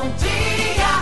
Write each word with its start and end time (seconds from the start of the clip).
bom 0.00 0.08
dia. 0.16 0.92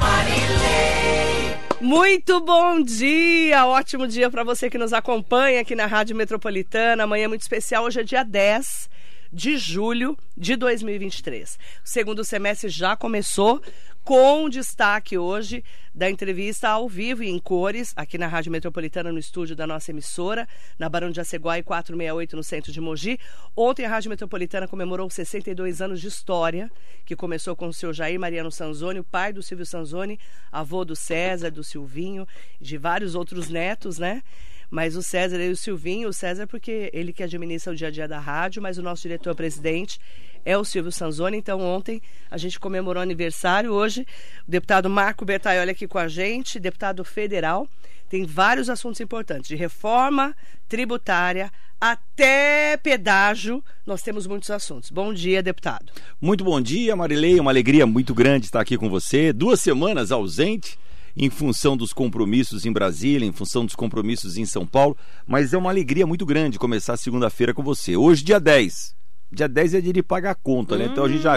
Marilei. 0.00 1.58
Muito 1.80 2.40
bom 2.40 2.80
dia! 2.80 3.66
Ótimo 3.66 4.06
dia 4.06 4.30
para 4.30 4.44
você 4.44 4.70
que 4.70 4.78
nos 4.78 4.92
acompanha 4.92 5.60
aqui 5.60 5.74
na 5.74 5.86
Rádio 5.86 6.14
Metropolitana. 6.14 7.02
Amanhã 7.02 7.24
é 7.24 7.28
muito 7.28 7.40
especial, 7.40 7.84
hoje 7.84 8.00
é 8.00 8.04
dia 8.04 8.22
10 8.22 8.88
de 9.32 9.56
julho 9.56 10.16
de 10.36 10.56
2023. 10.56 11.58
O 11.84 11.88
segundo 11.88 12.24
semestre 12.24 12.68
já 12.68 12.96
começou 12.96 13.62
com 14.08 14.48
destaque 14.48 15.18
hoje 15.18 15.62
da 15.94 16.08
entrevista 16.08 16.68
ao 16.68 16.88
vivo 16.88 17.22
e 17.22 17.28
em 17.28 17.38
cores, 17.38 17.92
aqui 17.94 18.16
na 18.16 18.26
Rádio 18.26 18.50
Metropolitana, 18.50 19.12
no 19.12 19.18
estúdio 19.18 19.54
da 19.54 19.66
nossa 19.66 19.90
emissora, 19.90 20.48
na 20.78 20.88
Barão 20.88 21.10
de 21.10 21.20
Aceguai 21.20 21.62
468, 21.62 22.36
no 22.36 22.42
centro 22.42 22.72
de 22.72 22.80
Mogi. 22.80 23.18
Ontem 23.54 23.84
a 23.84 23.88
Rádio 23.88 24.08
Metropolitana 24.08 24.66
comemorou 24.66 25.10
62 25.10 25.82
anos 25.82 26.00
de 26.00 26.06
história, 26.06 26.70
que 27.04 27.14
começou 27.14 27.54
com 27.54 27.66
o 27.66 27.72
seu 27.72 27.92
Jair 27.92 28.18
Mariano 28.18 28.50
Sanzoni, 28.50 29.00
o 29.00 29.04
pai 29.04 29.32
do 29.32 29.42
Silvio 29.42 29.66
Sanzoni, 29.66 30.18
avô 30.50 30.84
do 30.84 30.96
César, 30.96 31.50
do 31.50 31.62
Silvinho, 31.62 32.26
de 32.58 32.78
vários 32.78 33.14
outros 33.14 33.50
netos, 33.50 33.98
né? 33.98 34.22
Mas 34.70 34.96
o 34.96 35.02
César 35.02 35.40
e 35.40 35.50
o 35.50 35.56
Silvinho, 35.56 36.08
o 36.08 36.12
César 36.12 36.46
porque 36.46 36.90
ele 36.92 37.12
que 37.12 37.22
administra 37.22 37.72
o 37.72 37.76
dia 37.76 37.88
a 37.88 37.90
dia 37.90 38.06
da 38.06 38.18
rádio, 38.18 38.60
mas 38.60 38.78
o 38.78 38.82
nosso 38.82 39.02
diretor-presidente 39.02 39.98
é 40.44 40.56
o 40.56 40.64
Silvio 40.64 40.92
Sanzoni. 40.92 41.36
Então, 41.36 41.60
ontem 41.60 42.02
a 42.30 42.36
gente 42.36 42.60
comemorou 42.60 43.02
aniversário. 43.02 43.72
Hoje, 43.72 44.06
o 44.46 44.50
deputado 44.50 44.88
Marco 44.88 45.24
Bertaioli 45.24 45.70
aqui 45.70 45.86
com 45.86 45.98
a 45.98 46.08
gente, 46.08 46.60
deputado 46.60 47.04
federal. 47.04 47.68
Tem 48.08 48.24
vários 48.24 48.70
assuntos 48.70 49.00
importantes, 49.00 49.48
de 49.48 49.56
reforma 49.56 50.34
tributária 50.68 51.50
até 51.80 52.76
pedágio. 52.78 53.62
Nós 53.86 54.02
temos 54.02 54.26
muitos 54.26 54.50
assuntos. 54.50 54.90
Bom 54.90 55.12
dia, 55.12 55.42
deputado. 55.42 55.92
Muito 56.20 56.42
bom 56.42 56.60
dia, 56.60 56.96
Marilei. 56.96 57.38
Uma 57.38 57.50
alegria 57.50 57.86
muito 57.86 58.14
grande 58.14 58.46
estar 58.46 58.60
aqui 58.60 58.76
com 58.76 58.88
você. 58.88 59.32
Duas 59.32 59.60
semanas 59.60 60.10
ausente 60.10 60.78
em 61.18 61.28
função 61.28 61.76
dos 61.76 61.92
compromissos 61.92 62.64
em 62.64 62.72
Brasília, 62.72 63.26
em 63.26 63.32
função 63.32 63.64
dos 63.66 63.74
compromissos 63.74 64.36
em 64.36 64.46
São 64.46 64.64
Paulo, 64.64 64.96
mas 65.26 65.52
é 65.52 65.58
uma 65.58 65.68
alegria 65.68 66.06
muito 66.06 66.24
grande 66.24 66.58
começar 66.58 66.96
segunda-feira 66.96 67.52
com 67.52 67.62
você. 67.62 67.96
Hoje, 67.96 68.22
dia 68.22 68.38
10. 68.38 68.96
Dia 69.30 69.48
10 69.48 69.74
é 69.74 69.80
dia 69.80 69.92
de 69.92 70.02
pagar 70.02 70.30
a 70.30 70.34
conta, 70.34 70.78
né? 70.78 70.88
Então 70.90 71.04
a 71.04 71.08
gente 71.08 71.22
já, 71.22 71.36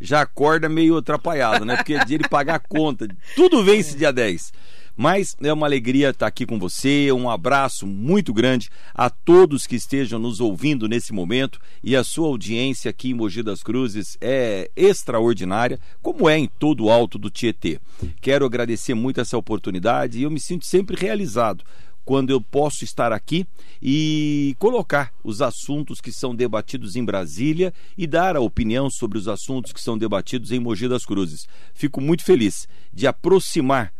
já 0.00 0.20
acorda 0.20 0.68
meio 0.68 0.98
atrapalhado, 0.98 1.64
né? 1.64 1.74
Porque 1.76 1.94
é 1.94 2.04
dia 2.04 2.18
de 2.18 2.28
pagar 2.28 2.56
a 2.56 2.60
conta. 2.60 3.08
Tudo 3.34 3.64
vence 3.64 3.96
dia 3.96 4.12
10. 4.12 4.52
Mas 4.96 5.36
é 5.42 5.52
uma 5.52 5.66
alegria 5.66 6.10
estar 6.10 6.26
aqui 6.26 6.46
com 6.46 6.58
você. 6.58 7.12
Um 7.12 7.28
abraço 7.28 7.86
muito 7.86 8.32
grande 8.32 8.70
a 8.94 9.10
todos 9.10 9.66
que 9.66 9.76
estejam 9.76 10.18
nos 10.18 10.40
ouvindo 10.40 10.88
nesse 10.88 11.12
momento. 11.12 11.60
E 11.84 11.94
a 11.94 12.02
sua 12.02 12.28
audiência 12.28 12.90
aqui 12.90 13.10
em 13.10 13.14
Mogi 13.14 13.42
das 13.42 13.62
Cruzes 13.62 14.16
é 14.20 14.70
extraordinária, 14.74 15.78
como 16.00 16.28
é 16.28 16.38
em 16.38 16.48
todo 16.58 16.84
o 16.84 16.90
alto 16.90 17.18
do 17.18 17.28
Tietê. 17.28 17.78
Quero 18.20 18.46
agradecer 18.46 18.94
muito 18.94 19.20
essa 19.20 19.36
oportunidade 19.36 20.18
e 20.18 20.22
eu 20.22 20.30
me 20.30 20.40
sinto 20.40 20.64
sempre 20.64 20.96
realizado 20.96 21.62
quando 22.06 22.30
eu 22.30 22.40
posso 22.40 22.84
estar 22.84 23.12
aqui 23.12 23.44
e 23.82 24.54
colocar 24.60 25.12
os 25.24 25.42
assuntos 25.42 26.00
que 26.00 26.12
são 26.12 26.36
debatidos 26.36 26.94
em 26.94 27.04
Brasília 27.04 27.74
e 27.98 28.06
dar 28.06 28.36
a 28.36 28.40
opinião 28.40 28.88
sobre 28.88 29.18
os 29.18 29.26
assuntos 29.26 29.72
que 29.72 29.80
são 29.80 29.98
debatidos 29.98 30.52
em 30.52 30.60
Mogi 30.60 30.88
das 30.88 31.04
Cruzes. 31.04 31.48
Fico 31.74 32.00
muito 32.00 32.24
feliz 32.24 32.68
de 32.94 33.08
aproximar 33.08 33.92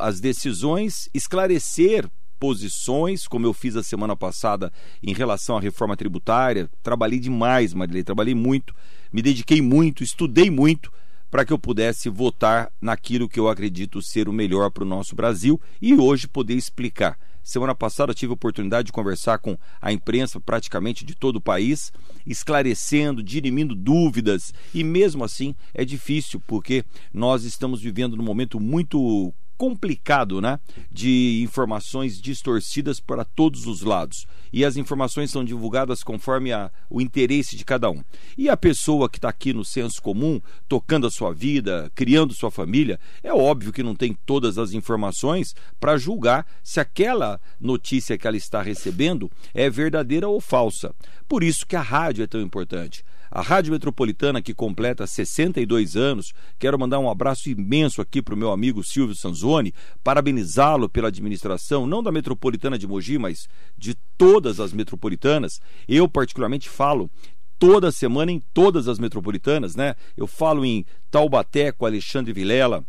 as 0.00 0.20
decisões, 0.20 1.08
esclarecer 1.12 2.08
posições, 2.38 3.26
como 3.26 3.46
eu 3.46 3.54
fiz 3.54 3.76
a 3.76 3.82
semana 3.82 4.14
passada 4.16 4.72
em 5.02 5.14
relação 5.14 5.56
à 5.56 5.60
reforma 5.60 5.96
tributária. 5.96 6.68
Trabalhei 6.82 7.18
demais, 7.18 7.72
Marilei, 7.72 8.02
trabalhei 8.02 8.34
muito, 8.34 8.74
me 9.12 9.22
dediquei 9.22 9.62
muito, 9.62 10.02
estudei 10.02 10.50
muito 10.50 10.92
para 11.30 11.44
que 11.44 11.52
eu 11.52 11.58
pudesse 11.58 12.08
votar 12.08 12.70
naquilo 12.80 13.28
que 13.28 13.40
eu 13.40 13.48
acredito 13.48 14.02
ser 14.02 14.28
o 14.28 14.32
melhor 14.32 14.70
para 14.70 14.84
o 14.84 14.86
nosso 14.86 15.16
Brasil 15.16 15.60
e 15.80 15.94
hoje 15.94 16.28
poder 16.28 16.54
explicar. 16.54 17.18
Semana 17.42 17.74
passada 17.74 18.12
eu 18.12 18.14
tive 18.14 18.30
a 18.30 18.34
oportunidade 18.34 18.86
de 18.86 18.92
conversar 18.92 19.38
com 19.38 19.58
a 19.80 19.92
imprensa 19.92 20.40
praticamente 20.40 21.04
de 21.04 21.14
todo 21.14 21.36
o 21.36 21.40
país, 21.40 21.92
esclarecendo, 22.26 23.22
dirimindo 23.22 23.74
dúvidas, 23.74 24.54
e 24.72 24.82
mesmo 24.82 25.24
assim 25.24 25.54
é 25.74 25.84
difícil, 25.84 26.40
porque 26.46 26.84
nós 27.12 27.44
estamos 27.44 27.82
vivendo 27.82 28.16
num 28.16 28.24
momento 28.24 28.58
muito 28.58 29.34
complicado, 29.64 30.42
né? 30.42 30.60
De 30.92 31.40
informações 31.42 32.20
distorcidas 32.20 33.00
para 33.00 33.24
todos 33.24 33.66
os 33.66 33.80
lados. 33.80 34.26
E 34.52 34.62
as 34.62 34.76
informações 34.76 35.30
são 35.30 35.42
divulgadas 35.42 36.02
conforme 36.02 36.52
a, 36.52 36.70
o 36.90 37.00
interesse 37.00 37.56
de 37.56 37.64
cada 37.64 37.90
um. 37.90 38.04
E 38.36 38.50
a 38.50 38.58
pessoa 38.58 39.08
que 39.08 39.16
está 39.16 39.30
aqui 39.30 39.54
no 39.54 39.64
senso 39.64 40.02
comum, 40.02 40.38
tocando 40.68 41.06
a 41.06 41.10
sua 41.10 41.32
vida, 41.32 41.90
criando 41.94 42.34
sua 42.34 42.50
família, 42.50 43.00
é 43.22 43.32
óbvio 43.32 43.72
que 43.72 43.82
não 43.82 43.96
tem 43.96 44.14
todas 44.26 44.58
as 44.58 44.74
informações 44.74 45.54
para 45.80 45.96
julgar 45.96 46.46
se 46.62 46.78
aquela 46.78 47.40
notícia 47.58 48.18
que 48.18 48.26
ela 48.26 48.36
está 48.36 48.60
recebendo 48.60 49.30
é 49.54 49.70
verdadeira 49.70 50.28
ou 50.28 50.42
falsa. 50.42 50.94
Por 51.26 51.42
isso 51.42 51.66
que 51.66 51.74
a 51.74 51.80
rádio 51.80 52.22
é 52.22 52.26
tão 52.26 52.42
importante. 52.42 53.02
A 53.34 53.42
Rádio 53.42 53.72
Metropolitana, 53.72 54.40
que 54.40 54.54
completa 54.54 55.08
62 55.08 55.96
anos, 55.96 56.32
quero 56.56 56.78
mandar 56.78 57.00
um 57.00 57.10
abraço 57.10 57.50
imenso 57.50 58.00
aqui 58.00 58.22
para 58.22 58.32
o 58.32 58.38
meu 58.38 58.52
amigo 58.52 58.84
Silvio 58.84 59.16
Sanzoni, 59.16 59.74
parabenizá-lo 60.04 60.88
pela 60.88 61.08
administração, 61.08 61.84
não 61.84 62.00
da 62.00 62.12
Metropolitana 62.12 62.78
de 62.78 62.86
Mogi, 62.86 63.18
mas 63.18 63.48
de 63.76 63.96
todas 64.16 64.60
as 64.60 64.72
metropolitanas. 64.72 65.60
Eu, 65.88 66.08
particularmente, 66.08 66.68
falo 66.68 67.10
toda 67.58 67.90
semana 67.90 68.30
em 68.30 68.40
todas 68.54 68.86
as 68.86 69.00
metropolitanas, 69.00 69.74
né? 69.74 69.96
Eu 70.16 70.28
falo 70.28 70.64
em 70.64 70.86
Taubaté 71.10 71.72
com 71.72 71.86
Alexandre 71.86 72.32
Vilela 72.32 72.86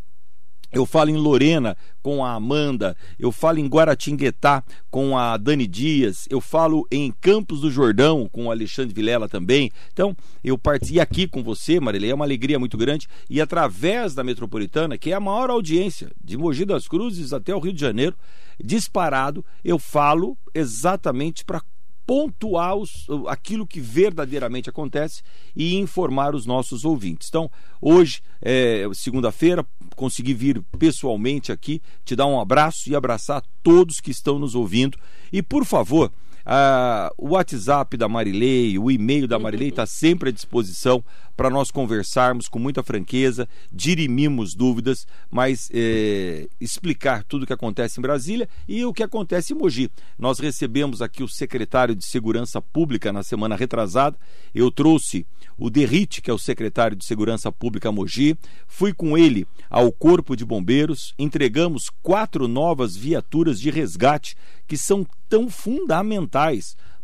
eu 0.76 0.86
falo 0.86 1.10
em 1.10 1.16
Lorena 1.16 1.78
com 2.04 2.24
a 2.24 2.34
Amanda, 2.34 2.98
eu 3.18 3.32
falo 3.32 3.60
em 3.60 3.68
Guaratinguetá 3.68 4.62
com 4.92 5.18
a 5.18 5.38
Dani 5.38 5.66
Dias, 5.66 6.28
eu 6.30 6.42
falo 6.42 6.86
em 6.92 7.14
Campos 7.22 7.62
do 7.62 7.72
Jordão 7.72 8.28
com 8.30 8.48
o 8.48 8.52
Alexandre 8.52 8.94
Vilela 8.94 9.30
também. 9.30 9.72
Então, 9.94 10.16
eu 10.44 10.58
parti 10.58 11.00
aqui 11.00 11.28
com 11.28 11.42
você, 11.42 11.80
Marilei, 11.80 12.12
é 12.12 12.14
uma 12.14 12.26
alegria 12.26 12.60
muito 12.60 12.78
grande 12.78 13.08
e 13.30 13.40
através 13.40 14.14
da 14.14 14.24
Metropolitana, 14.24 14.98
que 14.98 15.12
é 15.12 15.16
a 15.16 15.20
maior 15.20 15.50
audiência 15.50 16.12
de 16.22 16.38
Mogi 16.38 16.66
das 16.66 16.90
Cruzes 16.90 17.32
até 17.32 17.56
o 17.56 17.60
Rio 17.60 17.74
de 17.74 17.80
Janeiro, 17.80 18.16
disparado, 18.62 19.44
eu 19.64 19.80
falo 19.80 20.38
exatamente 20.54 21.46
para 21.46 21.62
pontuar 22.06 22.76
os, 22.76 22.90
aquilo 23.28 23.66
que 23.66 23.80
verdadeiramente 23.80 24.70
acontece 24.70 25.22
e 25.56 25.76
informar 25.76 26.36
os 26.36 26.46
nossos 26.46 26.86
ouvintes. 26.86 27.28
Então, 27.30 27.50
hoje, 27.82 28.22
é, 28.42 28.88
segunda-feira, 28.94 29.66
consegui 29.96 30.34
vir 30.34 30.62
pessoalmente 30.78 31.52
aqui, 31.52 31.82
te 32.04 32.16
dar 32.16 32.28
um 32.28 32.40
abraço 32.40 32.90
e 32.90 32.96
abraçar 32.96 33.44
todos 33.64 34.00
que 34.00 34.12
estão 34.12 34.38
nos 34.38 34.56
ouvindo. 34.56 34.98
E, 35.32 35.42
por 35.42 35.66
favor, 35.66 36.12
ah, 36.46 37.12
o 37.18 37.30
WhatsApp 37.30 37.98
da 37.98 38.08
Marilei, 38.08 38.78
o 38.78 38.92
e-mail 38.92 39.28
da 39.28 39.40
Marilei 39.40 39.70
está 39.70 39.86
sempre 39.86 40.30
à 40.30 40.32
disposição 40.32 41.04
para 41.36 41.50
nós 41.50 41.70
conversarmos 41.70 42.48
com 42.48 42.60
muita 42.60 42.82
franqueza, 42.82 43.48
dirimimos 43.72 44.54
dúvidas, 44.54 45.06
mas 45.30 45.70
é, 45.74 46.48
explicar 46.62 47.24
tudo 47.24 47.44
o 47.44 47.46
que 47.46 47.52
acontece 47.52 48.00
em 48.00 48.02
Brasília 48.02 48.48
e 48.68 48.86
o 48.86 48.94
que 48.94 49.04
acontece 49.04 49.54
em 49.54 49.58
Mogi. 49.58 49.90
Nós 50.18 50.40
recebemos 50.40 51.02
aqui 51.02 51.24
o 51.24 51.28
secretário 51.28 51.96
de 51.96 52.06
Segurança 52.06 52.62
Pública 52.62 53.12
na 53.12 53.24
semana 53.24 53.56
retrasada. 53.56 54.18
Eu 54.54 54.72
trouxe 54.72 55.26
o 55.58 55.70
Derrite, 55.70 56.22
que 56.22 56.32
é 56.32 56.34
o 56.34 56.40
secretário 56.40 56.96
de 56.96 57.06
Segurança 57.06 57.52
Pública 57.52 57.92
Mogi, 57.92 58.38
fui 58.68 58.94
com 58.94 59.18
ele 59.18 59.46
ao 59.70 59.92
Corpo 59.92 60.36
de 60.36 60.46
Bombeiros, 60.46 61.14
entregamos 61.20 61.90
quatro 62.02 62.48
novas 62.48 62.96
viaturas 62.96 63.60
de 63.60 63.70
resgate 63.70 64.36
que 64.68 64.78
são 64.78 65.06
tão 65.30 65.50
fundamentais 65.50 66.35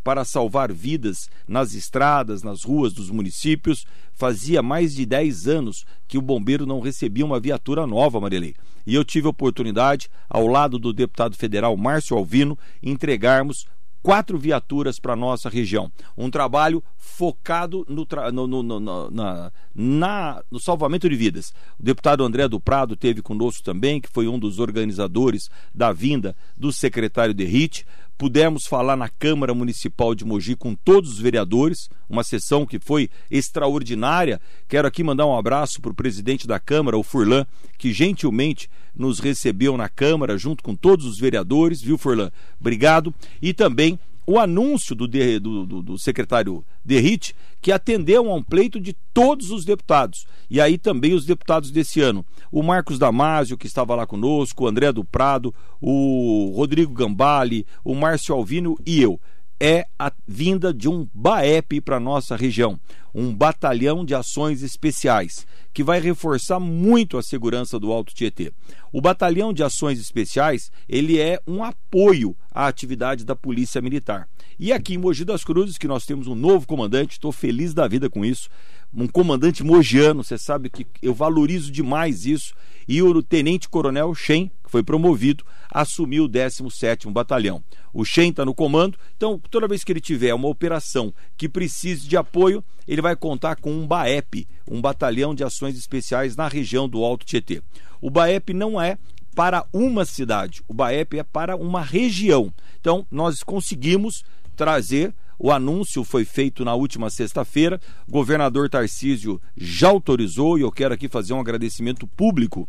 para 0.03 0.25
salvar 0.25 0.71
vidas 0.71 1.29
nas 1.47 1.73
estradas, 1.73 2.43
nas 2.43 2.63
ruas 2.63 2.93
dos 2.93 3.09
municípios. 3.09 3.85
Fazia 4.13 4.61
mais 4.61 4.93
de 4.93 5.05
10 5.05 5.47
anos 5.47 5.85
que 6.07 6.17
o 6.17 6.21
bombeiro 6.21 6.65
não 6.65 6.79
recebia 6.79 7.25
uma 7.25 7.39
viatura 7.39 7.85
nova, 7.87 8.19
Marilei. 8.19 8.55
E 8.85 8.95
eu 8.95 9.05
tive 9.05 9.27
a 9.27 9.29
oportunidade, 9.29 10.09
ao 10.29 10.47
lado 10.47 10.79
do 10.79 10.91
deputado 10.91 11.35
federal 11.35 11.77
Márcio 11.77 12.17
Alvino, 12.17 12.57
entregarmos 12.81 13.65
quatro 14.01 14.37
viaturas 14.37 14.99
para 14.99 15.15
nossa 15.15 15.49
região. 15.49 15.91
Um 16.17 16.29
trabalho 16.29 16.83
focado 16.97 17.85
no, 17.87 18.05
tra... 18.05 18.31
no, 18.31 18.47
no, 18.47 18.63
no, 18.63 19.11
na, 19.11 19.51
na, 19.73 20.43
no 20.49 20.59
salvamento 20.59 21.07
de 21.07 21.15
vidas. 21.15 21.53
O 21.79 21.83
deputado 21.83 22.23
André 22.23 22.47
do 22.47 22.59
Prado 22.59 22.95
teve 22.95 23.21
conosco 23.21 23.63
também, 23.63 24.01
que 24.01 24.09
foi 24.09 24.27
um 24.27 24.39
dos 24.39 24.59
organizadores 24.59 25.49
da 25.73 25.91
vinda 25.91 26.35
do 26.57 26.71
secretário 26.73 27.33
Derrite. 27.33 27.85
Pudemos 28.21 28.67
falar 28.67 28.95
na 28.95 29.09
Câmara 29.09 29.51
Municipal 29.51 30.13
de 30.13 30.23
Mogi 30.23 30.55
com 30.55 30.75
todos 30.75 31.13
os 31.13 31.19
vereadores, 31.19 31.89
uma 32.07 32.23
sessão 32.23 32.67
que 32.67 32.77
foi 32.77 33.09
extraordinária. 33.31 34.39
Quero 34.69 34.87
aqui 34.87 35.03
mandar 35.03 35.25
um 35.25 35.35
abraço 35.35 35.81
para 35.81 35.91
o 35.91 35.95
presidente 35.95 36.45
da 36.45 36.59
Câmara, 36.59 36.95
o 36.95 37.01
Furlan, 37.01 37.47
que 37.79 37.91
gentilmente 37.91 38.69
nos 38.95 39.17
recebeu 39.17 39.75
na 39.75 39.89
Câmara 39.89 40.37
junto 40.37 40.63
com 40.63 40.75
todos 40.75 41.07
os 41.07 41.17
vereadores, 41.17 41.81
viu, 41.81 41.97
Furlan? 41.97 42.29
Obrigado. 42.59 43.11
E 43.41 43.55
também 43.55 43.97
o 44.25 44.39
anúncio 44.39 44.95
do, 44.95 45.07
do, 45.07 45.65
do, 45.65 45.81
do 45.81 45.99
secretário 45.99 46.63
Derrite, 46.83 47.35
que 47.61 47.71
atendeu 47.71 48.29
a 48.29 48.35
um 48.35 48.43
pleito 48.43 48.79
de 48.79 48.95
todos 49.13 49.51
os 49.51 49.65
deputados, 49.65 50.25
e 50.49 50.59
aí 50.59 50.77
também 50.77 51.13
os 51.13 51.25
deputados 51.25 51.71
desse 51.71 52.01
ano. 52.01 52.25
O 52.51 52.63
Marcos 52.63 52.97
Damasio, 52.97 53.57
que 53.57 53.67
estava 53.67 53.95
lá 53.95 54.05
conosco, 54.05 54.63
o 54.63 54.67
André 54.67 54.91
do 54.91 55.03
Prado, 55.03 55.53
o 55.79 56.53
Rodrigo 56.55 56.93
Gambale, 56.93 57.65
o 57.83 57.93
Márcio 57.95 58.35
Alvino 58.35 58.77
e 58.85 59.01
eu 59.01 59.19
é 59.63 59.85
a 59.99 60.11
vinda 60.27 60.73
de 60.73 60.89
um 60.89 61.07
BAEP 61.13 61.81
para 61.81 61.99
nossa 61.99 62.35
região, 62.35 62.79
um 63.13 63.33
batalhão 63.33 64.05
de 64.05 64.15
ações 64.15 64.61
especiais, 64.63 65.45
que 65.73 65.83
vai 65.83 65.99
reforçar 65.99 66.59
muito 66.59 67.17
a 67.17 67.23
segurança 67.23 67.79
do 67.79 67.91
Alto 67.91 68.13
Tietê. 68.13 68.51
O 68.91 69.01
batalhão 69.01 69.53
de 69.53 69.63
ações 69.63 69.99
especiais, 69.99 70.71
ele 70.87 71.19
é 71.19 71.39
um 71.47 71.63
apoio 71.63 72.35
à 72.51 72.67
atividade 72.67 73.23
da 73.23 73.35
Polícia 73.35 73.81
Militar. 73.81 74.27
E 74.59 74.71
aqui 74.71 74.95
em 74.95 74.97
Mogi 74.97 75.25
das 75.25 75.43
Cruzes, 75.43 75.77
que 75.77 75.87
nós 75.87 76.05
temos 76.05 76.27
um 76.27 76.35
novo 76.35 76.67
comandante, 76.67 77.13
estou 77.13 77.31
feliz 77.31 77.73
da 77.73 77.87
vida 77.87 78.09
com 78.09 78.25
isso, 78.25 78.49
um 78.93 79.07
comandante 79.07 79.63
mogiano, 79.63 80.23
você 80.23 80.37
sabe 80.37 80.69
que 80.69 80.85
eu 81.01 81.13
valorizo 81.13 81.71
demais 81.71 82.25
isso, 82.25 82.53
e 82.87 83.01
o 83.01 83.23
Tenente 83.23 83.69
Coronel 83.69 84.13
Shen, 84.13 84.51
que 84.63 84.69
foi 84.69 84.83
promovido, 84.83 85.45
assumiu 85.71 86.25
o 86.25 86.29
17º 86.29 87.09
Batalhão. 87.11 87.63
O 87.93 88.03
Shen 88.03 88.31
está 88.31 88.43
no 88.43 88.53
comando, 88.53 88.97
então 89.15 89.39
toda 89.49 89.67
vez 89.67 89.83
que 89.83 89.91
ele 89.93 90.01
tiver 90.01 90.33
uma 90.33 90.49
operação 90.49 91.13
que 91.37 91.47
precise 91.47 92.07
de 92.07 92.17
apoio, 92.17 92.63
ele 92.91 93.01
vai 93.01 93.15
contar 93.15 93.55
com 93.55 93.71
um 93.71 93.87
BAEP, 93.87 94.45
um 94.69 94.81
Batalhão 94.81 95.33
de 95.33 95.45
Ações 95.45 95.77
Especiais 95.77 96.35
na 96.35 96.49
região 96.49 96.89
do 96.89 97.05
Alto 97.05 97.25
Tietê. 97.25 97.63
O 98.01 98.09
BAEP 98.09 98.53
não 98.53 98.81
é 98.81 98.97
para 99.33 99.65
uma 99.71 100.03
cidade, 100.03 100.61
o 100.67 100.73
BAEP 100.73 101.19
é 101.19 101.23
para 101.23 101.55
uma 101.55 101.81
região. 101.81 102.53
Então, 102.81 103.07
nós 103.09 103.43
conseguimos 103.43 104.25
trazer 104.57 105.13
o 105.39 105.53
anúncio 105.53 106.03
foi 106.03 106.25
feito 106.25 106.65
na 106.65 106.75
última 106.75 107.09
sexta-feira. 107.09 107.79
O 108.05 108.11
governador 108.11 108.69
Tarcísio 108.69 109.41
já 109.55 109.87
autorizou 109.87 110.59
e 110.59 110.61
eu 110.61 110.71
quero 110.71 110.93
aqui 110.93 111.07
fazer 111.07 111.31
um 111.33 111.39
agradecimento 111.39 112.05
público 112.05 112.67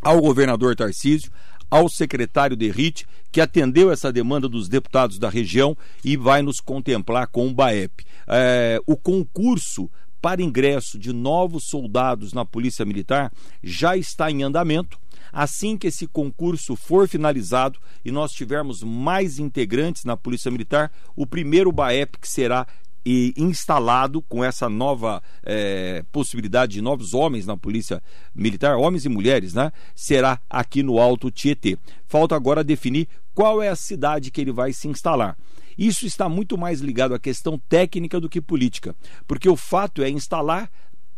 ao 0.00 0.20
governador 0.20 0.76
Tarcísio, 0.76 1.32
ao 1.72 1.88
secretário 1.88 2.54
Derrite, 2.54 3.06
que 3.32 3.40
atendeu 3.40 3.90
essa 3.90 4.12
demanda 4.12 4.46
dos 4.46 4.68
deputados 4.68 5.18
da 5.18 5.30
região 5.30 5.74
e 6.04 6.18
vai 6.18 6.42
nos 6.42 6.60
contemplar 6.60 7.28
com 7.28 7.48
o 7.48 7.54
BAEP. 7.54 8.04
É, 8.28 8.78
o 8.86 8.94
concurso 8.94 9.90
para 10.20 10.42
ingresso 10.42 10.98
de 10.98 11.14
novos 11.14 11.64
soldados 11.64 12.34
na 12.34 12.44
Polícia 12.44 12.84
Militar 12.84 13.32
já 13.62 13.96
está 13.96 14.30
em 14.30 14.42
andamento. 14.42 15.00
Assim 15.32 15.78
que 15.78 15.86
esse 15.86 16.06
concurso 16.06 16.76
for 16.76 17.08
finalizado 17.08 17.80
e 18.04 18.10
nós 18.10 18.32
tivermos 18.32 18.82
mais 18.82 19.38
integrantes 19.38 20.04
na 20.04 20.14
Polícia 20.14 20.50
Militar, 20.50 20.92
o 21.16 21.26
primeiro 21.26 21.72
BAEP 21.72 22.18
que 22.20 22.28
será 22.28 22.66
e 23.04 23.34
instalado 23.36 24.22
com 24.22 24.44
essa 24.44 24.68
nova 24.68 25.22
é, 25.42 26.04
possibilidade 26.12 26.72
de 26.72 26.80
novos 26.80 27.14
homens 27.14 27.46
na 27.46 27.56
polícia 27.56 28.02
militar, 28.34 28.76
homens 28.76 29.04
e 29.04 29.08
mulheres, 29.08 29.54
né? 29.54 29.72
Será 29.94 30.40
aqui 30.48 30.82
no 30.82 30.98
Alto 30.98 31.30
Tietê. 31.30 31.76
Falta 32.06 32.36
agora 32.36 32.62
definir 32.62 33.08
qual 33.34 33.62
é 33.62 33.68
a 33.68 33.76
cidade 33.76 34.30
que 34.30 34.40
ele 34.40 34.52
vai 34.52 34.72
se 34.72 34.88
instalar. 34.88 35.36
Isso 35.76 36.06
está 36.06 36.28
muito 36.28 36.58
mais 36.58 36.80
ligado 36.80 37.14
à 37.14 37.18
questão 37.18 37.58
técnica 37.68 38.20
do 38.20 38.28
que 38.28 38.40
política, 38.40 38.94
porque 39.26 39.48
o 39.48 39.56
fato 39.56 40.02
é 40.02 40.10
instalar 40.10 40.70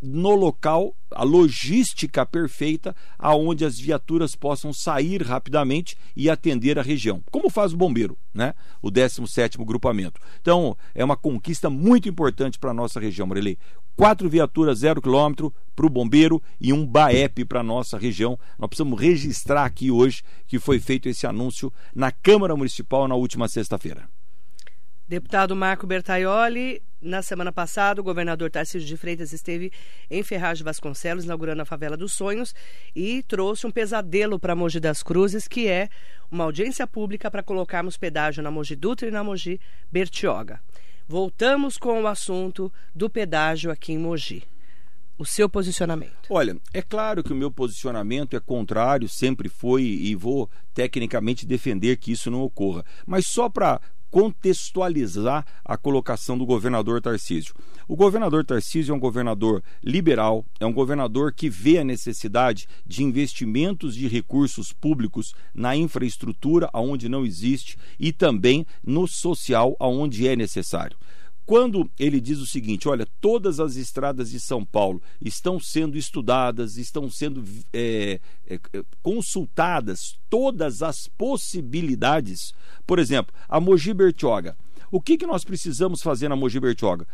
no 0.05 0.35
local 0.35 0.95
a 1.11 1.23
logística 1.23 2.27
perfeita 2.27 2.95
aonde 3.19 3.65
as 3.65 3.79
viaturas 3.79 4.35
possam 4.35 4.73
sair 4.73 5.23
rapidamente 5.23 5.97
e 6.15 6.29
atender 6.29 6.79
a 6.79 6.83
região, 6.83 7.23
como 7.31 7.49
faz 7.49 7.73
o 7.73 7.77
bombeiro, 7.77 8.19
né? 8.35 8.53
O 8.83 8.91
17º 8.91 9.65
grupamento. 9.65 10.21
Então, 10.41 10.77
é 10.95 11.05
uma 11.05 11.17
conquista 11.17 11.71
muito 11.71 12.09
importante 12.09 12.59
para 12.59 12.71
a 12.71 12.75
nossa 12.75 13.01
região, 13.01 13.27
Marilei. 13.27 13.57
Quatro 13.97 14.29
viaturas 14.29 14.81
zero 14.81 15.01
quilômetro 15.01 15.55
para 15.75 15.87
o 15.87 15.91
bombeiro 15.91 16.43
e 16.61 16.73
um 16.73 16.85
BAEP 16.85 17.45
para 17.45 17.61
a 17.61 17.65
nossa 17.65 17.97
região. 17.97 18.39
Nós 18.59 18.69
precisamos 18.69 19.01
registrar 19.01 19.65
aqui 19.65 19.91
hoje 19.91 20.23
que 20.47 20.59
foi 20.59 20.81
feito 20.81 21.09
esse 21.09 21.27
anúncio 21.27 21.73
na 21.95 22.11
Câmara 22.11 22.57
Municipal 22.57 23.07
na 23.07 23.15
última 23.15 23.47
sexta-feira. 23.47 24.09
Deputado 25.07 25.55
Marco 25.55 25.87
Bertaioli, 25.87 26.83
na 27.01 27.21
semana 27.21 27.53
passada, 27.53 28.01
o 28.01 28.05
governador 28.05 28.51
Tarcísio 28.51 28.89
de 28.89 28.97
Freitas 28.97 29.35
esteve 29.35 29.71
em 30.11 30.23
Ferraz 30.23 30.57
de 30.57 30.65
Vasconcelos, 30.65 31.27
inaugurando 31.27 31.61
a 31.61 31.67
Favela 31.67 31.95
dos 31.95 32.15
Sonhos, 32.15 32.55
e 32.97 33.23
trouxe 33.25 33.67
um 33.67 33.71
pesadelo 33.71 34.41
para 34.41 34.57
Mogi 34.57 34.81
das 34.81 35.03
Cruzes, 35.03 35.47
que 35.47 35.69
é 35.69 35.91
uma 36.31 36.45
audiência 36.45 36.87
pública 36.87 37.31
para 37.31 37.43
colocarmos 37.43 37.99
pedágio 37.99 38.43
na 38.43 38.51
Mogi 38.51 38.75
Dutra 38.75 39.07
e 39.07 39.11
na 39.11 39.23
Mogi 39.23 39.61
Bertioga. 39.93 40.59
Voltamos 41.07 41.77
com 41.77 42.03
o 42.03 42.07
assunto 42.07 42.73
do 42.95 43.11
pedágio 43.11 43.71
aqui 43.71 43.93
em 43.93 43.99
Mogi. 43.99 44.43
O 45.19 45.27
seu 45.27 45.51
posicionamento? 45.51 46.29
Olha, 46.31 46.57
é 46.73 46.81
claro 46.81 47.23
que 47.23 47.33
o 47.33 47.37
meu 47.37 47.51
posicionamento 47.51 48.35
é 48.35 48.41
contrário, 48.41 49.07
sempre 49.09 49.51
foi 49.51 49.83
e 49.83 50.15
vou 50.15 50.51
tecnicamente 50.73 51.47
defender 51.47 51.99
que 51.99 52.11
isso 52.11 52.31
não 52.31 52.41
ocorra. 52.41 52.85
Mas 53.07 53.27
só 53.27 53.51
para 53.51 53.81
contextualizar 54.15 55.45
a 55.65 55.77
colocação 55.77 56.39
do 56.39 56.47
governador 56.47 57.03
Tarcísio. 57.03 57.53
O 57.89 57.97
governador 57.97 58.45
Tarcísio 58.45 58.93
é 58.93 58.95
um 58.95 59.01
governador 59.01 59.61
liberal, 59.83 60.47
é 60.61 60.65
um 60.65 60.73
governador 60.73 61.33
que 61.33 61.51
vê 61.51 61.79
a 61.79 61.85
necessidade 61.85 62.69
de 62.87 63.03
investimentos 63.03 63.97
de 63.97 64.07
recursos 64.07 64.73
públicos 64.73 65.35
na 65.53 65.75
infraestrutura 65.75 66.71
aonde 66.73 67.09
não 67.09 67.27
existe 67.27 67.77
e 67.99 68.13
também 68.13 68.65
no 68.87 69.09
social 69.09 69.75
aonde 69.81 70.29
é 70.29 70.37
necessário. 70.37 70.97
Quando 71.47 71.91
ele 71.99 72.21
diz 72.21 72.39
o 72.39 72.47
seguinte: 72.47 72.89
olha, 72.89 73.07
todas 73.21 73.61
as 73.61 73.77
estradas 73.77 74.31
de 74.31 74.41
São 74.41 74.65
Paulo 74.65 75.03
estão 75.21 75.61
sendo 75.61 75.99
estudadas, 75.99 76.77
estão 76.77 77.11
sendo 77.11 77.45
é, 77.73 78.21
é, 78.47 78.59
consultadas 79.03 80.19
todas 80.31 80.83
as 80.83 81.07
possibilidades. 81.07 82.55
Por 82.87 82.99
exemplo, 82.99 83.35
a 83.49 83.61
Mogi 83.61 83.93
Bertioga. 83.93 84.57
O 84.91 85.01
que, 85.01 85.19
que 85.19 85.27
nós 85.27 85.45
precisamos 85.45 86.03
fazer 86.03 86.29
na 86.29 86.37
Mogi 86.37 86.61
Bertioga? 86.61 87.07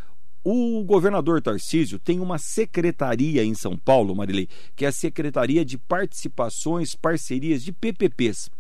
O 0.43 0.83
governador 0.85 1.43
Tarcísio 1.43 1.99
tem 1.99 2.19
uma 2.19 2.39
secretaria 2.39 3.45
em 3.45 3.55
São 3.55 3.77
Paulo, 3.77 4.17
Marilei, 4.17 4.49
que 4.75 4.87
é 4.87 4.89
a 4.89 4.93
Secretaria 4.93 5.65
de 5.65 5.77
Participações, 5.77 6.95
Parcerias 6.95 7.63
de 7.63 7.73
PPPs. 7.73 8.51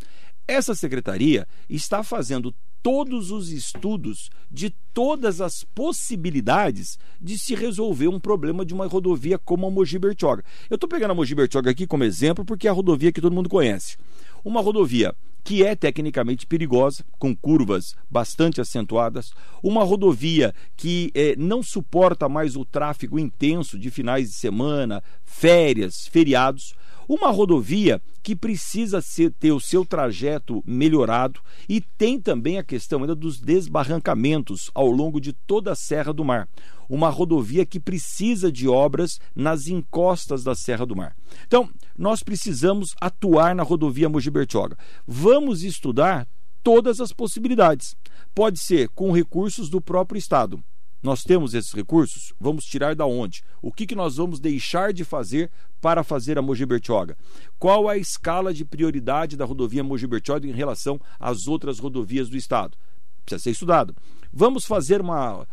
Essa 0.51 0.75
secretaria 0.75 1.47
está 1.69 2.03
fazendo 2.03 2.53
todos 2.83 3.31
os 3.31 3.53
estudos 3.53 4.31
de 4.51 4.75
todas 4.93 5.41
as 5.41 5.63
possibilidades 5.63 6.99
de 7.21 7.39
se 7.39 7.55
resolver 7.55 8.09
um 8.09 8.19
problema 8.19 8.67
de 8.67 8.75
uma 8.75 8.89
rodovia 8.89 9.39
como 9.39 9.69
a 9.69 9.71
Mogi 9.71 9.97
Bertioga. 9.97 10.43
Eu 10.69 10.75
estou 10.75 10.91
pegando 10.91 11.13
a 11.13 11.15
Mogi 11.15 11.37
Bertioga 11.37 11.71
aqui 11.71 11.87
como 11.87 12.03
exemplo 12.03 12.45
porque 12.45 12.67
é 12.67 12.71
a 12.71 12.73
rodovia 12.73 13.13
que 13.13 13.21
todo 13.21 13.33
mundo 13.33 13.49
conhece. 13.49 13.97
Uma 14.45 14.61
rodovia 14.61 15.15
que 15.43 15.65
é 15.65 15.75
tecnicamente 15.75 16.47
perigosa, 16.47 17.05
com 17.19 17.35
curvas 17.35 17.95
bastante 18.11 18.61
acentuadas, 18.61 19.33
uma 19.63 19.85
rodovia 19.85 20.55
que 20.77 21.11
eh, 21.15 21.35
não 21.37 21.63
suporta 21.63 22.29
mais 22.29 22.57
o 22.57 22.65
tráfego 22.65 23.19
intenso 23.19 23.79
de 23.79 23.91
finais 23.91 24.29
de 24.29 24.35
semana, 24.35 25.03
férias, 25.25 26.07
feriados, 26.11 26.75
uma 27.13 27.29
rodovia 27.33 28.01
que 28.23 28.37
precisa 28.37 29.01
ser, 29.01 29.33
ter 29.33 29.51
o 29.51 29.59
seu 29.59 29.85
trajeto 29.85 30.63
melhorado 30.65 31.41
e 31.69 31.81
tem 31.81 32.21
também 32.21 32.57
a 32.57 32.63
questão 32.63 33.01
ainda 33.01 33.17
dos 33.17 33.41
desbarrancamentos 33.41 34.71
ao 34.73 34.87
longo 34.87 35.21
de 35.21 35.33
toda 35.33 35.73
a 35.73 35.75
Serra 35.75 36.13
do 36.13 36.25
Mar. 36.25 36.49
Uma 36.89 37.09
rodovia 37.09 37.67
que 37.67 37.81
precisa 37.81 38.51
de 38.51 38.69
obras 38.69 39.19
nas 39.35 39.67
encostas 39.67 40.45
da 40.45 40.55
Serra 40.55 40.87
do 40.87 40.95
Mar. 40.95 41.17
Então, 41.49 41.69
nós 41.99 42.23
precisamos 42.23 42.95
atuar 43.01 43.57
na 43.57 43.65
rodovia 43.65 44.09
Mogi 44.09 44.31
Bertioga. 44.31 44.79
Vamos 45.05 45.30
estudar 45.63 46.27
todas 46.63 47.01
as 47.01 47.13
possibilidades. 47.13 47.97
Pode 48.35 48.59
ser 48.59 48.89
com 48.91 49.13
recursos 49.13 49.69
do 49.69 49.81
próprio 49.81 50.19
Estado 50.19 50.63
nós 51.03 51.23
temos 51.25 51.55
esses 51.55 51.73
recursos? 51.73 52.33
Vamos 52.39 52.65
tirar 52.65 52.95
da 52.95 53.07
onde? 53.07 53.43
O 53.63 53.73
que, 53.73 53.87
que 53.87 53.95
nós 53.95 54.17
vamos 54.17 54.39
deixar 54.39 54.93
de 54.93 55.05
fazer 55.05 55.51
para 55.81 56.05
fazer 56.05 56.39
a 56.39 56.43
Mogi 56.43 56.67
Bertioga? 56.67 57.17
Qual 57.59 57.89
a 57.89 57.97
escala 57.97 58.53
de 58.53 58.65
prioridade 58.65 59.37
da 59.37 59.45
rodovia 59.45 59.83
Mogi 59.83 60.07
Bertioga 60.07 60.47
em 60.47 60.53
relação 60.53 61.01
às 61.19 61.49
outras 61.49 61.79
rodovias 61.79 62.29
do 62.29 62.37
Estado? 62.37 62.77
Precisa 63.25 63.43
ser 63.43 63.51
estudado. 63.51 63.97
Vamos 64.33 64.67
fazer 64.67 65.01
uma 65.01 65.47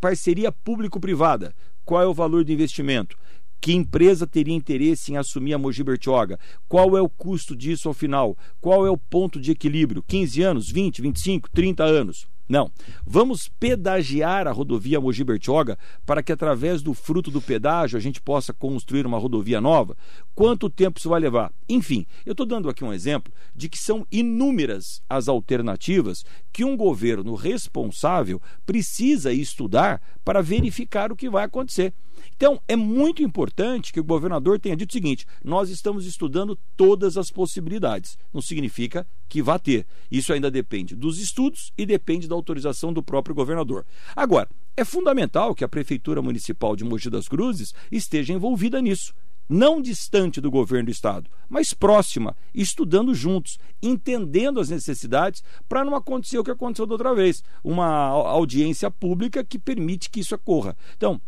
parceria 0.00 0.52
público-privada. 0.52 1.52
Qual 1.84 2.00
é 2.00 2.06
o 2.06 2.14
valor 2.14 2.44
do 2.44 2.52
investimento? 2.52 3.16
Que 3.62 3.72
empresa 3.72 4.26
teria 4.26 4.56
interesse 4.56 5.12
em 5.12 5.16
assumir 5.16 5.54
a 5.54 5.58
Mogi 5.58 5.84
Bertioga? 5.84 6.36
Qual 6.68 6.98
é 6.98 7.00
o 7.00 7.08
custo 7.08 7.54
disso 7.54 7.86
ao 7.86 7.94
final? 7.94 8.36
Qual 8.60 8.84
é 8.84 8.90
o 8.90 8.96
ponto 8.96 9.40
de 9.40 9.52
equilíbrio? 9.52 10.02
15 10.02 10.42
anos, 10.42 10.68
20, 10.68 11.00
25, 11.00 11.48
30 11.48 11.84
anos? 11.84 12.26
Não. 12.48 12.72
Vamos 13.06 13.48
pedagiar 13.60 14.48
a 14.48 14.50
rodovia 14.50 15.00
Mogi 15.00 15.22
Bertioga 15.22 15.78
para 16.04 16.24
que, 16.24 16.32
através 16.32 16.82
do 16.82 16.92
fruto 16.92 17.30
do 17.30 17.40
pedágio, 17.40 17.96
a 17.96 18.00
gente 18.00 18.20
possa 18.20 18.52
construir 18.52 19.06
uma 19.06 19.16
rodovia 19.16 19.60
nova? 19.60 19.96
Quanto 20.34 20.68
tempo 20.68 20.98
isso 20.98 21.08
vai 21.08 21.20
levar? 21.20 21.52
Enfim, 21.68 22.04
eu 22.26 22.32
estou 22.32 22.44
dando 22.44 22.68
aqui 22.68 22.82
um 22.82 22.92
exemplo 22.92 23.32
de 23.54 23.68
que 23.68 23.78
são 23.78 24.04
inúmeras 24.10 25.00
as 25.08 25.28
alternativas 25.28 26.24
que 26.52 26.64
um 26.64 26.76
governo 26.76 27.36
responsável 27.36 28.42
precisa 28.66 29.32
estudar 29.32 30.02
para 30.24 30.42
verificar 30.42 31.12
o 31.12 31.16
que 31.16 31.30
vai 31.30 31.44
acontecer. 31.44 31.94
Então, 32.36 32.60
é 32.66 32.76
muito 32.76 33.22
importante 33.22 33.92
que 33.92 34.00
o 34.00 34.04
governador 34.04 34.58
tenha 34.58 34.76
dito 34.76 34.90
o 34.90 34.92
seguinte: 34.92 35.26
nós 35.44 35.70
estamos 35.70 36.06
estudando 36.06 36.58
todas 36.76 37.16
as 37.16 37.30
possibilidades. 37.30 38.18
Não 38.32 38.42
significa 38.42 39.06
que 39.28 39.42
vá 39.42 39.58
ter. 39.58 39.86
Isso 40.10 40.32
ainda 40.32 40.50
depende 40.50 40.94
dos 40.94 41.18
estudos 41.18 41.72
e 41.76 41.86
depende 41.86 42.28
da 42.28 42.34
autorização 42.34 42.92
do 42.92 43.02
próprio 43.02 43.34
governador. 43.34 43.86
Agora, 44.14 44.48
é 44.76 44.84
fundamental 44.84 45.54
que 45.54 45.64
a 45.64 45.68
Prefeitura 45.68 46.22
Municipal 46.22 46.74
de 46.74 46.84
Mogi 46.84 47.10
das 47.10 47.28
Cruzes 47.28 47.74
esteja 47.90 48.32
envolvida 48.32 48.80
nisso 48.80 49.12
não 49.48 49.82
distante 49.82 50.40
do 50.40 50.50
governo 50.50 50.86
do 50.86 50.92
estado, 50.92 51.30
mas 51.48 51.74
próxima, 51.74 52.36
estudando 52.54 53.14
juntos, 53.14 53.58
entendendo 53.82 54.58
as 54.58 54.70
necessidades 54.70 55.42
para 55.68 55.84
não 55.84 55.94
acontecer 55.94 56.38
o 56.38 56.44
que 56.44 56.50
aconteceu 56.50 56.86
da 56.86 56.94
outra 56.94 57.14
vez, 57.14 57.42
uma 57.62 58.06
audiência 58.06 58.90
pública 58.90 59.44
que 59.44 59.58
permite 59.58 60.10
que 60.10 60.20
isso 60.20 60.34
ocorra. 60.34 60.76
Então, 60.96 61.20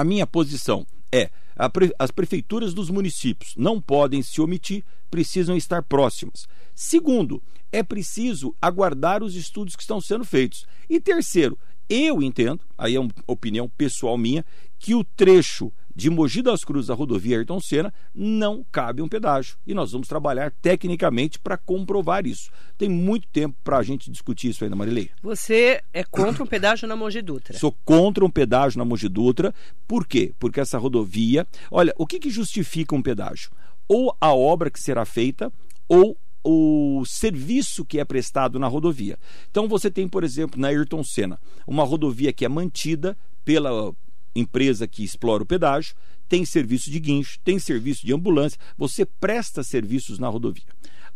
a 0.00 0.04
minha 0.04 0.26
posição 0.26 0.86
é: 1.10 1.30
pre, 1.72 1.94
as 1.98 2.10
prefeituras 2.10 2.74
dos 2.74 2.90
municípios 2.90 3.54
não 3.56 3.80
podem 3.80 4.22
se 4.22 4.40
omitir, 4.40 4.84
precisam 5.10 5.56
estar 5.56 5.82
próximas. 5.82 6.46
Segundo, 6.74 7.42
é 7.72 7.82
preciso 7.82 8.54
aguardar 8.60 9.22
os 9.22 9.34
estudos 9.34 9.74
que 9.74 9.82
estão 9.82 10.00
sendo 10.00 10.24
feitos. 10.24 10.66
E 10.88 11.00
terceiro, 11.00 11.58
eu 11.88 12.22
entendo, 12.22 12.60
aí 12.76 12.94
é 12.94 13.00
uma 13.00 13.10
opinião 13.26 13.68
pessoal 13.68 14.18
minha, 14.18 14.44
que 14.78 14.94
o 14.94 15.02
trecho 15.02 15.72
de 15.96 16.10
Mogi 16.10 16.42
das 16.42 16.62
Cruzes 16.62 16.90
à 16.90 16.94
rodovia 16.94 17.38
Ayrton 17.38 17.58
Senna 17.58 17.92
não 18.14 18.62
cabe 18.70 19.00
um 19.00 19.08
pedágio. 19.08 19.56
E 19.66 19.72
nós 19.72 19.92
vamos 19.92 20.06
trabalhar 20.06 20.52
tecnicamente 20.60 21.38
para 21.38 21.56
comprovar 21.56 22.26
isso. 22.26 22.50
Tem 22.76 22.86
muito 22.86 23.26
tempo 23.28 23.56
para 23.64 23.78
a 23.78 23.82
gente 23.82 24.10
discutir 24.10 24.50
isso 24.50 24.62
ainda, 24.62 24.76
Marilei. 24.76 25.10
Você 25.22 25.82
é 25.94 26.04
contra 26.04 26.44
um 26.44 26.46
pedágio 26.46 26.86
na 26.86 26.94
Mogi 26.94 27.22
Dutra? 27.22 27.58
Sou 27.58 27.74
contra 27.82 28.22
um 28.22 28.30
pedágio 28.30 28.78
na 28.78 28.84
Mogi 28.84 29.08
Dutra. 29.08 29.54
Por 29.88 30.06
quê? 30.06 30.34
Porque 30.38 30.60
essa 30.60 30.76
rodovia. 30.76 31.46
Olha, 31.70 31.94
o 31.96 32.06
que, 32.06 32.18
que 32.18 32.28
justifica 32.28 32.94
um 32.94 33.00
pedágio? 33.00 33.50
Ou 33.88 34.14
a 34.20 34.34
obra 34.34 34.70
que 34.70 34.78
será 34.78 35.06
feita, 35.06 35.50
ou 35.88 36.18
o 36.44 37.04
serviço 37.06 37.86
que 37.86 37.98
é 37.98 38.04
prestado 38.04 38.58
na 38.58 38.68
rodovia. 38.68 39.18
Então 39.50 39.66
você 39.66 39.90
tem, 39.90 40.06
por 40.06 40.22
exemplo, 40.22 40.60
na 40.60 40.68
Ayrton 40.68 41.02
Senna, 41.02 41.40
uma 41.66 41.84
rodovia 41.84 42.34
que 42.34 42.44
é 42.44 42.48
mantida 42.48 43.16
pela 43.44 43.94
empresa 44.38 44.86
que 44.86 45.02
explora 45.02 45.42
o 45.42 45.46
pedágio, 45.46 45.94
tem 46.28 46.44
serviço 46.44 46.90
de 46.90 46.98
guincho, 46.98 47.38
tem 47.44 47.58
serviço 47.58 48.04
de 48.04 48.12
ambulância, 48.12 48.58
você 48.76 49.04
presta 49.04 49.62
serviços 49.62 50.18
na 50.18 50.28
rodovia. 50.28 50.64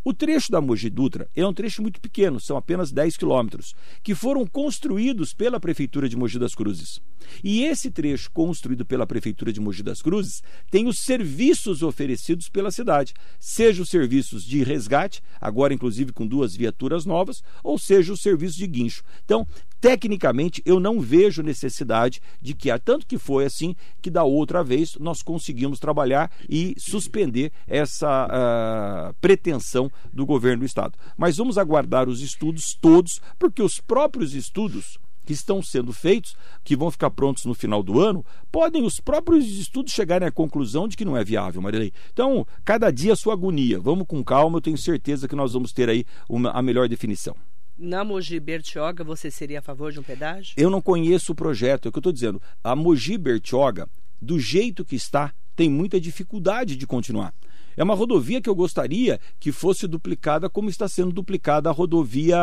O 0.02 0.14
trecho 0.14 0.50
da 0.50 0.62
Mogi 0.62 0.88
Dutra 0.88 1.28
é 1.36 1.46
um 1.46 1.52
trecho 1.52 1.82
muito 1.82 2.00
pequeno, 2.00 2.40
são 2.40 2.56
apenas 2.56 2.90
10 2.90 3.18
quilômetros, 3.18 3.74
que 4.02 4.14
foram 4.14 4.46
construídos 4.46 5.34
pela 5.34 5.60
Prefeitura 5.60 6.08
de 6.08 6.16
Mogi 6.16 6.38
das 6.38 6.54
Cruzes. 6.54 7.02
E 7.44 7.64
esse 7.64 7.90
trecho 7.90 8.30
construído 8.30 8.86
pela 8.86 9.06
Prefeitura 9.06 9.52
de 9.52 9.60
Mogi 9.60 9.82
das 9.82 10.00
Cruzes 10.00 10.42
tem 10.70 10.86
os 10.86 11.00
serviços 11.00 11.82
oferecidos 11.82 12.48
pela 12.48 12.70
cidade, 12.70 13.12
seja 13.38 13.82
os 13.82 13.90
serviços 13.90 14.42
de 14.42 14.62
resgate, 14.62 15.20
agora 15.38 15.74
inclusive 15.74 16.14
com 16.14 16.26
duas 16.26 16.56
viaturas 16.56 17.04
novas, 17.04 17.42
ou 17.62 17.78
seja 17.78 18.14
os 18.14 18.22
serviços 18.22 18.56
de 18.56 18.66
guincho. 18.66 19.02
Então, 19.22 19.46
tecnicamente, 19.80 20.62
eu 20.64 20.78
não 20.78 21.00
vejo 21.00 21.42
necessidade 21.42 22.20
de 22.40 22.54
que, 22.54 22.68
tanto 22.78 23.06
que 23.06 23.18
foi 23.18 23.44
assim, 23.44 23.74
que 24.02 24.10
da 24.10 24.24
outra 24.24 24.62
vez 24.62 24.96
nós 25.00 25.22
conseguimos 25.22 25.78
trabalhar 25.78 26.30
e 26.48 26.74
suspender 26.78 27.52
essa 27.66 28.26
uh, 28.26 29.14
pretensão 29.20 29.90
do 30.12 30.26
governo 30.26 30.60
do 30.60 30.66
Estado. 30.66 30.98
Mas 31.16 31.36
vamos 31.36 31.56
aguardar 31.56 32.08
os 32.08 32.20
estudos 32.20 32.76
todos, 32.80 33.20
porque 33.38 33.62
os 33.62 33.80
próprios 33.80 34.34
estudos 34.34 34.98
que 35.24 35.32
estão 35.32 35.62
sendo 35.62 35.92
feitos, 35.92 36.34
que 36.64 36.74
vão 36.74 36.90
ficar 36.90 37.10
prontos 37.10 37.44
no 37.44 37.54
final 37.54 37.82
do 37.82 38.00
ano, 38.00 38.24
podem 38.50 38.84
os 38.84 38.98
próprios 38.98 39.46
estudos 39.46 39.92
chegarem 39.92 40.26
à 40.26 40.32
conclusão 40.32 40.88
de 40.88 40.96
que 40.96 41.04
não 41.04 41.16
é 41.16 41.22
viável, 41.22 41.62
Marilei. 41.62 41.92
Então, 42.12 42.46
cada 42.64 42.90
dia 42.90 43.14
sua 43.14 43.34
agonia. 43.34 43.78
Vamos 43.78 44.06
com 44.08 44.24
calma, 44.24 44.56
eu 44.56 44.62
tenho 44.62 44.78
certeza 44.78 45.28
que 45.28 45.36
nós 45.36 45.52
vamos 45.52 45.72
ter 45.72 45.88
aí 45.88 46.04
uma, 46.28 46.50
a 46.50 46.60
melhor 46.60 46.88
definição. 46.88 47.36
Na 47.82 48.04
Mogi 48.04 48.38
Bertioga, 48.38 49.02
você 49.02 49.30
seria 49.30 49.60
a 49.60 49.62
favor 49.62 49.90
de 49.90 49.98
um 49.98 50.02
pedágio? 50.02 50.52
Eu 50.54 50.68
não 50.68 50.82
conheço 50.82 51.32
o 51.32 51.34
projeto, 51.34 51.86
é 51.86 51.88
o 51.88 51.92
que 51.92 51.96
eu 51.96 52.00
estou 52.00 52.12
dizendo. 52.12 52.42
A 52.62 52.76
Mogi 52.76 53.16
Bertioga, 53.16 53.88
do 54.20 54.38
jeito 54.38 54.84
que 54.84 54.94
está, 54.94 55.32
tem 55.56 55.70
muita 55.70 55.98
dificuldade 55.98 56.76
de 56.76 56.86
continuar. 56.86 57.32
É 57.74 57.82
uma 57.82 57.94
rodovia 57.94 58.38
que 58.42 58.50
eu 58.50 58.54
gostaria 58.54 59.18
que 59.38 59.50
fosse 59.50 59.86
duplicada 59.86 60.50
como 60.50 60.68
está 60.68 60.86
sendo 60.88 61.10
duplicada 61.10 61.70
a 61.70 61.72
rodovia. 61.72 62.36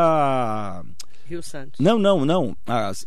Rio 1.24 1.40
Santos. 1.40 1.78
Não, 1.78 2.00
não, 2.00 2.24
não. 2.24 2.56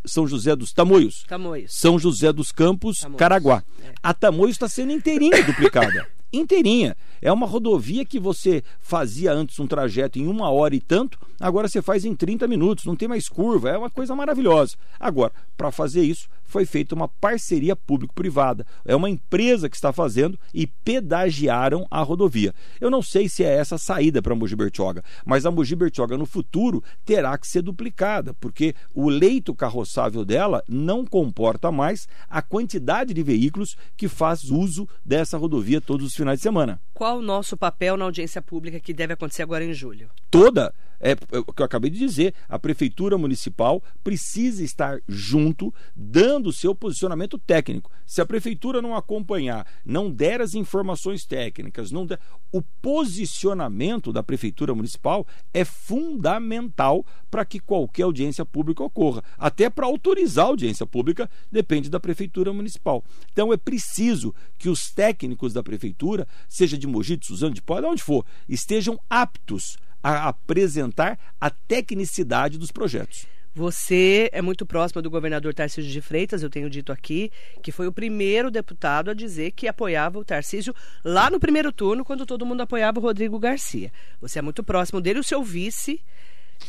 São 0.05 0.25
José 0.25 0.55
dos 0.55 0.71
Tamoios. 0.71 1.25
Tamoios. 1.27 1.73
São 1.73 1.99
José 1.99 2.31
dos 2.31 2.53
Campos, 2.53 2.99
Tamoios. 2.99 3.19
Caraguá. 3.19 3.61
É. 3.83 3.91
A 4.01 4.13
Tamoios 4.13 4.55
está 4.55 4.69
sendo 4.69 4.93
inteirinha 4.93 5.43
duplicada. 5.43 6.07
inteirinha. 6.31 6.95
É 7.21 7.31
uma 7.31 7.45
rodovia 7.45 8.05
que 8.05 8.19
você 8.19 8.63
fazia 8.79 9.31
antes 9.31 9.59
um 9.59 9.67
trajeto 9.67 10.19
em 10.19 10.27
uma 10.27 10.49
hora 10.49 10.75
e 10.75 10.79
tanto, 10.79 11.19
agora 11.39 11.67
você 11.67 11.81
faz 11.81 12.05
em 12.05 12.15
30 12.15 12.47
minutos, 12.47 12.85
não 12.85 12.95
tem 12.95 13.07
mais 13.07 13.27
curva, 13.27 13.69
é 13.69 13.77
uma 13.77 13.89
coisa 13.89 14.15
maravilhosa. 14.15 14.75
Agora, 14.99 15.31
para 15.55 15.71
fazer 15.71 16.03
isso, 16.03 16.27
foi 16.51 16.65
feita 16.65 16.93
uma 16.93 17.07
parceria 17.07 17.75
público-privada. 17.75 18.65
É 18.85 18.95
uma 18.95 19.09
empresa 19.09 19.69
que 19.69 19.75
está 19.75 19.93
fazendo 19.93 20.37
e 20.53 20.67
pedagiaram 20.67 21.87
a 21.89 22.01
rodovia. 22.01 22.53
Eu 22.79 22.91
não 22.91 23.01
sei 23.01 23.29
se 23.29 23.43
é 23.43 23.55
essa 23.55 23.75
a 23.75 23.77
saída 23.77 24.21
para 24.21 24.35
Mogi 24.35 24.55
Bertioga, 24.55 25.01
mas 25.25 25.45
a 25.45 25.51
Mogi 25.51 25.75
Bertioga 25.75 26.17
no 26.17 26.25
futuro 26.25 26.83
terá 27.05 27.37
que 27.37 27.47
ser 27.47 27.61
duplicada, 27.61 28.33
porque 28.33 28.75
o 28.93 29.09
leito 29.09 29.55
carroçável 29.55 30.25
dela 30.25 30.61
não 30.67 31.05
comporta 31.05 31.71
mais 31.71 32.07
a 32.29 32.41
quantidade 32.41 33.13
de 33.13 33.23
veículos 33.23 33.77
que 33.95 34.09
faz 34.09 34.43
uso 34.43 34.87
dessa 35.05 35.37
rodovia 35.37 35.79
todos 35.79 36.05
os 36.05 36.13
finais 36.13 36.39
de 36.39 36.43
semana. 36.43 36.81
Qual 36.93 37.19
o 37.19 37.21
nosso 37.21 37.55
papel 37.55 37.95
na 37.95 38.05
audiência 38.05 38.41
pública 38.41 38.79
que 38.79 38.93
deve 38.93 39.13
acontecer 39.13 39.41
agora 39.41 39.63
em 39.63 39.73
julho? 39.73 40.09
Toda 40.29 40.73
é, 41.01 41.11
é 41.11 41.39
o 41.39 41.45
que 41.45 41.61
eu 41.61 41.65
acabei 41.65 41.89
de 41.89 41.97
dizer, 41.97 42.33
a 42.47 42.59
prefeitura 42.59 43.17
municipal 43.17 43.83
precisa 44.03 44.63
estar 44.63 44.99
junto, 45.07 45.73
dando 45.95 46.47
o 46.47 46.53
seu 46.53 46.75
posicionamento 46.75 47.37
técnico. 47.37 47.91
Se 48.05 48.21
a 48.21 48.25
prefeitura 48.25 48.81
não 48.81 48.95
acompanhar, 48.95 49.65
não 49.83 50.11
der 50.11 50.41
as 50.41 50.53
informações 50.53 51.25
técnicas, 51.25 51.91
não 51.91 52.05
der, 52.05 52.19
o 52.51 52.61
posicionamento 52.61 54.13
da 54.13 54.21
prefeitura 54.21 54.75
municipal 54.75 55.25
é 55.53 55.65
fundamental 55.65 57.05
para 57.29 57.45
que 57.45 57.59
qualquer 57.59 58.03
audiência 58.03 58.45
pública 58.45 58.83
ocorra. 58.83 59.23
Até 59.37 59.69
para 59.69 59.85
autorizar 59.85 60.45
a 60.45 60.49
audiência 60.49 60.85
pública 60.85 61.29
depende 61.51 61.89
da 61.89 61.99
prefeitura 61.99 62.53
municipal. 62.53 63.03
Então 63.31 63.51
é 63.51 63.57
preciso 63.57 64.35
que 64.57 64.69
os 64.69 64.91
técnicos 64.91 65.53
da 65.53 65.63
prefeitura, 65.63 66.27
seja 66.47 66.77
de 66.77 66.87
Mogi, 66.87 67.17
de 67.17 67.25
Suzano, 67.25 67.53
de 67.53 67.61
Pó, 67.61 67.79
de 67.79 67.87
onde 67.87 68.03
for, 68.03 68.25
estejam 68.47 68.99
aptos 69.09 69.77
a 70.03 70.27
apresentar 70.27 71.17
a 71.39 71.49
tecnicidade 71.49 72.57
dos 72.57 72.71
projetos. 72.71 73.25
Você 73.53 74.29
é 74.31 74.41
muito 74.41 74.65
próximo 74.65 75.01
do 75.01 75.09
governador 75.09 75.53
Tarcísio 75.53 75.91
de 75.91 76.01
Freitas, 76.01 76.41
eu 76.41 76.49
tenho 76.49 76.69
dito 76.69 76.89
aqui, 76.89 77.29
que 77.61 77.69
foi 77.69 77.85
o 77.85 77.91
primeiro 77.91 78.49
deputado 78.49 79.11
a 79.11 79.13
dizer 79.13 79.51
que 79.51 79.67
apoiava 79.67 80.17
o 80.17 80.23
Tarcísio 80.23 80.73
lá 81.03 81.29
no 81.29 81.37
primeiro 81.37 81.69
turno, 81.69 82.05
quando 82.05 82.25
todo 82.25 82.45
mundo 82.45 82.61
apoiava 82.61 82.97
o 82.97 83.01
Rodrigo 83.01 83.37
Garcia. 83.37 83.91
Você 84.21 84.39
é 84.39 84.41
muito 84.41 84.63
próximo 84.63 85.01
dele, 85.01 85.19
o 85.19 85.23
seu 85.23 85.43
vice 85.43 86.01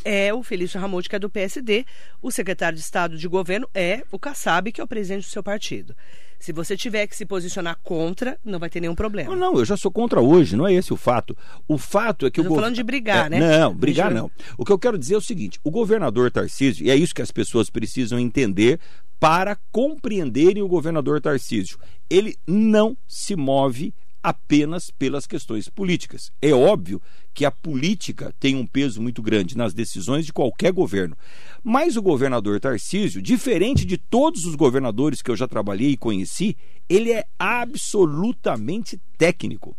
é 0.05 0.33
o 0.33 0.43
Felício 0.43 0.81
Ramon, 0.81 1.01
que 1.03 1.17
é 1.17 1.19
do 1.19 1.31
PSD. 1.31 1.85
O 2.21 2.31
secretário 2.31 2.77
de 2.77 2.83
Estado 2.83 3.17
de 3.17 3.29
Governo 3.29 3.69
é 3.75 4.03
o 4.11 4.19
Kassab, 4.19 4.71
que 4.73 4.81
é 4.81 4.85
o 4.85 4.89
presidente 4.89 5.25
do 5.25 5.31
seu 5.31 5.43
partido. 5.43 5.95
Se 6.43 6.53
você 6.53 6.77
tiver 6.77 7.07
que 7.07 7.15
se 7.15 7.25
posicionar 7.25 7.79
contra, 7.85 8.37
não 8.45 8.59
vai 8.59 8.69
ter 8.69 8.81
nenhum 8.81 8.97
problema. 8.97 9.31
Não, 9.31 9.53
não 9.53 9.59
eu 9.61 9.65
já 9.65 9.77
sou 9.77 9.93
contra 9.93 10.21
hoje, 10.21 10.57
não 10.57 10.67
é 10.67 10.75
esse 10.75 10.93
o 10.93 10.97
fato. 10.97 11.37
O 11.69 11.79
fato 11.79 12.27
é 12.27 12.31
que 12.33 12.41
eu 12.41 12.45
o 12.45 12.49
governo. 12.49 12.63
falando 12.63 12.75
de 12.75 12.83
brigar, 12.83 13.27
é, 13.27 13.31
né? 13.31 13.59
Não, 13.59 13.73
brigar 13.73 14.11
não. 14.11 14.29
O 14.59 14.65
que 14.65 14.73
eu 14.73 14.79
quero 14.79 14.99
dizer 14.99 15.15
é 15.15 15.19
o 15.19 15.21
seguinte: 15.21 15.61
o 15.63 15.71
governador 15.71 16.33
Tarcísio, 16.33 16.85
e 16.85 16.91
é 16.91 16.97
isso 16.97 17.15
que 17.15 17.23
as 17.23 17.31
pessoas 17.31 17.71
precisam 17.71 18.19
entender 18.19 18.81
para 19.21 19.57
compreenderem 19.71 20.65
o 20.65 20.69
governador 20.69 21.21
Tarcísio, 21.21 21.79
ele 22.11 22.37
não 22.45 22.97
se 23.07 23.37
move 23.37 23.95
apenas 24.23 24.91
pelas 24.91 25.26
questões 25.26 25.69
políticas. 25.69 26.31
É 26.41 26.52
óbvio 26.52 27.02
que 27.35 27.45
a 27.45 27.50
política 27.50 28.35
tem 28.38 28.55
um 28.55 28.67
peso 28.67 29.02
muito 29.02 29.21
grande 29.21 29.57
nas 29.57 29.75
decisões 29.75 30.25
de 30.25 30.33
qualquer 30.33 30.73
governo. 30.73 31.17
Mas 31.62 31.97
o 31.97 32.02
governador 32.02 32.61
Tarcísio, 32.61 33.21
diferente 33.21 33.85
de 33.85 33.99
todos 33.99 34.45
os 34.45 34.55
governadores 34.55 35.23
que 35.23 35.31
eu 35.31 35.37
já 35.37 35.49
trabalhei 35.49 35.91
e 35.91 35.97
conheci, 35.97 36.57
ele 36.88 37.11
é 37.11 37.25
absolutamente 37.38 39.00
técnico. 39.19 39.76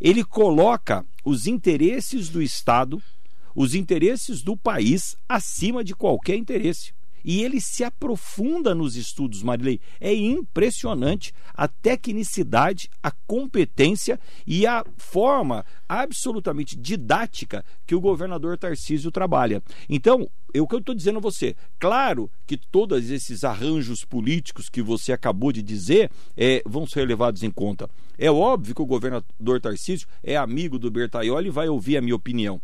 Ele 0.00 0.22
coloca 0.22 1.04
os 1.24 1.46
interesses 1.46 2.28
do 2.28 2.40
Estado, 2.40 3.02
os 3.54 3.74
interesses 3.74 4.42
do 4.42 4.56
país 4.56 5.16
acima 5.28 5.82
de 5.82 5.94
qualquer 5.94 6.36
interesse. 6.36 6.92
E 7.24 7.42
ele 7.42 7.60
se 7.60 7.84
aprofunda 7.84 8.74
nos 8.74 8.96
estudos, 8.96 9.42
Marilei. 9.42 9.80
É 10.00 10.14
impressionante 10.14 11.32
a 11.54 11.68
tecnicidade, 11.68 12.88
a 13.02 13.10
competência 13.26 14.18
e 14.46 14.66
a 14.66 14.84
forma 14.96 15.64
absolutamente 15.88 16.76
didática 16.76 17.64
que 17.86 17.94
o 17.94 18.00
governador 18.00 18.56
Tarcísio 18.56 19.10
trabalha. 19.10 19.62
Então, 19.88 20.28
é 20.52 20.60
o 20.60 20.66
que 20.66 20.74
eu 20.74 20.80
estou 20.80 20.94
dizendo 20.94 21.18
a 21.18 21.22
você, 21.22 21.54
claro 21.78 22.30
que 22.46 22.56
todos 22.56 23.10
esses 23.10 23.44
arranjos 23.44 24.04
políticos 24.04 24.68
que 24.68 24.82
você 24.82 25.12
acabou 25.12 25.52
de 25.52 25.62
dizer 25.62 26.10
é, 26.36 26.62
vão 26.66 26.86
ser 26.86 27.06
levados 27.06 27.42
em 27.42 27.50
conta. 27.50 27.88
É 28.18 28.30
óbvio 28.30 28.74
que 28.74 28.82
o 28.82 28.86
governador 28.86 29.60
Tarcísio 29.60 30.08
é 30.22 30.36
amigo 30.36 30.78
do 30.78 30.90
Bertaioli 30.90 31.48
e 31.48 31.52
vai 31.52 31.68
ouvir 31.68 31.96
a 31.96 32.02
minha 32.02 32.16
opinião. 32.16 32.60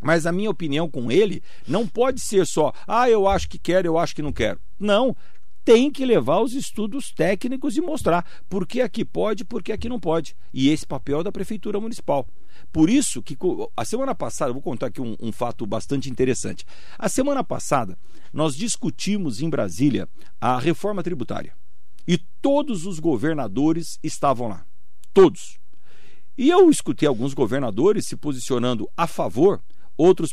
Mas 0.00 0.26
a 0.26 0.32
minha 0.32 0.50
opinião 0.50 0.88
com 0.88 1.10
ele 1.10 1.42
não 1.66 1.86
pode 1.86 2.20
ser 2.20 2.46
só, 2.46 2.72
ah, 2.86 3.10
eu 3.10 3.26
acho 3.26 3.48
que 3.48 3.58
quero, 3.58 3.86
eu 3.86 3.98
acho 3.98 4.14
que 4.14 4.22
não 4.22 4.32
quero. 4.32 4.60
Não. 4.78 5.16
Tem 5.64 5.90
que 5.90 6.06
levar 6.06 6.40
os 6.40 6.54
estudos 6.54 7.10
técnicos 7.10 7.76
e 7.76 7.80
mostrar 7.82 8.24
por 8.48 8.66
que 8.66 8.80
aqui 8.80 9.04
pode, 9.04 9.44
por 9.44 9.62
que 9.62 9.70
aqui 9.70 9.88
não 9.88 10.00
pode. 10.00 10.34
E 10.52 10.70
esse 10.70 10.86
papel 10.86 11.20
é 11.20 11.24
da 11.24 11.32
Prefeitura 11.32 11.78
Municipal. 11.78 12.26
Por 12.72 12.88
isso 12.88 13.22
que 13.22 13.36
a 13.76 13.84
semana 13.84 14.14
passada, 14.14 14.52
vou 14.52 14.62
contar 14.62 14.86
aqui 14.86 15.00
um, 15.00 15.14
um 15.20 15.30
fato 15.30 15.66
bastante 15.66 16.08
interessante. 16.08 16.64
A 16.98 17.08
semana 17.08 17.44
passada, 17.44 17.98
nós 18.32 18.56
discutimos 18.56 19.42
em 19.42 19.50
Brasília 19.50 20.08
a 20.40 20.58
reforma 20.58 21.02
tributária. 21.02 21.52
E 22.06 22.16
todos 22.40 22.86
os 22.86 22.98
governadores 22.98 23.98
estavam 24.02 24.48
lá. 24.48 24.64
Todos. 25.12 25.58
E 26.38 26.48
eu 26.48 26.70
escutei 26.70 27.06
alguns 27.06 27.34
governadores 27.34 28.06
se 28.06 28.16
posicionando 28.16 28.88
a 28.96 29.06
favor 29.06 29.60
outros 29.98 30.32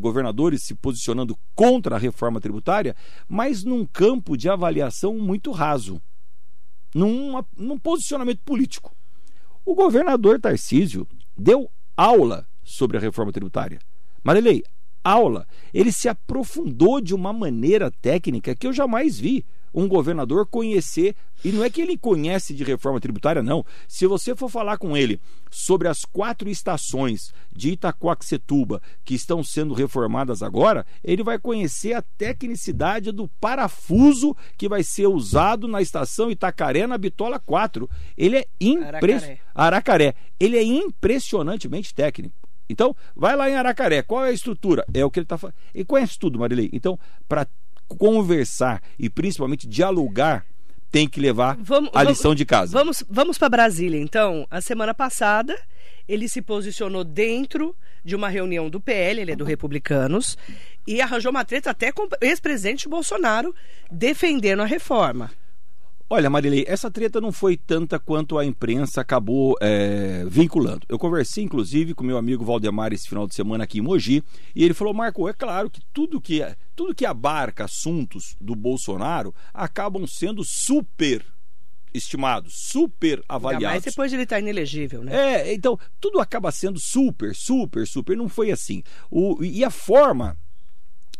governadores 0.00 0.64
se 0.64 0.74
posicionando 0.74 1.38
contra 1.54 1.94
a 1.94 1.98
reforma 1.98 2.40
tributária, 2.40 2.96
mas 3.28 3.62
num 3.62 3.86
campo 3.86 4.36
de 4.36 4.48
avaliação 4.48 5.16
muito 5.16 5.52
raso, 5.52 6.02
num, 6.92 7.40
num 7.56 7.78
posicionamento 7.78 8.40
político. 8.44 8.94
O 9.64 9.74
governador 9.74 10.40
Tarcísio 10.40 11.06
deu 11.36 11.70
aula 11.96 12.46
sobre 12.62 12.96
a 12.96 13.00
reforma 13.00 13.32
tributária. 13.32 13.78
Marilei, 14.22 14.64
aula. 15.04 15.46
Ele 15.72 15.92
se 15.92 16.08
aprofundou 16.08 17.00
de 17.00 17.14
uma 17.14 17.32
maneira 17.32 17.90
técnica 17.90 18.54
que 18.54 18.66
eu 18.66 18.72
jamais 18.72 19.18
vi 19.18 19.44
um 19.74 19.88
governador 19.88 20.46
conhecer, 20.46 21.16
e 21.44 21.50
não 21.50 21.64
é 21.64 21.68
que 21.68 21.82
ele 21.82 21.98
conhece 21.98 22.54
de 22.54 22.62
reforma 22.62 23.00
tributária, 23.00 23.42
não. 23.42 23.66
Se 23.88 24.06
você 24.06 24.34
for 24.34 24.48
falar 24.48 24.78
com 24.78 24.96
ele 24.96 25.20
sobre 25.50 25.88
as 25.88 26.04
quatro 26.04 26.48
estações 26.48 27.32
de 27.52 27.70
Itacoaxetuba 27.70 28.80
que 29.04 29.14
estão 29.14 29.42
sendo 29.42 29.74
reformadas 29.74 30.42
agora, 30.42 30.86
ele 31.02 31.22
vai 31.22 31.38
conhecer 31.38 31.92
a 31.92 32.02
tecnicidade 32.02 33.10
do 33.10 33.28
parafuso 33.40 34.36
que 34.56 34.68
vai 34.68 34.82
ser 34.82 35.08
usado 35.08 35.66
na 35.66 35.82
estação 35.82 36.30
Itacaré, 36.30 36.86
na 36.86 36.96
Bitola 36.96 37.38
4. 37.38 37.90
Ele 38.16 38.38
é 38.38 38.46
impressionante. 38.60 39.42
Aracaré. 39.54 40.14
Ele 40.38 40.56
é 40.56 40.62
impressionantemente 40.62 41.94
técnico. 41.94 42.34
Então, 42.68 42.96
vai 43.14 43.36
lá 43.36 43.50
em 43.50 43.54
Aracaré. 43.54 44.02
Qual 44.02 44.24
é 44.24 44.30
a 44.30 44.32
estrutura? 44.32 44.84
É 44.92 45.04
o 45.04 45.10
que 45.10 45.18
ele 45.18 45.24
está 45.24 45.36
falando. 45.36 45.56
Ele 45.74 45.84
conhece 45.84 46.18
tudo, 46.18 46.38
Marilei. 46.38 46.70
Então, 46.72 46.98
para 47.28 47.46
conversar 47.88 48.82
e 48.98 49.08
principalmente 49.08 49.66
dialogar, 49.66 50.46
tem 50.90 51.08
que 51.08 51.18
levar 51.18 51.56
vamos, 51.58 51.90
a 51.92 52.02
lição 52.04 52.30
vamos, 52.30 52.36
de 52.36 52.44
casa. 52.44 52.72
Vamos, 52.72 53.04
vamos 53.08 53.36
para 53.36 53.48
Brasília, 53.48 54.00
então. 54.00 54.46
A 54.50 54.60
semana 54.60 54.94
passada, 54.94 55.60
ele 56.08 56.28
se 56.28 56.40
posicionou 56.40 57.02
dentro 57.02 57.74
de 58.04 58.14
uma 58.14 58.28
reunião 58.28 58.70
do 58.70 58.80
PL, 58.80 59.20
ele 59.20 59.32
é 59.32 59.36
do 59.36 59.44
Republicanos, 59.44 60.38
e 60.86 61.00
arranjou 61.00 61.30
uma 61.30 61.44
treta 61.44 61.70
até 61.70 61.90
com 61.90 62.02
o 62.02 62.08
ex-presidente 62.20 62.88
Bolsonaro 62.88 63.54
defendendo 63.90 64.60
a 64.60 64.66
reforma. 64.66 65.30
Olha, 66.08 66.28
Marilei, 66.28 66.64
essa 66.68 66.90
treta 66.90 67.20
não 67.20 67.32
foi 67.32 67.56
tanta 67.56 67.98
quanto 67.98 68.38
a 68.38 68.44
imprensa 68.44 69.00
acabou 69.00 69.56
é, 69.60 70.24
vinculando. 70.28 70.86
Eu 70.88 70.98
conversei, 70.98 71.42
inclusive, 71.42 71.94
com 71.94 72.04
meu 72.04 72.18
amigo 72.18 72.44
Valdemar 72.44 72.92
esse 72.92 73.08
final 73.08 73.26
de 73.26 73.34
semana 73.34 73.64
aqui 73.64 73.78
em 73.78 73.82
Mogi, 73.82 74.22
e 74.54 74.62
ele 74.64 74.74
falou: 74.74 74.92
Marco, 74.92 75.28
é 75.28 75.32
claro 75.32 75.70
que 75.70 75.80
tudo 75.92 76.20
que, 76.20 76.44
tudo 76.76 76.94
que 76.94 77.06
abarca 77.06 77.64
assuntos 77.64 78.36
do 78.40 78.54
Bolsonaro 78.54 79.34
acabam 79.52 80.06
sendo 80.06 80.44
super 80.44 81.24
estimados, 81.94 82.54
super 82.56 83.22
avaliados. 83.28 83.76
Mas 83.76 83.84
depois 83.84 84.10
de 84.10 84.16
ele 84.16 84.24
estar 84.24 84.36
tá 84.36 84.40
inelegível, 84.40 85.04
né? 85.04 85.14
É, 85.14 85.54
então, 85.54 85.78
tudo 86.00 86.20
acaba 86.20 86.50
sendo 86.50 86.78
super, 86.78 87.34
super, 87.34 87.86
super. 87.86 88.16
Não 88.16 88.28
foi 88.28 88.50
assim. 88.50 88.82
O, 89.10 89.42
e 89.42 89.64
a 89.64 89.70
forma 89.70 90.36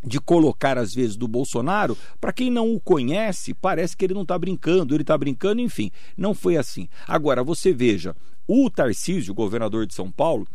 de 0.05 0.21
colocar, 0.21 0.77
às 0.77 0.95
vezes, 0.95 1.17
do 1.17 1.27
Bolsonaro, 1.27 1.97
para 2.21 2.33
quem 2.33 2.51
não 2.51 2.75
o 2.75 2.81
conhece, 2.81 3.55
parece 3.55 3.97
que 3.97 4.05
ele 4.05 4.15
não 4.15 4.23
está 4.23 4.39
brincando, 4.39 4.95
ele 4.95 5.03
está 5.03 5.17
brincando, 5.17 5.61
enfim. 5.61 5.91
Não 6.17 6.35
foi 6.35 6.57
assim. 6.57 6.89
Agora, 7.07 7.43
você 7.43 7.73
veja, 7.73 8.15
o 8.47 8.69
Tarcísio, 8.69 9.35
governador 9.35 9.87
de 9.87 9.95
São 9.95 10.11
Paulo, 10.11 10.47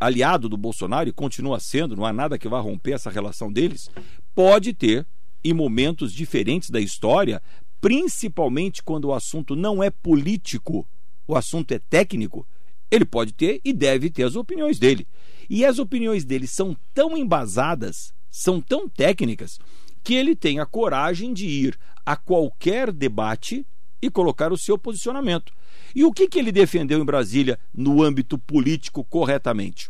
aliado 0.00 0.48
do 0.48 0.56
Bolsonaro 0.56 1.08
e 1.08 1.12
continua 1.12 1.60
sendo, 1.60 1.96
não 1.96 2.04
há 2.04 2.12
nada 2.12 2.38
que 2.38 2.48
vá 2.48 2.58
romper 2.58 2.92
essa 2.92 3.10
relação 3.10 3.52
deles, 3.52 3.88
pode 4.34 4.72
ter, 4.74 5.06
em 5.44 5.52
momentos 5.52 6.12
diferentes 6.12 6.70
da 6.70 6.80
história, 6.80 7.40
principalmente 7.80 8.82
quando 8.82 9.06
o 9.06 9.14
assunto 9.14 9.54
não 9.54 9.82
é 9.82 9.90
político, 9.90 10.86
o 11.28 11.36
assunto 11.36 11.72
é 11.72 11.78
técnico, 11.78 12.46
ele 12.90 13.04
pode 13.04 13.32
ter 13.32 13.60
e 13.64 13.72
deve 13.72 14.10
ter 14.10 14.24
as 14.24 14.34
opiniões 14.34 14.78
dele. 14.78 15.06
E 15.48 15.64
as 15.64 15.78
opiniões 15.78 16.24
dele 16.24 16.46
são 16.46 16.76
tão 16.92 17.16
embasadas 17.16 18.12
são 18.36 18.60
tão 18.60 18.86
técnicas 18.86 19.58
que 20.04 20.14
ele 20.14 20.36
tem 20.36 20.60
a 20.60 20.66
coragem 20.66 21.32
de 21.32 21.46
ir 21.46 21.78
a 22.04 22.14
qualquer 22.16 22.92
debate 22.92 23.66
e 24.00 24.10
colocar 24.10 24.52
o 24.52 24.58
seu 24.58 24.76
posicionamento. 24.76 25.54
E 25.94 26.04
o 26.04 26.12
que, 26.12 26.28
que 26.28 26.38
ele 26.38 26.52
defendeu 26.52 27.00
em 27.00 27.04
Brasília 27.04 27.58
no 27.72 28.02
âmbito 28.02 28.38
político 28.38 29.02
corretamente? 29.02 29.88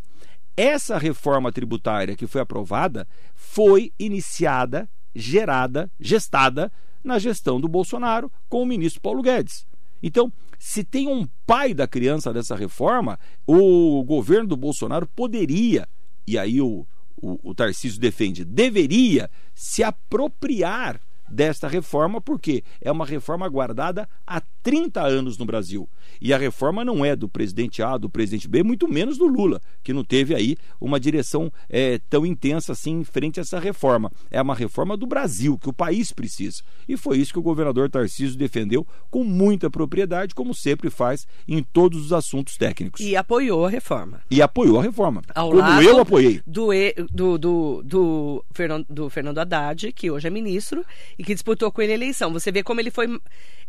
Essa 0.56 0.96
reforma 0.96 1.50
tributária 1.50 2.14
que 2.14 2.28
foi 2.28 2.40
aprovada 2.40 3.06
foi 3.34 3.92
iniciada, 3.98 4.88
gerada, 5.12 5.90
gestada 5.98 6.72
na 7.02 7.18
gestão 7.18 7.60
do 7.60 7.66
Bolsonaro 7.66 8.30
com 8.48 8.62
o 8.62 8.66
ministro 8.66 9.02
Paulo 9.02 9.22
Guedes. 9.22 9.66
Então, 10.00 10.32
se 10.56 10.84
tem 10.84 11.08
um 11.08 11.26
pai 11.44 11.74
da 11.74 11.88
criança 11.88 12.32
dessa 12.32 12.54
reforma, 12.54 13.18
o 13.44 14.04
governo 14.04 14.46
do 14.46 14.56
Bolsonaro 14.56 15.06
poderia, 15.08 15.88
e 16.24 16.38
aí 16.38 16.60
o, 16.60 16.86
o, 17.16 17.50
o 17.50 17.54
Tarcísio 17.54 18.00
defende, 18.00 18.44
deveria 18.44 19.30
se 19.54 19.82
apropriar 19.82 21.00
desta 21.28 21.68
reforma, 21.68 22.20
porque 22.20 22.62
é 22.80 22.90
uma 22.90 23.06
reforma 23.06 23.48
guardada 23.48 24.08
há 24.26 24.40
30 24.62 25.00
anos 25.00 25.38
no 25.38 25.44
Brasil. 25.44 25.88
E 26.20 26.32
a 26.32 26.38
reforma 26.38 26.84
não 26.84 27.04
é 27.04 27.14
do 27.14 27.28
presidente 27.28 27.82
A, 27.82 27.96
do 27.96 28.10
presidente 28.10 28.48
B, 28.48 28.62
muito 28.62 28.88
menos 28.88 29.16
do 29.18 29.26
Lula, 29.26 29.60
que 29.82 29.92
não 29.92 30.02
teve 30.02 30.34
aí 30.34 30.56
uma 30.80 30.98
direção 30.98 31.52
é, 31.68 32.00
tão 32.10 32.26
intensa 32.26 32.72
assim 32.72 33.00
em 33.00 33.04
frente 33.04 33.38
a 33.38 33.42
essa 33.42 33.58
reforma. 33.58 34.10
É 34.30 34.42
uma 34.42 34.54
reforma 34.54 34.96
do 34.96 35.06
Brasil, 35.06 35.58
que 35.58 35.68
o 35.68 35.72
país 35.72 36.12
precisa. 36.12 36.62
E 36.88 36.96
foi 36.96 37.18
isso 37.18 37.32
que 37.32 37.38
o 37.38 37.42
governador 37.42 37.88
Tarcísio 37.88 38.36
defendeu 38.36 38.86
com 39.10 39.22
muita 39.22 39.70
propriedade, 39.70 40.34
como 40.34 40.54
sempre 40.54 40.90
faz 40.90 41.26
em 41.46 41.62
todos 41.62 42.06
os 42.06 42.12
assuntos 42.12 42.56
técnicos. 42.56 43.00
E 43.00 43.16
apoiou 43.16 43.66
a 43.66 43.70
reforma. 43.70 44.20
E 44.30 44.42
apoiou 44.42 44.80
a 44.80 44.82
reforma. 44.82 45.22
Ao 45.34 45.48
como 45.48 45.60
lado 45.60 45.82
eu 45.82 46.00
apoiei. 46.00 46.40
Do, 46.46 46.68
do, 47.12 47.38
do, 47.38 47.82
do, 47.84 48.44
Fernando, 48.52 48.86
do 48.88 49.10
Fernando 49.10 49.38
Haddad, 49.38 49.92
que 49.92 50.10
hoje 50.10 50.26
é 50.26 50.30
ministro, 50.30 50.84
e 51.18 51.24
que 51.24 51.34
disputou 51.34 51.70
com 51.72 51.82
ele 51.82 51.92
a 51.92 51.94
eleição. 51.94 52.32
Você 52.32 52.52
vê 52.52 52.62
como 52.62 52.80
ele 52.80 52.90
foi. 52.90 53.06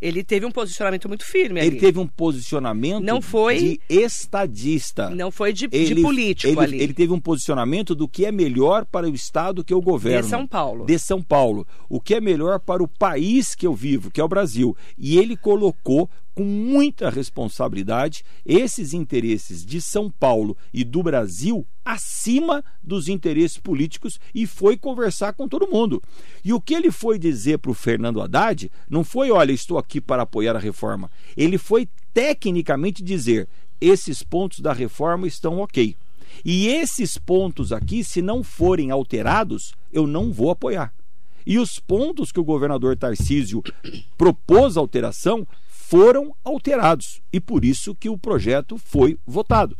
Ele 0.00 0.22
teve 0.22 0.46
um 0.46 0.50
posicionamento 0.50 1.08
muito 1.08 1.24
firme. 1.24 1.60
Ele 1.60 1.76
teve 1.76 1.98
um 1.98 2.06
posicionamento 2.06 3.02
não 3.02 3.20
foi, 3.20 3.58
de 3.58 3.80
estadista. 3.88 5.10
Não 5.10 5.30
foi 5.30 5.52
de, 5.52 5.68
ele, 5.72 5.94
de 5.94 6.02
político 6.02 6.52
ele, 6.52 6.60
ali. 6.60 6.82
Ele 6.82 6.94
teve 6.94 7.12
um 7.12 7.20
posicionamento 7.20 7.94
do 7.94 8.06
que 8.06 8.24
é 8.24 8.32
melhor 8.32 8.84
para 8.84 9.08
o 9.08 9.14
Estado 9.14 9.64
que 9.64 9.72
eu 9.72 9.80
governo. 9.80 10.22
De 10.22 10.28
São 10.28 10.46
Paulo. 10.46 10.86
De 10.86 10.98
São 10.98 11.22
Paulo. 11.22 11.66
O 11.88 12.00
que 12.00 12.14
é 12.14 12.20
melhor 12.20 12.60
para 12.60 12.82
o 12.82 12.88
país 12.88 13.54
que 13.54 13.66
eu 13.66 13.74
vivo, 13.74 14.10
que 14.10 14.20
é 14.20 14.24
o 14.24 14.28
Brasil. 14.28 14.76
E 14.96 15.18
ele 15.18 15.36
colocou 15.36 16.08
com 16.38 16.44
muita 16.44 17.10
responsabilidade 17.10 18.24
esses 18.46 18.92
interesses 18.94 19.66
de 19.66 19.80
São 19.80 20.08
Paulo 20.08 20.56
e 20.72 20.84
do 20.84 21.02
Brasil 21.02 21.66
acima 21.84 22.64
dos 22.80 23.08
interesses 23.08 23.58
políticos 23.58 24.20
e 24.32 24.46
foi 24.46 24.76
conversar 24.76 25.32
com 25.32 25.48
todo 25.48 25.66
mundo. 25.66 26.00
E 26.44 26.52
o 26.52 26.60
que 26.60 26.74
ele 26.74 26.92
foi 26.92 27.18
dizer 27.18 27.58
para 27.58 27.72
o 27.72 27.74
Fernando 27.74 28.22
Haddad 28.22 28.70
não 28.88 29.02
foi, 29.02 29.32
olha, 29.32 29.50
estou 29.50 29.78
aqui 29.78 30.00
para 30.00 30.22
apoiar 30.22 30.54
a 30.54 30.60
reforma. 30.60 31.10
Ele 31.36 31.58
foi 31.58 31.88
tecnicamente 32.14 33.02
dizer: 33.02 33.48
esses 33.80 34.22
pontos 34.22 34.60
da 34.60 34.72
reforma 34.72 35.26
estão 35.26 35.58
ok. 35.58 35.96
E 36.44 36.68
esses 36.68 37.18
pontos 37.18 37.72
aqui, 37.72 38.04
se 38.04 38.22
não 38.22 38.44
forem 38.44 38.92
alterados, 38.92 39.74
eu 39.92 40.06
não 40.06 40.32
vou 40.32 40.52
apoiar. 40.52 40.94
E 41.44 41.58
os 41.58 41.80
pontos 41.80 42.30
que 42.30 42.38
o 42.38 42.44
governador 42.44 42.96
Tarcísio 42.96 43.60
propôs 44.16 44.76
alteração 44.76 45.44
foram 45.88 46.34
alterados 46.44 47.22
e 47.32 47.40
por 47.40 47.64
isso 47.64 47.94
que 47.94 48.10
o 48.10 48.18
projeto 48.18 48.76
foi 48.76 49.18
votado. 49.26 49.74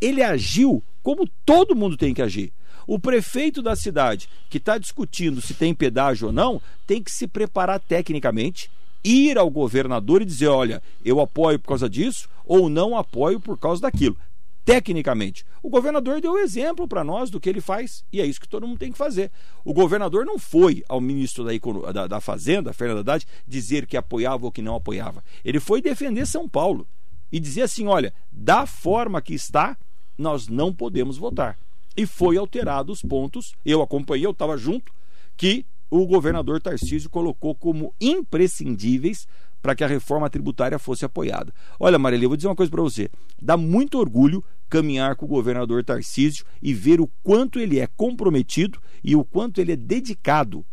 Ele 0.00 0.22
agiu 0.22 0.82
como 1.02 1.28
todo 1.44 1.76
mundo 1.76 1.98
tem 1.98 2.14
que 2.14 2.22
agir. 2.22 2.50
O 2.86 2.98
prefeito 2.98 3.60
da 3.60 3.76
cidade 3.76 4.26
que 4.48 4.56
está 4.56 4.78
discutindo 4.78 5.42
se 5.42 5.52
tem 5.52 5.74
pedágio 5.74 6.28
ou 6.28 6.32
não 6.32 6.62
tem 6.86 7.02
que 7.02 7.12
se 7.12 7.26
preparar 7.26 7.78
tecnicamente, 7.78 8.70
ir 9.04 9.36
ao 9.36 9.50
governador 9.50 10.22
e 10.22 10.24
dizer: 10.24 10.48
olha, 10.48 10.82
eu 11.04 11.20
apoio 11.20 11.58
por 11.58 11.68
causa 11.68 11.90
disso 11.90 12.26
ou 12.46 12.70
não 12.70 12.96
apoio 12.96 13.38
por 13.38 13.58
causa 13.58 13.82
daquilo. 13.82 14.16
Tecnicamente. 14.64 15.44
O 15.62 15.70
governador 15.70 16.20
deu 16.20 16.38
exemplo 16.38 16.86
para 16.86 17.02
nós 17.02 17.30
do 17.30 17.40
que 17.40 17.48
ele 17.48 17.60
faz 17.60 18.04
e 18.12 18.20
é 18.20 18.26
isso 18.26 18.40
que 18.40 18.48
todo 18.48 18.66
mundo 18.66 18.78
tem 18.78 18.92
que 18.92 18.98
fazer. 18.98 19.30
O 19.64 19.72
governador 19.72 20.24
não 20.24 20.38
foi 20.38 20.84
ao 20.88 21.00
ministro 21.00 21.44
da, 21.44 21.92
da, 21.92 22.06
da 22.06 22.20
Fazenda, 22.20 22.72
Fernando 22.72 23.00
Haddad, 23.00 23.26
dizer 23.46 23.86
que 23.86 23.96
apoiava 23.96 24.44
ou 24.44 24.52
que 24.52 24.62
não 24.62 24.76
apoiava. 24.76 25.24
Ele 25.44 25.60
foi 25.60 25.80
defender 25.80 26.26
São 26.26 26.48
Paulo 26.48 26.86
e 27.32 27.40
dizer 27.40 27.62
assim: 27.62 27.86
olha, 27.86 28.12
da 28.30 28.66
forma 28.66 29.22
que 29.22 29.34
está, 29.34 29.76
nós 30.16 30.48
não 30.48 30.72
podemos 30.72 31.16
votar. 31.16 31.58
E 31.96 32.06
foi 32.06 32.36
alterado 32.36 32.92
os 32.92 33.02
pontos, 33.02 33.54
eu 33.64 33.82
acompanhei, 33.82 34.26
eu 34.26 34.30
estava 34.30 34.56
junto, 34.56 34.92
que 35.36 35.64
o 35.90 36.06
governador 36.06 36.62
Tarcísio 36.62 37.10
colocou 37.10 37.54
como 37.54 37.92
imprescindíveis 38.00 39.26
para 39.60 39.74
que 39.74 39.84
a 39.84 39.86
reforma 39.86 40.30
tributária 40.30 40.78
fosse 40.78 41.04
apoiada. 41.04 41.52
Olha, 41.78 41.98
Marília, 41.98 42.24
eu 42.24 42.30
vou 42.30 42.36
dizer 42.36 42.48
uma 42.48 42.56
coisa 42.56 42.70
para 42.70 42.80
você. 42.80 43.10
Dá 43.40 43.56
muito 43.56 43.98
orgulho 43.98 44.42
caminhar 44.68 45.16
com 45.16 45.26
o 45.26 45.28
governador 45.28 45.84
Tarcísio 45.84 46.46
e 46.62 46.72
ver 46.72 47.00
o 47.00 47.08
quanto 47.22 47.58
ele 47.58 47.78
é 47.78 47.86
comprometido 47.86 48.80
e 49.02 49.16
o 49.16 49.24
quanto 49.24 49.60
ele 49.60 49.72
é 49.72 49.76
dedicado 49.76 50.64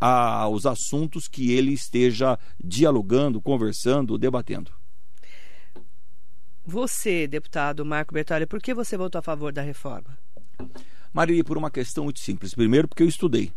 aos 0.00 0.66
assuntos 0.66 1.28
que 1.28 1.52
ele 1.52 1.72
esteja 1.72 2.38
dialogando, 2.62 3.40
conversando, 3.40 4.18
debatendo. 4.18 4.72
Você, 6.66 7.26
deputado 7.26 7.84
Marco 7.84 8.12
Bertolli, 8.12 8.46
por 8.46 8.60
que 8.60 8.74
você 8.74 8.96
votou 8.96 9.18
a 9.18 9.22
favor 9.22 9.52
da 9.52 9.62
reforma? 9.62 10.18
Marília, 11.12 11.44
por 11.44 11.56
uma 11.56 11.70
questão 11.70 12.04
muito 12.04 12.18
simples. 12.18 12.54
Primeiro, 12.54 12.88
porque 12.88 13.02
eu 13.02 13.08
estudei 13.08 13.52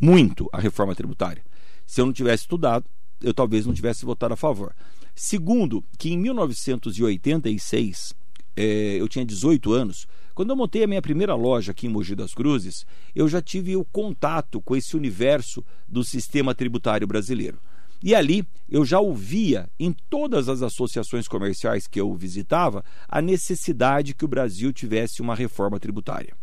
muito 0.00 0.48
a 0.52 0.60
reforma 0.60 0.94
tributária. 0.94 1.44
Se 1.86 2.00
eu 2.00 2.06
não 2.06 2.12
tivesse 2.12 2.42
estudado, 2.42 2.84
eu 3.22 3.32
talvez 3.32 3.66
não 3.66 3.74
tivesse 3.74 4.04
votado 4.04 4.34
a 4.34 4.36
favor. 4.36 4.74
Segundo, 5.14 5.82
que 5.98 6.12
em 6.12 6.18
1986, 6.18 8.12
é, 8.56 9.00
eu 9.00 9.08
tinha 9.08 9.24
18 9.24 9.72
anos, 9.72 10.06
quando 10.34 10.50
eu 10.50 10.56
montei 10.56 10.84
a 10.84 10.86
minha 10.86 11.00
primeira 11.00 11.34
loja 11.34 11.72
aqui 11.72 11.86
em 11.86 11.90
Mogi 11.90 12.14
das 12.14 12.34
Cruzes, 12.34 12.84
eu 13.14 13.26
já 13.26 13.40
tive 13.40 13.74
o 13.76 13.84
contato 13.84 14.60
com 14.60 14.76
esse 14.76 14.94
universo 14.94 15.64
do 15.88 16.04
sistema 16.04 16.54
tributário 16.54 17.06
brasileiro. 17.06 17.58
E 18.02 18.14
ali 18.14 18.46
eu 18.68 18.84
já 18.84 19.00
ouvia 19.00 19.70
em 19.80 19.94
todas 20.10 20.48
as 20.50 20.60
associações 20.60 21.26
comerciais 21.26 21.86
que 21.86 21.98
eu 21.98 22.12
visitava 22.14 22.84
a 23.08 23.22
necessidade 23.22 24.14
que 24.14 24.24
o 24.24 24.28
Brasil 24.28 24.72
tivesse 24.72 25.22
uma 25.22 25.34
reforma 25.34 25.80
tributária. 25.80 26.36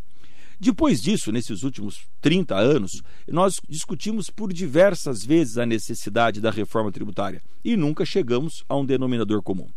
Depois 0.64 1.02
disso, 1.02 1.30
nesses 1.30 1.62
últimos 1.64 2.08
30 2.22 2.56
anos, 2.56 3.04
nós 3.28 3.60
discutimos 3.68 4.30
por 4.30 4.54
diversas 4.54 5.26
vezes 5.26 5.58
a 5.58 5.66
necessidade 5.66 6.40
da 6.40 6.50
reforma 6.50 6.90
tributária 6.90 7.42
e 7.66 7.76
nunca 7.76 8.06
chegamos 8.06 8.64
a 8.70 8.78
um 8.78 8.86
denominador 8.86 9.44
comum. 9.44 9.68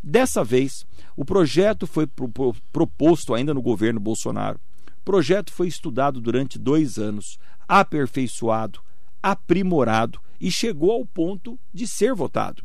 Dessa 0.00 0.44
vez, 0.44 0.86
o 1.16 1.24
projeto 1.24 1.84
foi 1.84 2.08
proposto 2.72 3.34
ainda 3.34 3.52
no 3.52 3.60
governo 3.60 3.98
Bolsonaro. 3.98 4.60
O 5.00 5.04
projeto 5.04 5.52
foi 5.52 5.66
estudado 5.66 6.20
durante 6.20 6.60
dois 6.60 6.96
anos, 6.96 7.40
aperfeiçoado, 7.66 8.78
aprimorado 9.20 10.20
e 10.40 10.48
chegou 10.48 10.92
ao 10.92 11.04
ponto 11.04 11.58
de 11.74 11.88
ser 11.88 12.14
votado. 12.14 12.62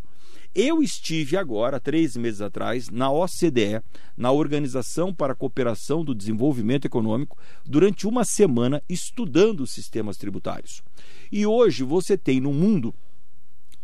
Eu 0.54 0.84
estive 0.84 1.38
agora, 1.38 1.80
três 1.80 2.18
meses 2.18 2.42
atrás, 2.42 2.90
na 2.90 3.10
OCDE, 3.10 3.82
na 4.18 4.34
Organização 4.34 5.14
para 5.14 5.32
a 5.32 5.36
Cooperação 5.36 6.04
do 6.04 6.14
Desenvolvimento 6.14 6.84
Econômico, 6.84 7.38
durante 7.66 8.06
uma 8.06 8.26
semana 8.26 8.84
estudando 8.90 9.62
os 9.62 9.72
sistemas 9.72 10.18
tributários. 10.18 10.84
E 11.32 11.46
hoje 11.46 11.86
você 11.86 12.18
tem 12.18 12.42
no 12.42 12.52
mundo 12.52 12.94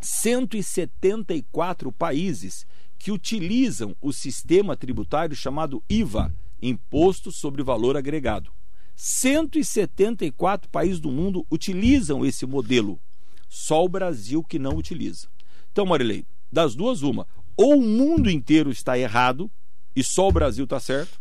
174 0.02 1.90
países 1.94 2.68
que 3.00 3.12
utilizam 3.12 3.96
o 4.02 4.12
sistema 4.12 4.76
tributário 4.76 5.38
chamado 5.38 5.82
IVA, 5.90 6.34
Imposto 6.62 7.32
sobre 7.32 7.64
Valor 7.64 7.96
Agregado. 7.96 8.52
174 8.94 10.70
países 10.70 11.00
do 11.00 11.12
mundo 11.12 11.46
utilizam 11.50 12.26
esse 12.26 12.46
modelo. 12.46 13.00
Só 13.48 13.86
o 13.86 13.90
Brasil 13.90 14.44
que 14.44 14.60
não 14.60 14.76
utiliza. 14.76 15.30
Então, 15.72 15.86
Marilei, 15.86 16.26
das 16.52 16.76
duas, 16.76 17.02
uma. 17.02 17.28
Ou 17.56 17.78
o 17.78 17.82
mundo 17.82 18.30
inteiro 18.30 18.70
está 18.70 18.98
errado 18.98 19.50
e 19.96 20.04
só 20.04 20.28
o 20.28 20.32
Brasil 20.32 20.64
está 20.66 20.80
certo, 20.80 21.20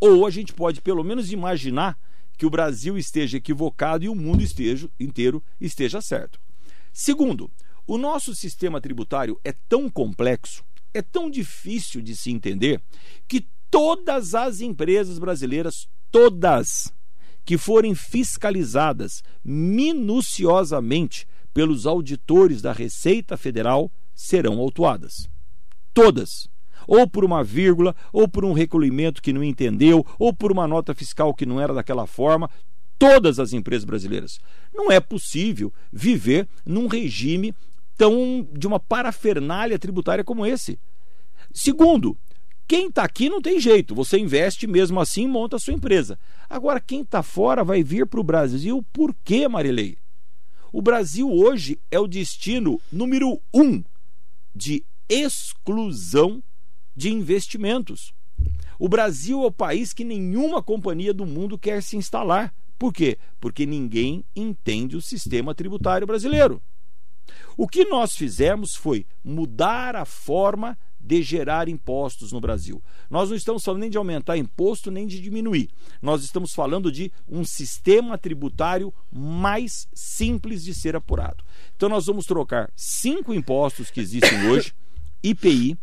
ou 0.00 0.26
a 0.26 0.30
gente 0.30 0.52
pode 0.52 0.80
pelo 0.80 1.04
menos 1.04 1.32
imaginar 1.32 1.98
que 2.36 2.46
o 2.46 2.50
Brasil 2.50 2.96
esteja 2.96 3.36
equivocado 3.36 4.04
e 4.04 4.08
o 4.08 4.14
mundo 4.14 4.42
esteja, 4.42 4.88
inteiro 4.98 5.42
esteja 5.60 6.00
certo. 6.00 6.40
Segundo, 6.92 7.50
o 7.86 7.98
nosso 7.98 8.34
sistema 8.34 8.80
tributário 8.80 9.40
é 9.44 9.52
tão 9.52 9.88
complexo, 9.88 10.64
é 10.92 11.02
tão 11.02 11.30
difícil 11.30 12.00
de 12.00 12.16
se 12.16 12.30
entender, 12.30 12.80
que 13.26 13.46
todas 13.70 14.34
as 14.34 14.60
empresas 14.60 15.18
brasileiras, 15.18 15.88
todas, 16.10 16.92
que 17.44 17.56
forem 17.56 17.94
fiscalizadas 17.94 19.22
minuciosamente 19.44 21.26
pelos 21.54 21.86
auditores 21.86 22.60
da 22.60 22.72
Receita 22.72 23.36
Federal, 23.36 23.90
serão 24.18 24.58
autuadas. 24.58 25.30
Todas. 25.94 26.48
Ou 26.88 27.08
por 27.08 27.24
uma 27.24 27.44
vírgula, 27.44 27.94
ou 28.12 28.26
por 28.26 28.44
um 28.44 28.52
recolhimento 28.52 29.22
que 29.22 29.32
não 29.32 29.44
entendeu, 29.44 30.04
ou 30.18 30.34
por 30.34 30.50
uma 30.50 30.66
nota 30.66 30.92
fiscal 30.92 31.32
que 31.32 31.46
não 31.46 31.60
era 31.60 31.72
daquela 31.72 32.04
forma. 32.04 32.50
Todas 32.98 33.38
as 33.38 33.52
empresas 33.52 33.84
brasileiras. 33.84 34.40
Não 34.74 34.90
é 34.90 34.98
possível 34.98 35.72
viver 35.92 36.48
num 36.66 36.88
regime 36.88 37.54
tão 37.96 38.46
de 38.52 38.66
uma 38.66 38.80
parafernália 38.80 39.78
tributária 39.78 40.24
como 40.24 40.44
esse. 40.44 40.80
Segundo, 41.52 42.18
quem 42.66 42.88
está 42.88 43.04
aqui 43.04 43.28
não 43.28 43.40
tem 43.40 43.60
jeito, 43.60 43.94
você 43.94 44.18
investe 44.18 44.66
mesmo 44.66 45.00
assim 45.00 45.24
e 45.24 45.28
monta 45.28 45.56
a 45.56 45.60
sua 45.60 45.74
empresa. 45.74 46.18
Agora, 46.50 46.80
quem 46.80 47.02
está 47.02 47.22
fora 47.22 47.62
vai 47.62 47.84
vir 47.84 48.04
para 48.04 48.20
o 48.20 48.24
Brasil 48.24 48.84
por 48.92 49.14
quê, 49.24 49.46
Marilei? 49.46 49.96
O 50.72 50.82
Brasil 50.82 51.30
hoje 51.30 51.78
é 51.88 52.00
o 52.00 52.08
destino 52.08 52.80
número 52.92 53.40
um 53.54 53.82
de 54.58 54.84
exclusão 55.08 56.42
de 56.94 57.10
investimentos. 57.10 58.12
O 58.78 58.88
Brasil 58.88 59.42
é 59.42 59.46
o 59.46 59.52
país 59.52 59.92
que 59.92 60.04
nenhuma 60.04 60.62
companhia 60.62 61.14
do 61.14 61.24
mundo 61.24 61.56
quer 61.56 61.82
se 61.82 61.96
instalar. 61.96 62.52
Por 62.78 62.92
quê? 62.92 63.18
Porque 63.40 63.64
ninguém 63.64 64.24
entende 64.34 64.96
o 64.96 65.02
sistema 65.02 65.54
tributário 65.54 66.06
brasileiro. 66.06 66.60
O 67.56 67.68
que 67.68 67.84
nós 67.84 68.12
fizemos 68.14 68.74
foi 68.74 69.06
mudar 69.22 69.96
a 69.96 70.04
forma 70.04 70.78
de 71.00 71.22
gerar 71.22 71.68
impostos 71.68 72.32
no 72.32 72.40
Brasil. 72.40 72.82
Nós 73.08 73.30
não 73.30 73.36
estamos 73.36 73.64
falando 73.64 73.80
nem 73.80 73.90
de 73.90 73.98
aumentar 73.98 74.36
imposto 74.36 74.90
nem 74.90 75.06
de 75.06 75.20
diminuir. 75.20 75.68
Nós 76.02 76.22
estamos 76.24 76.52
falando 76.52 76.90
de 76.90 77.12
um 77.28 77.44
sistema 77.44 78.18
tributário 78.18 78.92
mais 79.12 79.88
simples 79.94 80.64
de 80.64 80.74
ser 80.74 80.96
apurado. 80.96 81.44
Então 81.76 81.88
nós 81.88 82.06
vamos 82.06 82.26
trocar 82.26 82.70
cinco 82.76 83.32
impostos 83.32 83.90
que 83.90 84.00
existem 84.00 84.46
hoje: 84.50 84.74
IPI, 85.22 85.78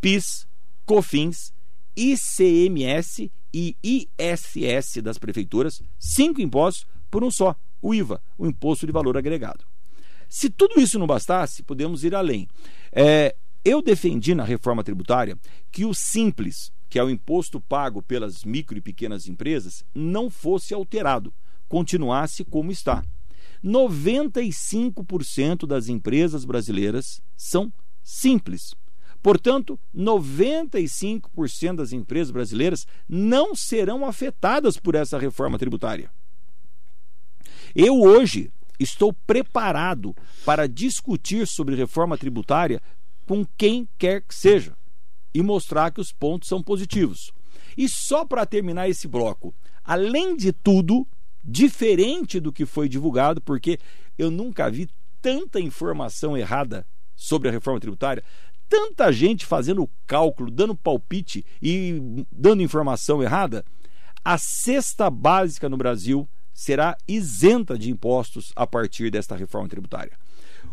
PIS, 0.00 0.46
COFINS, 0.84 1.52
ICMS 1.96 3.30
e 3.52 3.76
ISS 3.82 5.02
das 5.02 5.18
prefeituras, 5.18 5.82
cinco 5.98 6.40
impostos 6.40 6.86
por 7.10 7.22
um 7.22 7.30
só, 7.30 7.54
o 7.82 7.94
IVA, 7.94 8.22
o 8.38 8.46
Imposto 8.46 8.86
de 8.86 8.92
Valor 8.92 9.18
Agregado. 9.18 9.64
Se 10.28 10.48
tudo 10.48 10.80
isso 10.80 10.98
não 10.98 11.06
bastasse, 11.06 11.62
podemos 11.62 12.04
ir 12.04 12.14
além. 12.14 12.48
É, 12.90 13.36
eu 13.64 13.80
defendi 13.80 14.34
na 14.34 14.44
reforma 14.44 14.82
tributária 14.82 15.38
que 15.70 15.84
o 15.84 15.94
simples, 15.94 16.72
que 16.88 16.98
é 16.98 17.04
o 17.04 17.10
imposto 17.10 17.60
pago 17.60 18.02
pelas 18.02 18.42
micro 18.44 18.76
e 18.76 18.80
pequenas 18.80 19.28
empresas, 19.28 19.84
não 19.94 20.28
fosse 20.28 20.74
alterado, 20.74 21.32
continuasse 21.68 22.44
como 22.44 22.72
está. 22.72 23.04
95% 23.64 25.66
das 25.66 25.88
empresas 25.88 26.44
brasileiras 26.44 27.22
são 27.36 27.72
simples. 28.02 28.74
Portanto, 29.22 29.78
95% 29.96 31.76
das 31.76 31.92
empresas 31.92 32.32
brasileiras 32.32 32.84
não 33.08 33.54
serão 33.54 34.04
afetadas 34.04 34.76
por 34.76 34.96
essa 34.96 35.16
reforma 35.16 35.56
tributária. 35.58 36.10
Eu 37.74 37.98
hoje 38.00 38.50
estou 38.80 39.12
preparado 39.12 40.14
para 40.44 40.66
discutir 40.66 41.46
sobre 41.46 41.76
reforma 41.76 42.18
tributária 42.18 42.82
com 43.26 43.44
quem 43.56 43.88
quer 43.98 44.22
que 44.22 44.34
seja 44.34 44.76
e 45.34 45.42
mostrar 45.42 45.90
que 45.90 46.00
os 46.00 46.12
pontos 46.12 46.48
são 46.48 46.62
positivos. 46.62 47.32
E 47.76 47.88
só 47.88 48.24
para 48.24 48.44
terminar 48.46 48.88
esse 48.88 49.08
bloco, 49.08 49.54
além 49.84 50.36
de 50.36 50.52
tudo, 50.52 51.06
diferente 51.42 52.38
do 52.38 52.52
que 52.52 52.66
foi 52.66 52.88
divulgado, 52.88 53.40
porque 53.40 53.78
eu 54.18 54.30
nunca 54.30 54.70
vi 54.70 54.88
tanta 55.20 55.60
informação 55.60 56.36
errada 56.36 56.86
sobre 57.14 57.48
a 57.48 57.52
reforma 57.52 57.80
tributária, 57.80 58.22
tanta 58.68 59.12
gente 59.12 59.46
fazendo 59.46 59.88
cálculo, 60.06 60.50
dando 60.50 60.74
palpite 60.74 61.44
e 61.60 62.24
dando 62.30 62.62
informação 62.62 63.22
errada. 63.22 63.64
a 64.24 64.38
cesta 64.38 65.10
básica 65.10 65.68
no 65.68 65.76
Brasil 65.76 66.28
será 66.54 66.96
isenta 67.08 67.76
de 67.76 67.90
impostos 67.90 68.52
a 68.54 68.66
partir 68.66 69.10
desta 69.10 69.34
reforma 69.34 69.68
tributária. 69.68 70.12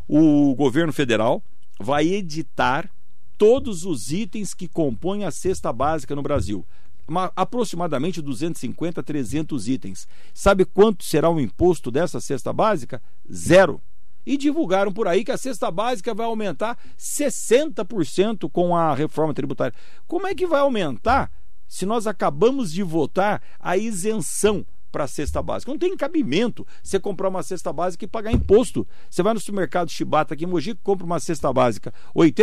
O 0.07 0.53
governo 0.55 0.93
federal 0.93 1.43
vai 1.79 2.07
editar 2.07 2.89
todos 3.37 3.85
os 3.85 4.11
itens 4.11 4.53
que 4.53 4.67
compõem 4.67 5.23
a 5.23 5.31
cesta 5.31 5.71
básica 5.71 6.13
no 6.13 6.21
Brasil. 6.21 6.67
Uma, 7.07 7.31
aproximadamente 7.35 8.21
250 8.21 8.99
a 8.99 9.03
300 9.03 9.67
itens. 9.67 10.07
Sabe 10.33 10.65
quanto 10.65 11.03
será 11.03 11.29
o 11.29 11.39
imposto 11.39 11.89
dessa 11.89 12.19
cesta 12.19 12.51
básica? 12.51 13.01
Zero. 13.31 13.81
E 14.25 14.37
divulgaram 14.37 14.91
por 14.91 15.07
aí 15.07 15.23
que 15.23 15.31
a 15.31 15.37
cesta 15.37 15.71
básica 15.71 16.13
vai 16.13 16.25
aumentar 16.25 16.77
60% 16.99 18.49
com 18.51 18.75
a 18.75 18.93
reforma 18.93 19.33
tributária. 19.33 19.73
Como 20.05 20.27
é 20.27 20.35
que 20.35 20.45
vai 20.45 20.59
aumentar 20.59 21.31
se 21.67 21.85
nós 21.85 22.05
acabamos 22.05 22.71
de 22.71 22.83
votar 22.83 23.41
a 23.59 23.77
isenção 23.77 24.65
para 24.91 25.07
cesta 25.07 25.41
básica. 25.41 25.71
Não 25.71 25.79
tem 25.79 25.95
cabimento 25.95 26.65
você 26.83 26.99
comprar 26.99 27.29
uma 27.29 27.43
cesta 27.43 27.71
básica 27.71 28.05
e 28.05 28.07
pagar 28.07 28.31
imposto. 28.31 28.87
Você 29.09 29.23
vai 29.23 29.33
no 29.33 29.39
supermercado 29.39 29.89
Chibata 29.89 30.33
aqui 30.33 30.45
em 30.45 30.47
Mogi, 30.47 30.75
compra 30.75 31.05
uma 31.05 31.19
cesta 31.19 31.51
básica, 31.51 31.93
R$ 32.15 32.33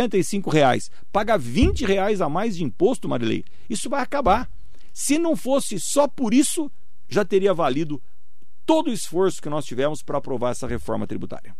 reais, 0.51 0.89
paga 1.11 1.37
20 1.37 1.85
reais 1.85 2.21
a 2.21 2.29
mais 2.29 2.57
de 2.57 2.63
imposto, 2.63 3.07
Marilei. 3.07 3.43
Isso 3.69 3.89
vai 3.89 4.01
acabar. 4.01 4.49
Se 4.93 5.17
não 5.17 5.35
fosse 5.35 5.79
só 5.79 6.07
por 6.07 6.33
isso, 6.33 6.71
já 7.07 7.23
teria 7.23 7.53
valido 7.53 8.01
todo 8.65 8.87
o 8.89 8.93
esforço 8.93 9.41
que 9.41 9.49
nós 9.49 9.65
tivemos 9.65 10.01
para 10.01 10.17
aprovar 10.17 10.51
essa 10.51 10.67
reforma 10.67 11.07
tributária. 11.07 11.55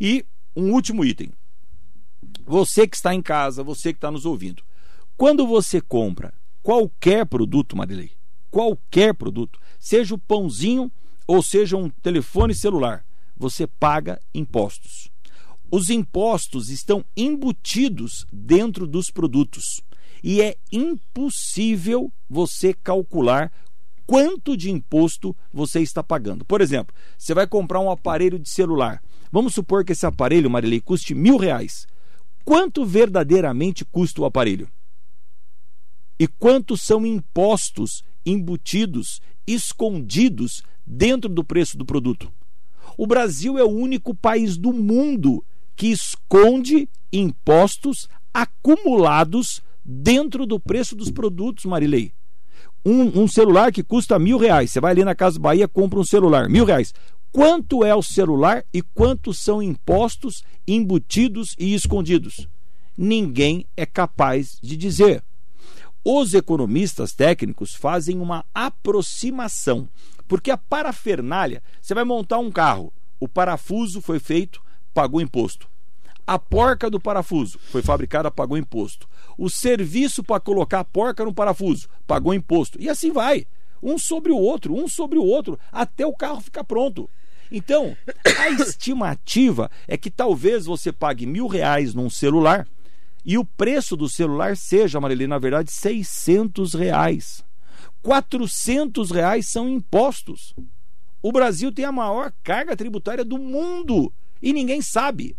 E 0.00 0.24
um 0.56 0.72
último 0.72 1.04
item. 1.04 1.30
Você 2.44 2.88
que 2.88 2.96
está 2.96 3.14
em 3.14 3.22
casa, 3.22 3.62
você 3.62 3.92
que 3.92 3.98
está 3.98 4.10
nos 4.10 4.26
ouvindo, 4.26 4.62
quando 5.16 5.46
você 5.46 5.80
compra 5.80 6.32
qualquer 6.62 7.24
produto, 7.26 7.76
Marilei, 7.76 8.12
qualquer 8.50 9.14
produto, 9.14 9.58
seja 9.78 10.14
o 10.14 10.18
pãozinho 10.18 10.90
ou 11.26 11.42
seja 11.42 11.76
um 11.76 11.90
telefone 11.90 12.54
celular, 12.54 13.04
você 13.36 13.66
paga 13.66 14.20
impostos. 14.34 15.10
Os 15.70 15.90
impostos 15.90 16.70
estão 16.70 17.04
embutidos 17.16 18.26
dentro 18.32 18.86
dos 18.86 19.10
produtos 19.10 19.82
e 20.24 20.40
é 20.40 20.56
impossível 20.72 22.10
você 22.28 22.72
calcular 22.72 23.52
quanto 24.06 24.56
de 24.56 24.70
imposto 24.70 25.36
você 25.52 25.80
está 25.80 26.02
pagando. 26.02 26.44
Por 26.44 26.62
exemplo, 26.62 26.94
você 27.16 27.34
vai 27.34 27.46
comprar 27.46 27.80
um 27.80 27.90
aparelho 27.90 28.38
de 28.38 28.48
celular. 28.48 29.02
Vamos 29.30 29.52
supor 29.52 29.84
que 29.84 29.92
esse 29.92 30.06
aparelho, 30.06 30.50
Marilei, 30.50 30.80
custe 30.80 31.14
mil 31.14 31.36
reais. 31.36 31.86
Quanto 32.42 32.86
verdadeiramente 32.86 33.84
custa 33.84 34.22
o 34.22 34.24
aparelho? 34.24 34.70
E 36.18 36.26
quantos 36.26 36.82
são 36.82 37.06
impostos 37.06 38.02
embutidos, 38.24 39.20
escondidos 39.46 40.62
dentro 40.86 41.28
do 41.28 41.44
preço 41.44 41.76
do 41.78 41.84
produto. 41.84 42.32
O 42.96 43.06
Brasil 43.06 43.58
é 43.58 43.64
o 43.64 43.70
único 43.70 44.14
país 44.14 44.56
do 44.56 44.72
mundo 44.72 45.44
que 45.76 45.86
esconde 45.86 46.88
impostos 47.12 48.08
acumulados 48.34 49.62
dentro 49.84 50.44
do 50.44 50.58
preço 50.58 50.96
dos 50.96 51.10
produtos, 51.10 51.64
Marilei. 51.64 52.12
Um, 52.84 53.22
um, 53.22 53.28
celular 53.28 53.72
que 53.72 53.82
custa 53.82 54.18
mil 54.18 54.38
reais. 54.38 54.70
Você 54.70 54.80
vai 54.80 54.92
ali 54.92 55.04
na 55.04 55.14
Casa 55.14 55.38
Bahia, 55.38 55.68
compra 55.68 55.98
um 55.98 56.04
celular, 56.04 56.48
mil 56.48 56.64
reais. 56.64 56.92
Quanto 57.30 57.84
é 57.84 57.94
o 57.94 58.02
celular 58.02 58.64
e 58.72 58.82
quantos 58.82 59.38
são 59.38 59.62
impostos 59.62 60.42
embutidos 60.66 61.54
e 61.58 61.74
escondidos? 61.74 62.48
Ninguém 62.96 63.64
é 63.76 63.86
capaz 63.86 64.58
de 64.60 64.76
dizer. 64.76 65.22
Os 66.04 66.32
economistas 66.32 67.12
técnicos 67.12 67.74
fazem 67.74 68.20
uma 68.20 68.44
aproximação, 68.54 69.88
porque 70.26 70.50
a 70.50 70.56
parafernália, 70.56 71.62
você 71.80 71.94
vai 71.94 72.04
montar 72.04 72.38
um 72.38 72.50
carro, 72.50 72.92
o 73.20 73.28
parafuso 73.28 74.00
foi 74.00 74.18
feito, 74.18 74.62
pagou 74.94 75.20
imposto. 75.20 75.68
A 76.26 76.38
porca 76.38 76.90
do 76.90 77.00
parafuso 77.00 77.58
foi 77.58 77.82
fabricada, 77.82 78.30
pagou 78.30 78.56
imposto. 78.56 79.08
O 79.36 79.48
serviço 79.48 80.22
para 80.22 80.40
colocar 80.40 80.80
a 80.80 80.84
porca 80.84 81.24
no 81.24 81.32
parafuso 81.32 81.88
pagou 82.06 82.34
imposto. 82.34 82.80
E 82.80 82.88
assim 82.88 83.10
vai, 83.10 83.46
um 83.82 83.98
sobre 83.98 84.30
o 84.30 84.36
outro, 84.36 84.74
um 84.74 84.86
sobre 84.86 85.18
o 85.18 85.24
outro, 85.24 85.58
até 85.72 86.06
o 86.06 86.12
carro 86.12 86.40
ficar 86.40 86.64
pronto. 86.64 87.08
Então, 87.50 87.96
a 88.38 88.50
estimativa 88.62 89.70
é 89.86 89.96
que 89.96 90.10
talvez 90.10 90.66
você 90.66 90.92
pague 90.92 91.26
mil 91.26 91.46
reais 91.46 91.94
num 91.94 92.10
celular 92.10 92.66
e 93.24 93.36
o 93.36 93.44
preço 93.44 93.96
do 93.96 94.08
celular 94.08 94.56
seja, 94.56 95.00
Marilene, 95.00 95.28
na 95.28 95.38
verdade, 95.38 95.70
600 95.72 96.74
reais. 96.74 97.44
400 98.02 99.10
reais 99.10 99.48
são 99.48 99.68
impostos. 99.68 100.54
O 101.22 101.32
Brasil 101.32 101.72
tem 101.72 101.84
a 101.84 101.92
maior 101.92 102.32
carga 102.42 102.76
tributária 102.76 103.24
do 103.24 103.38
mundo 103.38 104.12
e 104.40 104.52
ninguém 104.52 104.80
sabe. 104.80 105.36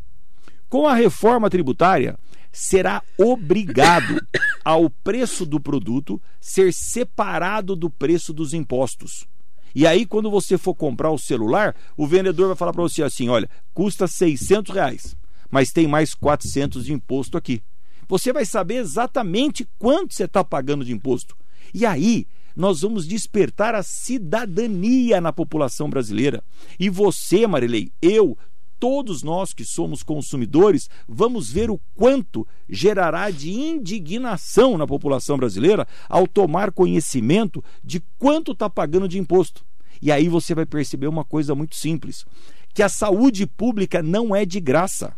Com 0.68 0.88
a 0.88 0.94
reforma 0.94 1.50
tributária, 1.50 2.18
será 2.52 3.02
obrigado 3.18 4.22
ao 4.64 4.90
preço 4.90 5.46
do 5.46 5.60
produto 5.60 6.22
ser 6.40 6.74
separado 6.74 7.76
do 7.76 7.90
preço 7.90 8.34
dos 8.34 8.54
impostos. 8.54 9.26
E 9.74 9.86
aí, 9.86 10.06
quando 10.06 10.32
você 10.32 10.58
for 10.58 10.74
comprar 10.74 11.12
o 11.12 11.18
celular, 11.18 11.76
o 11.96 12.08
vendedor 12.08 12.48
vai 12.48 12.56
falar 12.56 12.74
para 12.74 12.82
você 12.82 13.04
assim: 13.04 13.30
olha, 13.30 13.50
custa 13.74 14.08
600 14.08 14.74
reais, 14.74 15.18
mas 15.50 15.72
tem 15.72 15.88
mais 15.88 16.14
400 16.14 16.86
de 16.86 16.94
imposto 16.94 17.38
aqui 17.38 17.62
você 18.10 18.34
vai 18.34 18.44
saber 18.44 18.78
exatamente 18.78 19.70
quanto 19.78 20.16
você 20.16 20.24
está 20.24 20.44
pagando 20.44 20.84
de 20.84 20.92
imposto. 20.92 21.38
E 21.72 21.86
aí, 21.86 22.26
nós 22.56 22.82
vamos 22.82 23.06
despertar 23.06 23.76
a 23.76 23.84
cidadania 23.84 25.22
na 25.22 25.32
população 25.32 25.88
brasileira. 25.88 26.44
E 26.80 26.90
você, 26.90 27.46
Marilei, 27.46 27.92
eu, 28.02 28.36
todos 28.80 29.22
nós 29.22 29.54
que 29.54 29.64
somos 29.64 30.02
consumidores, 30.02 30.90
vamos 31.08 31.52
ver 31.52 31.70
o 31.70 31.80
quanto 31.94 32.48
gerará 32.68 33.30
de 33.30 33.52
indignação 33.52 34.76
na 34.76 34.88
população 34.88 35.38
brasileira 35.38 35.88
ao 36.10 36.26
tomar 36.26 36.72
conhecimento 36.72 37.64
de 37.84 38.02
quanto 38.18 38.54
está 38.54 38.68
pagando 38.68 39.08
de 39.08 39.20
imposto. 39.20 39.64
E 40.02 40.12
aí 40.12 40.28
você 40.28 40.56
vai 40.56 40.66
perceber 40.66 41.08
uma 41.08 41.24
coisa 41.24 41.54
muito 41.54 41.76
simples: 41.76 42.26
que 42.74 42.82
a 42.82 42.90
saúde 42.90 43.46
pública 43.46 44.02
não 44.02 44.36
é 44.36 44.46
de 44.46 44.60
graça, 44.60 45.16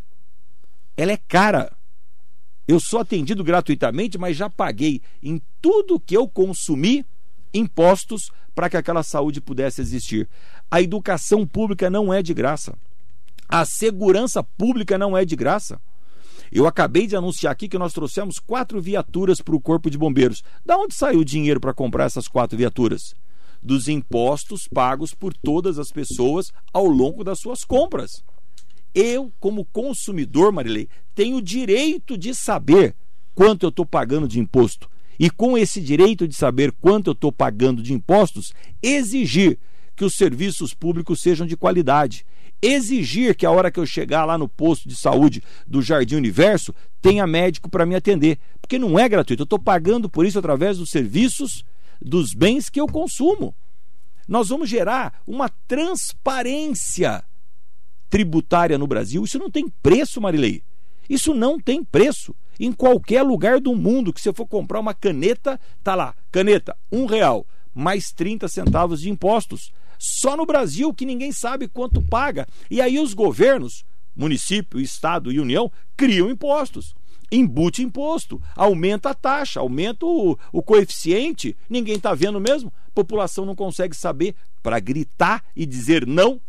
ela 1.02 1.14
é 1.14 1.18
cara. 1.18 1.76
Eu 2.68 2.80
sou 2.80 3.00
atendido 3.00 3.44
gratuitamente, 3.44 4.20
mas 4.20 4.38
já 4.38 4.52
paguei 4.52 5.02
em 5.24 5.42
tudo 5.60 6.00
que 6.00 6.16
eu 6.16 6.28
consumi 6.28 7.04
impostos 7.52 8.30
para 8.54 8.70
que 8.70 8.78
aquela 8.78 9.02
saúde 9.02 9.42
pudesse 9.42 9.82
existir. 9.82 10.30
A 10.70 10.80
educação 10.80 11.48
pública 11.48 11.90
não 11.90 12.14
é 12.14 12.22
de 12.22 12.36
graça. 12.36 12.78
A 13.50 13.66
segurança 13.66 14.44
pública 14.44 14.96
não 14.96 15.18
é 15.18 15.26
de 15.26 15.36
graça. 15.36 15.82
Eu 16.52 16.68
acabei 16.68 17.08
de 17.08 17.16
anunciar 17.16 17.52
aqui 17.52 17.68
que 17.68 17.80
nós 17.80 17.94
trouxemos 17.94 18.38
quatro 18.38 18.80
viaturas 18.80 19.42
para 19.42 19.56
o 19.56 19.60
Corpo 19.60 19.90
de 19.90 19.98
Bombeiros. 19.98 20.44
Da 20.64 20.78
onde 20.78 20.94
saiu 20.94 21.22
o 21.22 21.26
dinheiro 21.26 21.60
para 21.60 21.74
comprar 21.74 22.06
essas 22.06 22.28
quatro 22.28 22.56
viaturas? 22.56 23.16
Dos 23.60 23.88
impostos 23.88 24.68
pagos 24.72 25.16
por 25.16 25.34
todas 25.34 25.80
as 25.80 25.90
pessoas 25.90 26.52
ao 26.72 26.86
longo 26.86 27.24
das 27.24 27.40
suas 27.40 27.64
compras. 27.64 28.24
Eu, 28.94 29.32
como 29.40 29.66
consumidor, 29.66 30.52
Marilei, 30.52 30.88
tenho 31.16 31.38
o 31.38 31.42
direito 31.42 32.18
de 32.18 32.36
saber 32.36 32.96
quanto 33.34 33.66
eu 33.66 33.70
estou 33.70 33.86
pagando 33.86 34.28
de 34.28 34.40
imposto. 34.40 34.90
E 35.20 35.30
com 35.30 35.58
esse 35.58 35.80
direito 35.80 36.28
de 36.28 36.36
saber 36.36 36.72
quanto 36.72 37.12
eu 37.12 37.14
estou 37.14 37.32
pagando 37.32 37.82
de 37.82 37.94
impostos, 37.94 38.54
exigir 38.82 39.60
que 39.96 40.04
os 40.04 40.16
serviços 40.16 40.74
públicos 40.74 41.22
sejam 41.22 41.46
de 41.46 41.56
qualidade. 41.56 42.26
Exigir 42.62 43.36
que 43.36 43.46
a 43.46 43.52
hora 43.52 43.72
que 43.72 43.80
eu 43.80 43.86
chegar 43.86 44.26
lá 44.26 44.38
no 44.38 44.48
posto 44.48 44.88
de 44.90 44.96
saúde 44.96 45.44
do 45.66 45.82
Jardim 45.82 46.16
Universo 46.16 46.74
tenha 47.02 47.26
médico 47.28 47.70
para 47.70 47.86
me 47.86 47.96
atender. 47.96 48.40
Porque 48.60 48.80
não 48.80 48.98
é 48.98 49.08
gratuito, 49.08 49.42
eu 49.42 49.46
estou 49.46 49.60
pagando 49.60 50.10
por 50.10 50.26
isso 50.26 50.40
através 50.40 50.78
dos 50.78 50.90
serviços, 50.90 51.64
dos 52.02 52.34
bens 52.34 52.70
que 52.70 52.82
eu 52.82 52.88
consumo. 52.88 53.56
Nós 54.28 54.50
vamos 54.50 54.70
gerar 54.70 55.22
uma 55.28 55.50
transparência 55.68 57.24
tributária 58.12 58.78
no 58.78 58.86
Brasil, 58.86 59.24
isso 59.24 59.40
não 59.40 59.50
tem 59.50 59.70
preço, 59.82 60.20
Marilei. 60.20 60.62
Isso 61.10 61.34
não 61.34 61.58
tem 61.58 61.84
preço. 61.84 62.36
Em 62.60 62.72
qualquer 62.72 63.24
lugar 63.24 63.60
do 63.60 63.76
mundo 63.76 64.14
que 64.14 64.22
você 64.22 64.32
for 64.34 64.46
comprar 64.46 64.82
uma 64.82 64.94
caneta, 64.94 65.60
tá 65.82 65.96
lá, 65.96 66.14
caneta, 66.30 66.78
um 66.92 67.06
real, 67.06 67.48
mais 67.74 68.12
30 68.12 68.48
centavos 68.50 69.02
de 69.02 69.10
impostos. 69.10 69.72
Só 69.98 70.36
no 70.36 70.46
Brasil 70.46 70.94
que 70.94 71.06
ninguém 71.06 71.32
sabe 71.32 71.68
quanto 71.68 72.02
paga. 72.02 72.46
E 72.70 72.82
aí 72.82 73.00
os 73.00 73.14
governos, 73.14 73.86
município, 74.16 74.80
estado 74.80 75.32
e 75.32 75.40
união, 75.40 75.72
criam 75.96 76.30
impostos. 76.30 76.94
Embute 77.32 77.82
imposto, 77.82 78.42
aumenta 78.54 79.12
a 79.12 79.14
taxa, 79.14 79.62
aumenta 79.62 80.06
o, 80.06 80.38
o 80.52 80.62
coeficiente, 80.62 81.56
ninguém 81.70 81.96
está 81.96 82.14
vendo 82.14 82.42
mesmo, 82.42 82.74
a 82.88 82.92
população 82.92 83.46
não 83.46 83.56
consegue 83.56 83.96
saber 83.96 84.36
para 84.62 84.82
gritar 84.82 85.42
e 85.56 85.66
dizer 85.66 86.06
não 86.06 86.42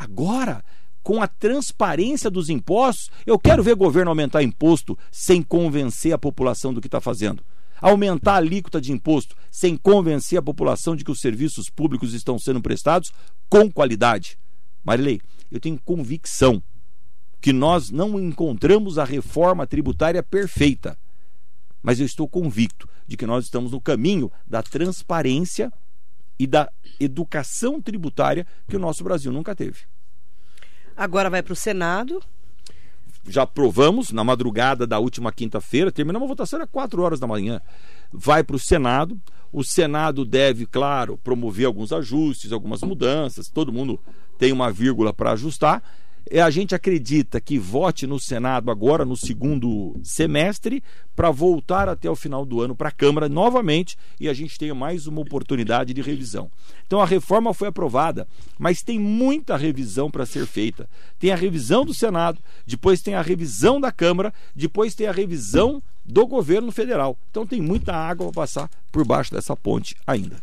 Agora, 0.00 0.64
com 1.02 1.22
a 1.22 1.26
transparência 1.26 2.30
dos 2.30 2.48
impostos, 2.48 3.10
eu 3.26 3.38
quero 3.38 3.62
ver 3.62 3.74
o 3.74 3.76
governo 3.76 4.10
aumentar 4.10 4.42
imposto 4.42 4.98
sem 5.12 5.42
convencer 5.42 6.14
a 6.14 6.18
população 6.18 6.72
do 6.72 6.80
que 6.80 6.88
está 6.88 7.02
fazendo. 7.02 7.44
aumentar 7.82 8.32
a 8.32 8.36
alíquota 8.36 8.80
de 8.80 8.92
imposto 8.92 9.36
sem 9.50 9.76
convencer 9.76 10.38
a 10.38 10.42
população 10.42 10.96
de 10.96 11.04
que 11.04 11.10
os 11.10 11.20
serviços 11.20 11.68
públicos 11.68 12.14
estão 12.14 12.38
sendo 12.38 12.62
prestados 12.62 13.12
com 13.48 13.70
qualidade. 13.70 14.38
Marilei, 14.82 15.20
eu 15.50 15.60
tenho 15.60 15.78
convicção 15.84 16.62
que 17.42 17.52
nós 17.52 17.90
não 17.90 18.18
encontramos 18.18 18.98
a 18.98 19.04
reforma 19.04 19.66
tributária 19.66 20.22
perfeita, 20.22 20.96
mas 21.82 22.00
eu 22.00 22.06
estou 22.06 22.26
convicto 22.26 22.88
de 23.06 23.18
que 23.18 23.26
nós 23.26 23.44
estamos 23.44 23.72
no 23.72 23.80
caminho 23.80 24.32
da 24.46 24.62
transparência 24.62 25.70
e 26.40 26.46
da 26.46 26.72
educação 26.98 27.82
tributária 27.82 28.46
que 28.66 28.74
o 28.74 28.78
nosso 28.78 29.04
Brasil 29.04 29.30
nunca 29.30 29.54
teve. 29.54 29.80
Agora 30.96 31.28
vai 31.28 31.42
para 31.42 31.52
o 31.52 31.56
Senado. 31.56 32.22
Já 33.28 33.42
aprovamos 33.42 34.10
na 34.10 34.24
madrugada 34.24 34.86
da 34.86 34.98
última 34.98 35.30
quinta-feira, 35.30 35.92
terminamos 35.92 36.24
a 36.24 36.28
votação 36.28 36.62
às 36.62 36.70
4 36.70 37.02
horas 37.02 37.20
da 37.20 37.26
manhã. 37.26 37.60
Vai 38.10 38.42
para 38.42 38.56
o 38.56 38.58
Senado. 38.58 39.20
O 39.52 39.62
Senado 39.62 40.24
deve, 40.24 40.64
claro, 40.64 41.18
promover 41.18 41.66
alguns 41.66 41.92
ajustes, 41.92 42.52
algumas 42.52 42.80
mudanças. 42.80 43.50
Todo 43.50 43.70
mundo 43.70 44.00
tem 44.38 44.50
uma 44.50 44.72
vírgula 44.72 45.12
para 45.12 45.32
ajustar 45.32 45.82
a 46.38 46.50
gente 46.50 46.74
acredita 46.74 47.40
que 47.40 47.58
vote 47.58 48.06
no 48.06 48.20
Senado 48.20 48.70
agora 48.70 49.04
no 49.04 49.16
segundo 49.16 49.98
semestre 50.04 50.80
para 51.16 51.30
voltar 51.30 51.88
até 51.88 52.08
o 52.08 52.14
final 52.14 52.44
do 52.44 52.60
ano 52.60 52.76
para 52.76 52.88
a 52.88 52.92
Câmara 52.92 53.28
novamente 53.28 53.96
e 54.20 54.28
a 54.28 54.32
gente 54.32 54.56
tenha 54.56 54.74
mais 54.74 55.08
uma 55.08 55.20
oportunidade 55.20 55.92
de 55.92 56.00
revisão. 56.00 56.48
Então 56.86 57.00
a 57.00 57.06
reforma 57.06 57.52
foi 57.52 57.68
aprovada, 57.68 58.28
mas 58.58 58.82
tem 58.82 58.98
muita 58.98 59.56
revisão 59.56 60.08
para 60.08 60.24
ser 60.24 60.46
feita. 60.46 60.88
Tem 61.18 61.32
a 61.32 61.36
revisão 61.36 61.84
do 61.84 61.92
Senado, 61.92 62.38
depois 62.64 63.00
tem 63.00 63.14
a 63.14 63.22
revisão 63.22 63.80
da 63.80 63.90
Câmara, 63.90 64.32
depois 64.54 64.94
tem 64.94 65.08
a 65.08 65.12
revisão 65.12 65.82
do 66.04 66.26
governo 66.26 66.70
federal. 66.70 67.18
Então 67.30 67.46
tem 67.46 67.60
muita 67.60 67.92
água 67.92 68.26
para 68.26 68.42
passar 68.42 68.70
por 68.92 69.04
baixo 69.04 69.32
dessa 69.32 69.56
ponte 69.56 69.96
ainda. 70.06 70.36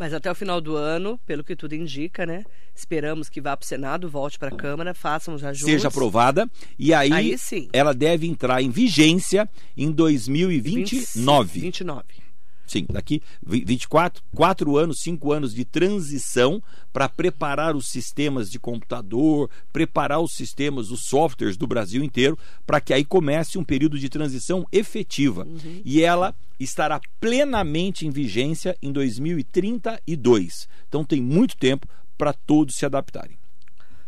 Mas 0.00 0.14
até 0.14 0.30
o 0.30 0.34
final 0.34 0.62
do 0.62 0.76
ano, 0.76 1.20
pelo 1.26 1.44
que 1.44 1.54
tudo 1.54 1.74
indica, 1.74 2.24
né? 2.24 2.42
Esperamos 2.74 3.28
que 3.28 3.38
vá 3.38 3.54
para 3.54 3.66
o 3.66 3.68
Senado, 3.68 4.08
volte 4.08 4.38
para 4.38 4.48
a 4.48 4.56
Câmara, 4.56 4.94
façam 4.94 5.34
os 5.34 5.44
ajustes. 5.44 5.70
Seja 5.70 5.88
aprovada 5.88 6.50
e 6.78 6.94
aí, 6.94 7.12
Aí 7.12 7.36
sim. 7.36 7.68
ela 7.70 7.92
deve 7.92 8.26
entrar 8.26 8.62
em 8.62 8.70
vigência 8.70 9.46
em 9.76 9.92
2029. 9.92 11.60
29. 11.60 12.29
Sim, 12.70 12.86
daqui 12.88 13.20
24, 13.44 14.22
4 14.32 14.76
anos, 14.76 15.00
5 15.00 15.32
anos 15.32 15.52
de 15.52 15.64
transição 15.64 16.62
para 16.92 17.08
preparar 17.08 17.74
os 17.74 17.88
sistemas 17.88 18.48
de 18.48 18.60
computador, 18.60 19.50
preparar 19.72 20.20
os 20.20 20.34
sistemas, 20.34 20.92
os 20.92 21.00
softwares 21.06 21.56
do 21.56 21.66
Brasil 21.66 22.00
inteiro, 22.04 22.38
para 22.64 22.80
que 22.80 22.94
aí 22.94 23.04
comece 23.04 23.58
um 23.58 23.64
período 23.64 23.98
de 23.98 24.08
transição 24.08 24.64
efetiva. 24.70 25.44
Uhum. 25.44 25.82
E 25.84 26.00
ela 26.00 26.32
estará 26.60 27.00
plenamente 27.18 28.06
em 28.06 28.10
vigência 28.10 28.76
em 28.80 28.92
2032. 28.92 30.68
Então 30.88 31.04
tem 31.04 31.20
muito 31.20 31.56
tempo 31.56 31.88
para 32.16 32.32
todos 32.32 32.76
se 32.76 32.86
adaptarem. 32.86 33.36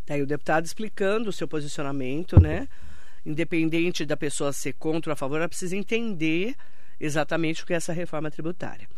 Tá 0.06 0.14
aí 0.14 0.22
o 0.22 0.26
deputado 0.26 0.64
explicando 0.64 1.30
o 1.30 1.32
seu 1.32 1.48
posicionamento, 1.48 2.40
né? 2.40 2.68
Independente 3.26 4.04
da 4.04 4.16
pessoa 4.16 4.52
ser 4.52 4.74
contra 4.74 5.10
ou 5.10 5.14
a 5.14 5.16
favor, 5.16 5.38
ela 5.38 5.48
precisa 5.48 5.76
entender 5.76 6.54
exatamente 7.02 7.62
o 7.62 7.66
que 7.66 7.74
é 7.74 7.76
essa 7.76 7.92
reforma 7.92 8.30
tributária. 8.30 8.88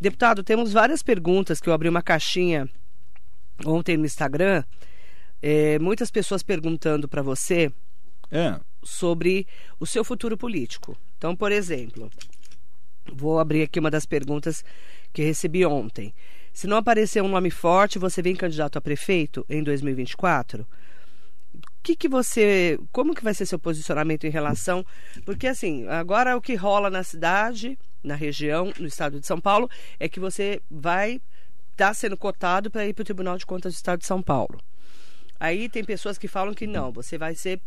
Deputado, 0.00 0.42
temos 0.42 0.72
várias 0.72 1.02
perguntas 1.02 1.60
que 1.60 1.68
eu 1.68 1.72
abri 1.72 1.88
uma 1.88 2.02
caixinha 2.02 2.68
ontem 3.64 3.96
no 3.96 4.04
Instagram. 4.04 4.64
É, 5.40 5.78
muitas 5.78 6.10
pessoas 6.10 6.42
perguntando 6.42 7.06
para 7.08 7.22
você 7.22 7.70
É. 8.30 8.58
sobre 8.82 9.46
o 9.78 9.86
seu 9.86 10.04
futuro 10.04 10.36
político. 10.36 10.96
Então, 11.16 11.36
por 11.36 11.52
exemplo, 11.52 12.10
vou 13.12 13.38
abrir 13.38 13.62
aqui 13.62 13.78
uma 13.78 13.90
das 13.90 14.04
perguntas 14.04 14.64
que 15.12 15.22
recebi 15.22 15.64
ontem. 15.64 16.12
Se 16.52 16.66
não 16.66 16.76
aparecer 16.78 17.22
um 17.22 17.28
nome 17.28 17.50
forte, 17.50 17.98
você 17.98 18.20
vem 18.22 18.34
candidato 18.34 18.76
a 18.76 18.80
prefeito 18.80 19.44
em 19.48 19.62
2024? 19.62 20.66
Que, 21.84 21.94
que 21.94 22.08
você. 22.08 22.78
Como 22.90 23.14
que 23.14 23.22
vai 23.22 23.34
ser 23.34 23.46
seu 23.46 23.58
posicionamento 23.58 24.24
em 24.24 24.30
relação. 24.30 24.84
Porque, 25.24 25.46
assim, 25.46 25.86
agora 25.86 26.36
o 26.36 26.40
que 26.40 26.54
rola 26.54 26.90
na 26.90 27.04
cidade, 27.04 27.78
na 28.02 28.14
região, 28.14 28.72
no 28.80 28.86
estado 28.86 29.20
de 29.20 29.26
São 29.26 29.38
Paulo, 29.38 29.70
é 30.00 30.08
que 30.08 30.18
você 30.18 30.60
vai 30.68 31.20
estar 31.70 31.92
sendo 31.92 32.16
cotado 32.16 32.70
para 32.70 32.86
ir 32.86 32.94
para 32.94 33.02
o 33.02 33.04
Tribunal 33.04 33.36
de 33.36 33.44
Contas 33.44 33.74
do 33.74 33.76
Estado 33.76 34.00
de 34.00 34.06
São 34.06 34.22
Paulo. 34.22 34.58
Aí 35.38 35.68
tem 35.68 35.84
pessoas 35.84 36.16
que 36.16 36.26
falam 36.26 36.54
que 36.54 36.66
não, 36.66 36.90
você 36.90 37.18
vai 37.18 37.34
ser 37.34 37.60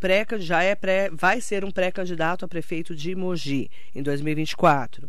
pré 0.00 0.26
já 0.38 0.62
é 0.62 0.74
pré, 0.74 1.10
vai 1.12 1.40
ser 1.40 1.64
um 1.64 1.70
pré-candidato 1.70 2.44
a 2.44 2.48
prefeito 2.48 2.96
de 2.96 3.14
Mogi 3.14 3.70
em 3.94 4.02
2024. 4.02 5.08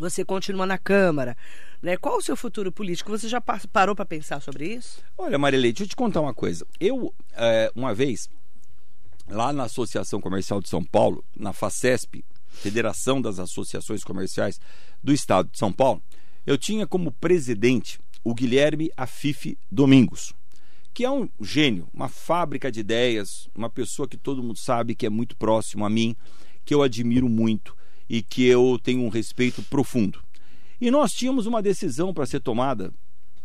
Você 0.00 0.24
continua 0.24 0.64
na 0.66 0.78
Câmara. 0.78 1.36
Né? 1.82 1.96
Qual 1.96 2.16
o 2.16 2.22
seu 2.22 2.36
futuro 2.36 2.72
político? 2.72 3.10
Você 3.10 3.28
já 3.28 3.40
pa- 3.40 3.60
parou 3.70 3.94
para 3.94 4.04
pensar 4.06 4.40
sobre 4.40 4.66
isso? 4.74 5.02
Olha, 5.16 5.38
Marilei, 5.38 5.72
deixa 5.72 5.84
eu 5.84 5.88
te 5.88 5.96
contar 5.96 6.20
uma 6.22 6.34
coisa. 6.34 6.66
Eu, 6.80 7.14
é, 7.32 7.70
uma 7.74 7.94
vez, 7.94 8.28
lá 9.28 9.52
na 9.52 9.64
Associação 9.64 10.20
Comercial 10.20 10.60
de 10.60 10.68
São 10.68 10.82
Paulo, 10.82 11.24
na 11.36 11.52
FACESP, 11.52 12.24
Federação 12.48 13.20
das 13.20 13.38
Associações 13.38 14.02
Comerciais 14.02 14.58
do 15.02 15.12
Estado 15.12 15.48
de 15.52 15.58
São 15.58 15.72
Paulo, 15.72 16.02
eu 16.46 16.58
tinha 16.58 16.86
como 16.86 17.12
presidente 17.12 17.98
o 18.24 18.34
Guilherme 18.34 18.90
Afife 18.96 19.56
Domingos, 19.70 20.34
que 20.92 21.04
é 21.04 21.10
um 21.10 21.28
gênio, 21.40 21.88
uma 21.94 22.08
fábrica 22.08 22.72
de 22.72 22.80
ideias, 22.80 23.48
uma 23.54 23.70
pessoa 23.70 24.08
que 24.08 24.16
todo 24.16 24.42
mundo 24.42 24.58
sabe 24.58 24.94
que 24.94 25.06
é 25.06 25.10
muito 25.10 25.36
próximo 25.36 25.84
a 25.84 25.90
mim, 25.90 26.16
que 26.64 26.74
eu 26.74 26.82
admiro 26.82 27.28
muito 27.28 27.76
e 28.10 28.20
que 28.22 28.44
eu 28.44 28.76
tenho 28.82 29.02
um 29.04 29.08
respeito 29.08 29.62
profundo. 29.62 30.20
E 30.80 30.90
nós 30.90 31.12
tínhamos 31.12 31.46
uma 31.46 31.62
decisão 31.62 32.12
para 32.12 32.26
ser 32.26 32.40
tomada 32.40 32.92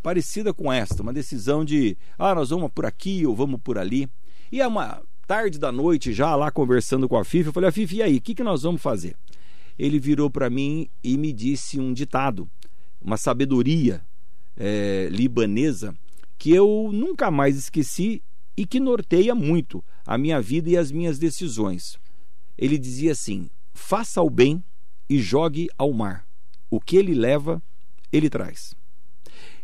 parecida 0.01 0.51
com 0.51 0.73
esta, 0.73 1.03
uma 1.03 1.13
decisão 1.13 1.63
de, 1.63 1.95
ah, 2.17 2.33
nós 2.33 2.49
vamos 2.49 2.71
por 2.73 2.83
aqui 2.83 3.27
ou 3.27 3.35
vamos 3.35 3.61
por 3.61 3.77
ali. 3.77 4.09
E 4.51 4.61
é 4.61 4.67
uma 4.67 5.03
tarde 5.27 5.59
da 5.59 5.71
noite, 5.71 6.13
já 6.13 6.35
lá 6.35 6.49
conversando 6.49 7.07
com 7.07 7.15
a 7.15 7.23
FIFA, 7.23 7.49
eu 7.49 7.53
falei, 7.53 7.69
a 7.69 7.71
FIFA, 7.71 7.95
e 7.95 8.01
aí, 8.01 8.17
o 8.17 8.21
que, 8.21 8.33
que 8.33 8.43
nós 8.43 8.63
vamos 8.63 8.81
fazer? 8.81 9.15
Ele 9.77 9.99
virou 9.99 10.31
para 10.31 10.49
mim 10.49 10.89
e 11.03 11.15
me 11.15 11.31
disse 11.31 11.79
um 11.79 11.93
ditado, 11.93 12.49
uma 12.99 13.17
sabedoria 13.17 14.01
eh, 14.57 15.09
libanesa 15.11 15.95
que 16.39 16.51
eu 16.51 16.89
nunca 16.91 17.29
mais 17.29 17.55
esqueci 17.55 18.23
e 18.57 18.65
que 18.65 18.79
norteia 18.79 19.35
muito 19.35 19.83
a 20.05 20.17
minha 20.17 20.41
vida 20.41 20.69
e 20.69 20.77
as 20.77 20.91
minhas 20.91 21.19
decisões. 21.19 21.99
Ele 22.57 22.77
dizia 22.77 23.11
assim: 23.11 23.49
faça 23.75 24.21
o 24.21 24.29
bem 24.29 24.63
e 25.07 25.19
jogue 25.19 25.67
ao 25.77 25.93
mar. 25.93 26.25
O 26.71 26.79
que 26.79 26.97
ele 26.97 27.13
leva, 27.13 27.61
ele 28.11 28.29
traz. 28.29 28.73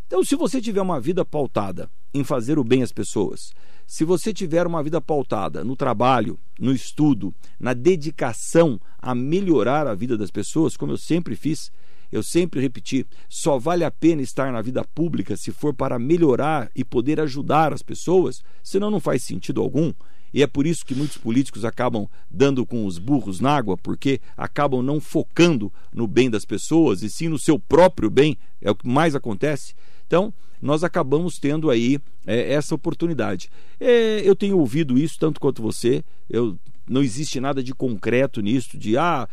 Então, 0.06 0.22
se 0.22 0.36
você 0.36 0.60
tiver 0.60 0.82
uma 0.82 1.00
vida 1.00 1.24
pautada 1.24 1.90
em 2.12 2.22
fazer 2.22 2.58
o 2.58 2.64
bem 2.64 2.82
às 2.82 2.92
pessoas, 2.92 3.52
se 3.86 4.04
você 4.04 4.32
tiver 4.32 4.66
uma 4.66 4.82
vida 4.82 5.00
pautada 5.00 5.64
no 5.64 5.74
trabalho, 5.74 6.38
no 6.60 6.72
estudo, 6.72 7.34
na 7.58 7.72
dedicação 7.72 8.78
a 8.98 9.14
melhorar 9.14 9.86
a 9.86 9.94
vida 9.94 10.16
das 10.16 10.30
pessoas, 10.30 10.76
como 10.76 10.92
eu 10.92 10.98
sempre 10.98 11.34
fiz, 11.34 11.72
eu 12.12 12.22
sempre 12.22 12.60
repeti, 12.60 13.06
só 13.28 13.58
vale 13.58 13.84
a 13.84 13.90
pena 13.90 14.20
estar 14.20 14.52
na 14.52 14.60
vida 14.60 14.84
pública 14.84 15.34
se 15.34 15.50
for 15.50 15.72
para 15.72 15.98
melhorar 15.98 16.70
e 16.76 16.84
poder 16.84 17.18
ajudar 17.18 17.72
as 17.72 17.82
pessoas, 17.82 18.42
senão 18.62 18.90
não 18.90 19.00
faz 19.00 19.24
sentido 19.24 19.62
algum. 19.62 19.92
E 20.32 20.42
é 20.42 20.46
por 20.46 20.66
isso 20.66 20.84
que 20.84 20.94
muitos 20.94 21.16
políticos 21.16 21.64
acabam 21.64 22.08
dando 22.30 22.64
com 22.64 22.86
os 22.86 22.98
burros 22.98 23.40
na 23.40 23.54
água, 23.54 23.76
porque 23.76 24.20
acabam 24.36 24.82
não 24.82 25.00
focando 25.00 25.72
no 25.92 26.06
bem 26.06 26.30
das 26.30 26.44
pessoas 26.44 27.02
e 27.02 27.10
sim 27.10 27.28
no 27.28 27.38
seu 27.38 27.58
próprio 27.58 28.10
bem, 28.10 28.38
é 28.60 28.70
o 28.70 28.74
que 28.74 28.88
mais 28.88 29.14
acontece. 29.14 29.74
Então, 30.06 30.32
nós 30.60 30.84
acabamos 30.84 31.38
tendo 31.38 31.70
aí 31.70 31.98
é, 32.26 32.52
essa 32.52 32.74
oportunidade. 32.74 33.50
É, 33.80 34.20
eu 34.24 34.36
tenho 34.36 34.58
ouvido 34.58 34.96
isso 34.96 35.16
tanto 35.18 35.40
quanto 35.40 35.60
você, 35.60 36.04
eu 36.30 36.56
não 36.88 37.02
existe 37.02 37.40
nada 37.40 37.62
de 37.62 37.74
concreto 37.74 38.40
nisso, 38.40 38.76
de 38.76 38.96
ah, 38.96 39.28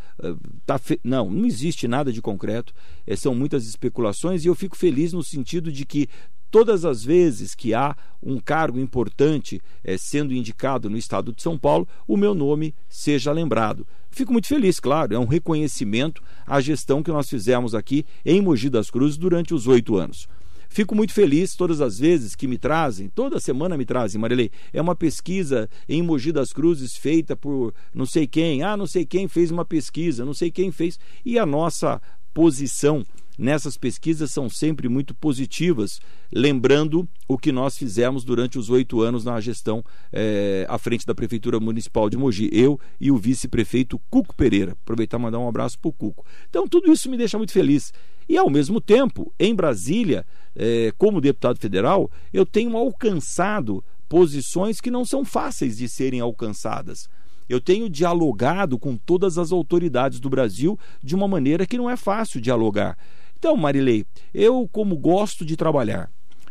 tá 0.64 0.78
fe... 0.78 1.00
não, 1.04 1.30
não 1.30 1.46
existe 1.46 1.86
nada 1.86 2.12
de 2.12 2.22
concreto. 2.22 2.72
É, 3.06 3.14
são 3.16 3.34
muitas 3.34 3.66
especulações 3.66 4.44
e 4.44 4.48
eu 4.48 4.54
fico 4.54 4.76
feliz 4.76 5.12
no 5.12 5.22
sentido 5.22 5.72
de 5.72 5.84
que 5.84 6.08
todas 6.50 6.84
as 6.84 7.04
vezes 7.04 7.54
que 7.54 7.72
há 7.72 7.96
um 8.22 8.38
cargo 8.38 8.78
importante 8.78 9.60
é, 9.84 9.96
sendo 9.96 10.34
indicado 10.34 10.90
no 10.90 10.96
estado 10.96 11.32
de 11.32 11.42
São 11.42 11.56
Paulo, 11.56 11.86
o 12.06 12.16
meu 12.16 12.34
nome 12.34 12.74
seja 12.88 13.32
lembrado. 13.32 13.86
Fico 14.10 14.32
muito 14.32 14.48
feliz, 14.48 14.80
claro, 14.80 15.14
é 15.14 15.18
um 15.18 15.26
reconhecimento 15.26 16.22
à 16.46 16.60
gestão 16.60 17.02
que 17.02 17.10
nós 17.10 17.28
fizemos 17.28 17.74
aqui 17.74 18.04
em 18.24 18.40
Mogi 18.40 18.68
das 18.68 18.90
Cruzes 18.90 19.16
durante 19.16 19.54
os 19.54 19.66
oito 19.66 19.96
anos. 19.96 20.28
Fico 20.72 20.94
muito 20.94 21.12
feliz 21.12 21.56
todas 21.56 21.80
as 21.80 21.98
vezes 21.98 22.36
que 22.36 22.46
me 22.46 22.56
trazem, 22.56 23.08
toda 23.08 23.40
semana 23.40 23.76
me 23.76 23.84
trazem, 23.84 24.20
Marilei. 24.20 24.52
É 24.72 24.80
uma 24.80 24.94
pesquisa 24.94 25.68
em 25.88 26.00
Mogi 26.00 26.30
das 26.30 26.52
Cruzes 26.52 26.96
feita 26.96 27.36
por 27.36 27.74
não 27.92 28.06
sei 28.06 28.24
quem. 28.24 28.62
Ah, 28.62 28.76
não 28.76 28.86
sei 28.86 29.04
quem 29.04 29.26
fez 29.26 29.50
uma 29.50 29.64
pesquisa, 29.64 30.24
não 30.24 30.32
sei 30.32 30.48
quem 30.48 30.70
fez. 30.70 30.96
E 31.24 31.40
a 31.40 31.44
nossa 31.44 32.00
posição 32.32 33.04
nessas 33.40 33.76
pesquisas 33.76 34.30
são 34.30 34.50
sempre 34.50 34.86
muito 34.86 35.14
positivas, 35.14 35.98
lembrando 36.30 37.08
o 37.26 37.38
que 37.38 37.50
nós 37.50 37.76
fizemos 37.76 38.22
durante 38.22 38.58
os 38.58 38.68
oito 38.68 39.00
anos 39.00 39.24
na 39.24 39.40
gestão 39.40 39.82
é, 40.12 40.66
à 40.68 40.76
frente 40.76 41.06
da 41.06 41.14
Prefeitura 41.14 41.58
Municipal 41.58 42.10
de 42.10 42.18
Mogi. 42.18 42.50
Eu 42.52 42.78
e 43.00 43.10
o 43.10 43.16
vice-prefeito 43.16 43.98
Cuco 44.10 44.36
Pereira. 44.36 44.72
Aproveitar 44.82 45.18
e 45.18 45.22
mandar 45.22 45.38
um 45.38 45.48
abraço 45.48 45.78
para 45.78 45.88
o 45.88 45.92
Cuco. 45.92 46.24
Então, 46.50 46.68
tudo 46.68 46.92
isso 46.92 47.10
me 47.10 47.16
deixa 47.16 47.38
muito 47.38 47.52
feliz. 47.52 47.92
E, 48.28 48.36
ao 48.36 48.50
mesmo 48.50 48.78
tempo, 48.78 49.32
em 49.40 49.54
Brasília, 49.54 50.26
é, 50.54 50.92
como 50.98 51.20
deputado 51.20 51.58
federal, 51.58 52.10
eu 52.32 52.44
tenho 52.44 52.76
alcançado 52.76 53.82
posições 54.06 54.80
que 54.80 54.90
não 54.90 55.04
são 55.04 55.24
fáceis 55.24 55.78
de 55.78 55.88
serem 55.88 56.20
alcançadas. 56.20 57.08
Eu 57.48 57.60
tenho 57.60 57.88
dialogado 57.88 58.78
com 58.78 58.96
todas 58.96 59.38
as 59.38 59.50
autoridades 59.50 60.20
do 60.20 60.28
Brasil 60.28 60.78
de 61.02 61.14
uma 61.16 61.26
maneira 61.26 61.66
que 61.66 61.78
não 61.78 61.88
é 61.88 61.96
fácil 61.96 62.40
dialogar. 62.40 62.96
Então, 63.40 63.56
Marilei, 63.56 64.04
eu 64.34 64.68
como 64.70 64.98
gosto 64.98 65.46
de 65.46 65.56
trabalhar, 65.56 66.10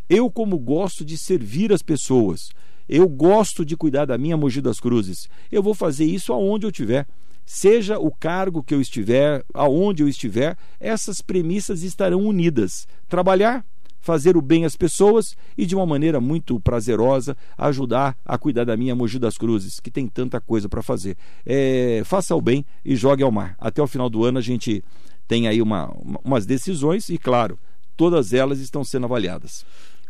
eu 0.10 0.28
como 0.32 0.58
gosto 0.58 1.06
de 1.06 1.20
servir 1.20 1.72
as 1.72 1.84
pessoas, 1.84 2.50
eu 2.90 3.08
gosto 3.08 3.64
de 3.64 3.78
cuidar 3.78 4.06
da 4.06 4.18
minha 4.18 4.36
Mogi 4.36 4.60
das 4.60 4.80
Cruzes, 4.80 5.30
eu 5.52 5.62
vou 5.62 5.76
fazer 5.76 6.06
isso 6.06 6.34
aonde 6.34 6.66
eu 6.66 6.72
estiver. 6.72 7.06
Seja 7.46 8.00
o 8.00 8.10
cargo 8.10 8.64
que 8.64 8.74
eu 8.74 8.82
estiver, 8.82 9.44
aonde 9.54 10.02
eu 10.02 10.10
estiver, 10.10 10.58
essas 10.80 11.22
premissas 11.22 11.84
estarão 11.84 12.26
unidas. 12.26 12.88
Trabalhar, 13.08 13.64
fazer 14.00 14.36
o 14.36 14.42
bem 14.42 14.66
às 14.66 14.76
pessoas 14.76 15.36
e, 15.56 15.68
de 15.68 15.76
uma 15.76 15.86
maneira 15.86 16.20
muito 16.20 16.60
prazerosa, 16.60 17.38
ajudar 17.56 18.18
a 18.26 18.36
cuidar 18.36 18.66
da 18.66 18.76
minha 18.76 18.96
Mogi 18.96 19.20
das 19.20 19.38
Cruzes, 19.38 19.80
que 19.80 19.92
tem 19.92 20.08
tanta 20.08 20.42
coisa 20.42 20.68
para 20.68 20.82
fazer. 20.82 21.16
É, 21.46 22.02
faça 22.04 22.36
o 22.36 22.42
bem 22.42 22.66
e 22.84 22.96
jogue 22.96 23.22
ao 23.22 23.32
mar. 23.32 23.56
Até 23.60 23.80
o 23.80 23.88
final 23.88 24.10
do 24.10 24.26
ano 24.26 24.40
a 24.40 24.42
gente 24.42 24.84
tem 25.30 25.48
aí 25.48 25.62
uma, 25.62 25.96
umas 26.26 26.48
decisões 26.48 27.08
e, 27.08 27.18
claro, 27.18 27.58
todas 27.96 28.34
elas 28.34 28.60
estão 28.60 28.84
sendo 28.84 29.06
avaliadas. 29.06 29.64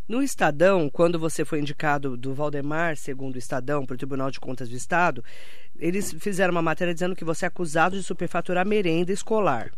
No 0.08 0.24
Estadão, 0.24 0.90
quando 0.90 1.20
você 1.20 1.44
foi 1.44 1.60
indicado 1.60 2.16
do 2.16 2.34
Valdemar, 2.34 2.96
segundo 2.96 3.36
o 3.36 3.38
Estadão, 3.38 3.86
para 3.86 3.96
o 3.96 3.98
Tribunal 3.98 4.32
de 4.32 4.40
Contas 4.40 4.70
do 4.70 4.76
Estado, 4.76 5.24
eles 5.78 6.14
fizeram 6.14 6.52
uma 6.52 6.62
matéria 6.62 6.94
dizendo 6.94 7.18
que 7.18 7.26
você 7.26 7.46
é 7.46 7.50
acusado 7.50 7.98
de 7.98 8.02
superfaturar 8.02 8.66
merenda 8.66 9.12
escolar. 9.12 9.72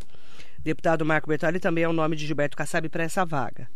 Deputado 0.59 1.03
Marco 1.03 1.27
Bertoli 1.27 1.59
também 1.59 1.83
é 1.83 1.89
o 1.89 1.93
nome 1.93 2.15
de 2.15 2.27
Gilberto 2.27 2.55
Kassab 2.55 2.87
para 2.87 3.03
essa 3.03 3.25
vaga. 3.25 3.67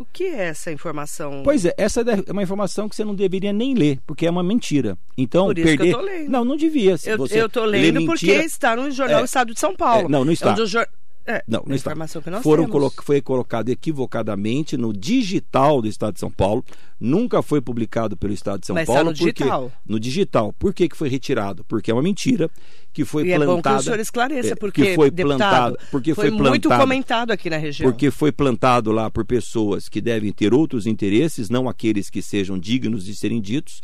O 0.00 0.04
que 0.10 0.24
é 0.24 0.46
essa 0.46 0.72
informação? 0.72 1.42
Pois 1.44 1.62
é, 1.66 1.74
essa 1.76 2.00
é 2.00 2.32
uma 2.32 2.42
informação 2.42 2.88
que 2.88 2.96
você 2.96 3.04
não 3.04 3.14
deveria 3.14 3.52
nem 3.52 3.74
ler, 3.74 3.98
porque 4.06 4.26
é 4.26 4.30
uma 4.30 4.42
mentira. 4.42 4.96
Então, 5.14 5.44
Por 5.48 5.58
isso 5.58 5.66
perder. 5.68 5.84
que 5.84 5.90
eu 5.90 5.98
tô 5.98 6.04
lendo. 6.04 6.30
Não, 6.30 6.42
não 6.42 6.56
devia. 6.56 6.96
Eu, 7.04 7.18
você 7.18 7.42
eu 7.42 7.50
tô 7.50 7.64
lendo 7.66 8.00
mentira- 8.00 8.06
porque 8.06 8.32
está 8.32 8.74
no 8.74 8.90
jornal 8.90 9.20
É. 9.20 9.24
Estado 9.24 9.52
de 9.52 9.60
São 9.60 9.76
Paulo. 9.76 10.06
É, 10.06 10.08
não, 10.08 10.24
não 10.24 10.32
está. 10.32 10.48
É 10.48 10.52
um 10.52 10.54
dos 10.54 10.70
é, 11.36 11.42
Não, 11.48 11.62
não 11.66 11.74
está. 11.74 11.94
Foram 12.42 12.66
colo- 12.68 12.92
foi 13.02 13.20
colocado 13.20 13.68
equivocadamente 13.68 14.76
no 14.76 14.92
digital 14.92 15.80
do 15.82 15.88
Estado 15.88 16.14
de 16.14 16.20
São 16.20 16.30
Paulo. 16.30 16.64
Nunca 16.98 17.40
foi 17.42 17.60
publicado 17.60 18.16
pelo 18.16 18.32
Estado 18.32 18.60
de 18.60 18.66
São 18.66 18.74
Mas 18.74 18.86
Paulo. 18.86 19.04
no 19.04 19.16
porque- 19.16 19.32
digital. 19.32 19.72
No 19.86 19.98
digital. 20.00 20.52
Por 20.58 20.74
que, 20.74 20.88
que 20.88 20.96
foi 20.96 21.08
retirado? 21.08 21.64
Porque 21.64 21.90
é 21.90 21.94
uma 21.94 22.02
mentira 22.02 22.50
que 22.92 23.04
foi 23.04 23.24
E 23.26 23.32
é 23.32 23.38
bom 23.38 23.40
que 23.40 23.46
plantada. 23.46 23.78
o 23.78 23.82
senhor 23.82 24.00
esclareça, 24.00 24.52
é, 24.52 24.54
porque, 24.56 24.82
que 24.84 24.94
foi 24.94 25.10
deputado, 25.10 25.38
plantado, 25.38 25.78
porque 25.90 26.14
foi, 26.14 26.30
foi, 26.30 26.48
muito 26.48 26.68
comentado 26.68 27.30
aqui 27.30 27.48
na 27.48 27.56
região. 27.56 27.90
porque 27.90 28.10
foi 28.10 28.32
plantado 28.32 28.90
lá 28.92 29.10
por 29.10 29.24
pessoas 29.24 29.88
que 29.88 30.00
devem 30.00 30.32
ter 30.32 30.52
outros 30.52 30.86
interesses, 30.86 31.48
não 31.48 31.68
aqueles 31.68 32.10
que 32.10 32.20
sejam 32.20 32.58
dignos 32.58 33.04
de 33.04 33.14
serem 33.14 33.40
ditos. 33.40 33.80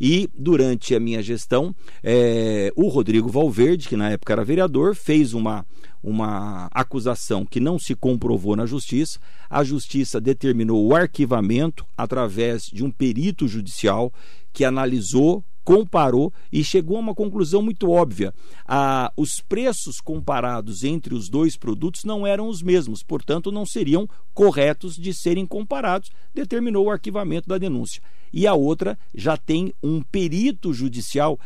E 0.00 0.30
durante 0.34 0.94
a 0.94 1.00
minha 1.00 1.22
gestão, 1.22 1.74
eh, 2.02 2.72
o 2.74 2.88
Rodrigo 2.88 3.28
Valverde, 3.28 3.86
que 3.86 3.96
na 3.96 4.10
época 4.10 4.32
era 4.32 4.42
vereador, 4.42 4.94
fez 4.94 5.34
uma, 5.34 5.66
uma 6.02 6.68
acusação 6.72 7.44
que 7.44 7.60
não 7.60 7.78
se 7.78 7.94
comprovou 7.94 8.56
na 8.56 8.64
justiça. 8.64 9.18
A 9.48 9.62
justiça 9.62 10.18
determinou 10.18 10.86
o 10.86 10.94
arquivamento 10.94 11.84
através 11.96 12.62
de 12.62 12.82
um 12.82 12.90
perito 12.90 13.46
judicial 13.46 14.10
que 14.52 14.64
analisou, 14.64 15.44
comparou 15.64 16.32
e 16.52 16.64
chegou 16.64 16.96
a 16.96 17.00
uma 17.00 17.14
conclusão 17.14 17.62
muito 17.62 17.90
óbvia. 17.90 18.32
Ah, 18.66 19.12
os 19.16 19.40
preços 19.40 20.00
comparados 20.00 20.84
entre 20.84 21.14
os 21.14 21.28
dois 21.28 21.56
produtos 21.56 22.04
não 22.04 22.26
eram 22.26 22.48
os 22.48 22.62
mesmos, 22.62 23.02
portanto, 23.02 23.52
não 23.52 23.66
seriam 23.66 24.08
corretos 24.34 24.96
de 24.96 25.12
serem 25.12 25.46
comparados. 25.46 26.10
Determinou 26.34 26.86
o 26.86 26.90
arquivamento 26.90 27.48
da 27.48 27.58
denúncia. 27.58 28.02
E 28.32 28.46
a 28.46 28.54
outra 28.54 28.98
já 29.14 29.36
tem 29.36 29.74
um 29.82 30.02
perito 30.02 30.72
judicial 30.72 31.38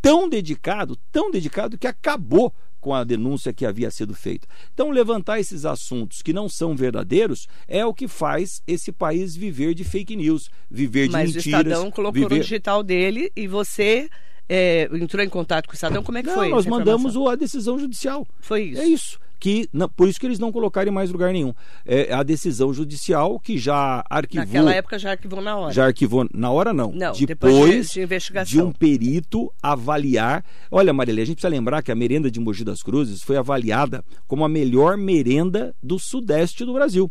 tão 0.00 0.28
dedicado, 0.28 0.96
tão 1.12 1.30
dedicado 1.30 1.76
que 1.78 1.86
acabou 1.86 2.52
com 2.80 2.94
a 2.94 3.04
denúncia 3.04 3.52
que 3.52 3.66
havia 3.66 3.90
sido 3.90 4.14
feita. 4.14 4.48
Então, 4.72 4.90
levantar 4.90 5.38
esses 5.38 5.66
assuntos 5.66 6.22
que 6.22 6.32
não 6.32 6.48
são 6.48 6.74
verdadeiros 6.74 7.46
é 7.68 7.84
o 7.84 7.92
que 7.92 8.08
faz 8.08 8.62
esse 8.66 8.90
país 8.90 9.36
viver 9.36 9.74
de 9.74 9.84
fake 9.84 10.16
news, 10.16 10.48
viver 10.70 11.06
de 11.08 11.12
Mas 11.12 11.32
o 11.32 11.34
mentiras. 11.34 11.60
Estadão 11.66 11.90
colocou 11.90 12.22
viver... 12.22 12.36
no 12.36 12.40
digital 12.40 12.82
dele 12.82 13.30
e 13.36 13.46
você 13.46 14.08
é, 14.48 14.88
entrou 14.94 15.22
em 15.22 15.28
contato 15.28 15.66
com 15.66 15.72
o 15.72 15.74
Estadão. 15.74 16.02
Como 16.02 16.16
é 16.16 16.22
que 16.22 16.28
Não, 16.28 16.34
foi? 16.36 16.48
nós 16.48 16.64
mandamos 16.64 17.16
o- 17.16 17.28
a 17.28 17.36
decisão 17.36 17.78
judicial. 17.78 18.26
Foi 18.40 18.62
isso. 18.62 18.80
É 18.80 18.86
isso. 18.86 19.18
Que, 19.40 19.66
não- 19.72 19.88
por 19.88 20.06
isso 20.06 20.20
que 20.20 20.26
eles 20.26 20.38
não 20.38 20.52
colocaram 20.52 20.90
em 20.90 20.94
mais 20.94 21.10
lugar 21.10 21.32
nenhum. 21.32 21.54
É 21.86 22.12
a 22.12 22.22
decisão 22.22 22.72
judicial 22.74 23.40
que 23.40 23.56
já 23.56 24.04
arquivou. 24.10 24.44
Naquela 24.46 24.74
época 24.74 24.98
já 24.98 25.12
arquivou 25.12 25.40
na 25.40 25.56
hora. 25.56 25.72
Já 25.72 25.86
arquivou. 25.86 26.28
Na 26.34 26.50
hora 26.50 26.74
não. 26.74 26.92
Não, 26.92 27.12
depois, 27.12 27.26
depois 27.26 27.86
de- 27.88 27.94
de 27.94 28.00
investigação. 28.02 28.50
de 28.52 28.62
um 28.62 28.70
perito 28.70 29.50
avaliar. 29.62 30.44
Olha, 30.70 30.92
Marília, 30.92 31.22
a 31.22 31.26
gente 31.26 31.36
precisa 31.36 31.48
lembrar 31.50 31.82
que 31.82 31.90
a 31.90 31.94
merenda 31.96 32.30
de 32.30 32.38
Mogi 32.38 32.62
das 32.64 32.82
Cruzes 32.82 33.22
foi 33.22 33.38
avaliada 33.38 34.04
como 34.28 34.44
a 34.44 34.48
melhor 34.48 34.96
merenda 34.98 35.74
do 35.82 35.98
sudeste 35.98 36.64
do 36.64 36.74
Brasil. 36.74 37.10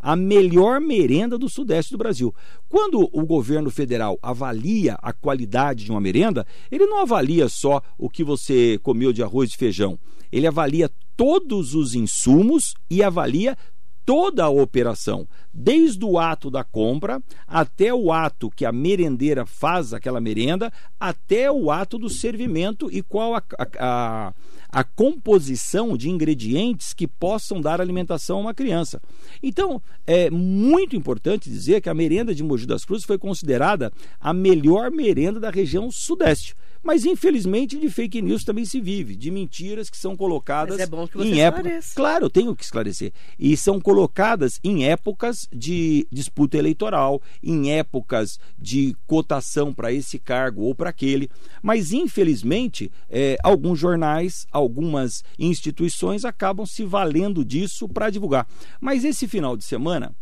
A 0.00 0.16
melhor 0.16 0.80
merenda 0.80 1.38
do 1.38 1.48
sudeste 1.48 1.92
do 1.92 1.98
Brasil. 1.98 2.34
Quando 2.68 3.08
o 3.12 3.24
governo 3.24 3.70
federal 3.70 4.18
avalia 4.20 4.96
a 5.00 5.12
qualidade 5.12 5.84
de 5.84 5.92
uma 5.92 6.00
merenda, 6.00 6.44
ele 6.72 6.86
não 6.86 6.98
avalia 7.02 7.48
só 7.48 7.80
o 7.96 8.10
que 8.10 8.24
você 8.24 8.80
comeu 8.82 9.12
de 9.12 9.22
arroz 9.22 9.50
e 9.52 9.56
feijão. 9.56 9.96
Ele 10.32 10.46
avalia 10.46 10.90
todos 11.16 11.74
os 11.74 11.94
insumos 11.94 12.74
e 12.90 13.02
avalia 13.02 13.56
toda 14.04 14.44
a 14.44 14.48
operação, 14.48 15.28
desde 15.52 16.04
o 16.04 16.18
ato 16.18 16.50
da 16.50 16.64
compra 16.64 17.22
até 17.46 17.94
o 17.94 18.12
ato 18.12 18.50
que 18.50 18.64
a 18.64 18.72
merendeira 18.72 19.46
faz 19.46 19.94
aquela 19.94 20.20
merenda, 20.20 20.72
até 20.98 21.50
o 21.50 21.70
ato 21.70 21.98
do 21.98 22.08
servimento 22.08 22.90
e 22.90 23.02
qual 23.02 23.34
a, 23.34 23.42
a, 23.78 24.34
a, 24.68 24.84
composição 24.84 25.96
de 25.96 26.10
ingredientes 26.10 26.92
que 26.92 27.06
possam 27.06 27.60
dar 27.60 27.80
alimentação 27.80 28.38
a 28.38 28.40
uma 28.40 28.54
criança. 28.54 29.00
Então, 29.42 29.80
é 30.06 30.28
muito 30.30 30.96
importante 30.96 31.48
dizer 31.48 31.80
que 31.80 31.88
a 31.88 31.94
merenda 31.94 32.34
de 32.34 32.42
Mogi 32.42 32.66
das 32.66 32.84
Cruzes 32.84 33.06
foi 33.06 33.18
considerada 33.18 33.92
a 34.20 34.32
melhor 34.32 34.90
merenda 34.90 35.38
da 35.38 35.50
região 35.50 35.90
sudeste. 35.92 36.56
Mas, 36.82 37.04
infelizmente, 37.04 37.78
de 37.78 37.88
fake 37.88 38.20
news 38.20 38.42
também 38.42 38.64
se 38.64 38.80
vive, 38.80 39.14
de 39.14 39.30
mentiras 39.30 39.88
que 39.88 39.96
são 39.96 40.16
colocadas 40.16 40.78
Mas 40.78 40.80
é 40.80 40.86
bom 40.86 41.06
que 41.06 41.16
você 41.16 41.28
em 41.28 41.40
época. 41.40 41.60
esclareça. 41.62 41.94
Claro, 41.94 42.24
eu 42.26 42.30
tenho 42.30 42.56
que 42.56 42.64
esclarecer. 42.64 43.12
E 43.38 43.56
são 43.56 43.80
colocadas 43.80 44.58
em 44.64 44.84
épocas 44.84 45.48
de 45.52 46.06
disputa 46.10 46.56
eleitoral, 46.56 47.22
em 47.42 47.70
épocas 47.72 48.38
de 48.58 48.96
cotação 49.06 49.72
para 49.72 49.92
esse 49.92 50.18
cargo 50.18 50.62
ou 50.62 50.74
para 50.74 50.90
aquele. 50.90 51.30
Mas, 51.62 51.92
infelizmente, 51.92 52.90
eh, 53.08 53.36
alguns 53.44 53.78
jornais, 53.78 54.46
algumas 54.50 55.22
instituições 55.38 56.24
acabam 56.24 56.66
se 56.66 56.84
valendo 56.84 57.44
disso 57.44 57.88
para 57.88 58.10
divulgar. 58.10 58.46
Mas 58.80 59.04
esse 59.04 59.28
final 59.28 59.56
de 59.56 59.64
semana, 59.64 60.14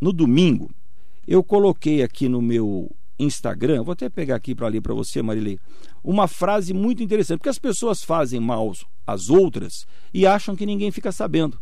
no 0.00 0.12
domingo, 0.12 0.70
eu 1.26 1.44
coloquei 1.44 2.02
aqui 2.02 2.28
no 2.28 2.40
meu 2.40 2.90
Instagram, 3.18 3.82
vou 3.82 3.92
até 3.92 4.08
pegar 4.08 4.36
aqui 4.36 4.54
para 4.54 4.68
ler 4.68 4.80
para 4.80 4.94
você, 4.94 5.20
Marilei, 5.22 5.58
uma 6.02 6.28
frase 6.28 6.72
muito 6.72 7.02
interessante, 7.02 7.38
porque 7.38 7.48
as 7.48 7.58
pessoas 7.58 8.02
fazem 8.02 8.38
mal 8.40 8.72
às 9.06 9.28
outras 9.28 9.86
e 10.12 10.26
acham 10.26 10.54
que 10.54 10.66
ninguém 10.66 10.90
fica 10.90 11.10
sabendo. 11.10 11.58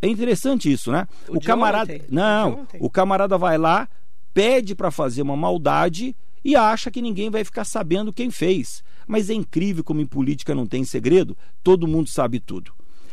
É 0.00 0.08
interessante 0.08 0.70
isso, 0.70 0.92
né? 0.92 1.06
O 1.28 1.38
de 1.38 1.46
camarada, 1.46 1.92
ontem, 1.92 2.06
o 2.08 2.14
não, 2.14 2.60
ontem. 2.60 2.78
o 2.80 2.90
camarada 2.90 3.38
vai 3.38 3.58
lá, 3.58 3.88
pede 4.32 4.74
para 4.74 4.90
fazer 4.90 5.22
uma 5.22 5.36
maldade 5.36 6.14
e 6.44 6.54
acha 6.54 6.90
que 6.90 7.02
ninguém 7.02 7.30
vai 7.30 7.42
ficar 7.44 7.64
sabendo 7.64 8.12
quem 8.12 8.30
fez. 8.30 8.82
Mas 9.06 9.30
é 9.30 9.34
incrível 9.34 9.82
como 9.82 10.00
em 10.00 10.06
política 10.06 10.54
não 10.54 10.66
tem 10.66 10.84
segredo, 10.84 11.36
todo 11.62 11.88
mundo 11.88 12.08
sabe 12.08 12.40
tudo. 12.40 12.72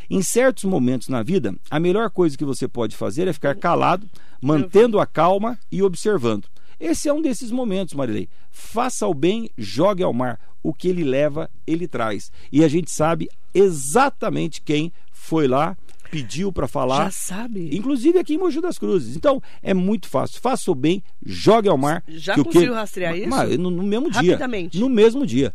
Em 0.09 0.21
certos 0.21 0.65
momentos 0.65 1.07
na 1.07 1.23
vida, 1.23 1.55
a 1.71 1.79
melhor 1.79 2.09
coisa 2.09 2.38
que 2.38 2.45
você 2.45 2.67
pode 2.67 2.95
fazer 2.95 3.27
é 3.27 3.34
ficar 3.34 3.55
calado, 3.55 4.07
mantendo 4.41 4.99
a 4.99 5.05
calma 5.05 5.57
e 5.71 5.81
observando. 5.81 6.47
Esse 6.86 7.07
é 7.07 7.13
um 7.13 7.21
desses 7.21 7.49
momentos, 7.51 7.93
Marilei. 7.93 8.27
Faça 8.51 9.07
o 9.07 9.13
bem, 9.13 9.49
jogue 9.57 10.03
ao 10.03 10.11
mar. 10.13 10.39
O 10.61 10.73
que 10.73 10.88
ele 10.88 11.03
leva, 11.03 11.49
ele 11.65 11.88
traz. 11.88 12.31
E 12.51 12.63
a 12.63 12.67
gente 12.67 12.91
sabe 12.91 13.29
exatamente 13.53 14.61
quem 14.61 14.91
foi 15.11 15.47
lá, 15.47 15.77
pediu 16.11 16.51
para 16.51 16.67
falar. 16.67 17.05
Já 17.05 17.11
sabe? 17.11 17.75
Inclusive 17.75 18.19
aqui 18.19 18.36
em 18.36 18.38
Mogi 18.38 18.59
das 18.61 18.77
Cruzes. 18.77 19.15
Então, 19.15 19.41
é 19.61 19.73
muito 19.73 20.07
fácil. 20.07 20.39
Faça 20.41 20.69
o 20.71 20.75
bem, 20.75 21.01
jogue 21.25 21.69
ao 21.69 21.77
mar. 21.77 22.03
Já 22.07 22.34
que 22.36 22.41
o 22.41 22.45
conseguiu 22.45 22.69
que- 22.71 22.75
rastrear 22.75 23.17
isso? 23.17 23.29
Mas, 23.29 23.57
no, 23.57 23.69
no 23.71 23.84
mesmo 23.84 24.09
dia. 24.11 24.31
Rapidamente. 24.34 24.77
No 24.79 24.89
mesmo 24.89 25.25
dia. 25.25 25.53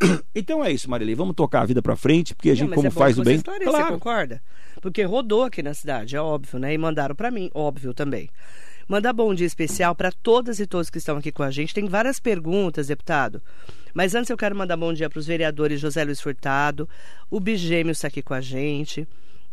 Então 0.34 0.64
é 0.64 0.72
isso, 0.72 0.90
Marilei. 0.90 1.14
Vamos 1.14 1.34
tocar 1.36 1.60
a 1.60 1.64
vida 1.64 1.80
pra 1.80 1.94
frente, 1.94 2.34
porque 2.34 2.48
a 2.48 2.52
Não, 2.52 2.56
gente, 2.56 2.68
mas 2.70 2.76
como 2.76 2.88
é 2.88 2.90
faz 2.90 3.18
o 3.18 3.22
bem. 3.22 3.36
esclareça, 3.36 3.70
Você 3.70 3.84
concorda? 3.84 4.42
Porque 4.80 5.02
rodou 5.04 5.44
aqui 5.44 5.62
na 5.62 5.74
cidade, 5.74 6.16
é 6.16 6.20
óbvio, 6.20 6.58
né? 6.58 6.74
E 6.74 6.78
mandaram 6.78 7.14
pra 7.14 7.30
mim, 7.30 7.48
óbvio 7.54 7.94
também. 7.94 8.28
Mandar 8.92 9.14
bom 9.14 9.32
dia 9.32 9.46
especial 9.46 9.94
para 9.94 10.12
todas 10.12 10.60
e 10.60 10.66
todos 10.66 10.90
que 10.90 10.98
estão 10.98 11.16
aqui 11.16 11.32
com 11.32 11.42
a 11.42 11.50
gente. 11.50 11.72
Tem 11.72 11.88
várias 11.88 12.20
perguntas, 12.20 12.88
deputado. 12.88 13.40
Mas 13.94 14.14
antes 14.14 14.28
eu 14.28 14.36
quero 14.36 14.54
mandar 14.54 14.76
bom 14.76 14.92
dia 14.92 15.08
para 15.08 15.18
os 15.18 15.26
vereadores 15.26 15.80
José 15.80 16.04
Luiz 16.04 16.20
Furtado, 16.20 16.86
o 17.30 17.40
Bigêmeo 17.40 17.92
está 17.92 18.08
aqui 18.08 18.20
com 18.20 18.34
a 18.34 18.40
gente, 18.42 19.08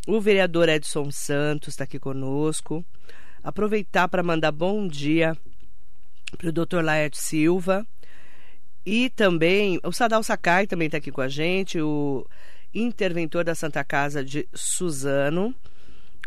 o 0.06 0.20
vereador 0.20 0.68
Edson 0.68 1.10
Santos 1.10 1.70
está 1.70 1.86
aqui 1.86 1.98
conosco. 1.98 2.84
Aproveitar 3.42 4.10
para 4.10 4.22
mandar 4.22 4.52
bom 4.52 4.86
dia 4.86 5.38
para 6.38 6.50
o 6.50 6.52
doutor 6.52 6.84
Laerte 6.84 7.18
Silva. 7.18 7.88
E 8.86 9.10
também 9.10 9.80
o 9.86 9.94
Sadal 9.94 10.22
Sakai 10.22 10.68
também 10.68 10.88
está 10.88 10.98
aqui 10.98 11.14
com 11.14 11.22
a 11.22 11.30
gente, 11.30 11.80
o 11.80 12.28
interventor 12.74 13.46
da 13.46 13.56
Santa 13.56 13.86
Casa 13.86 14.22
de 14.22 14.46
Suzano. 14.54 15.56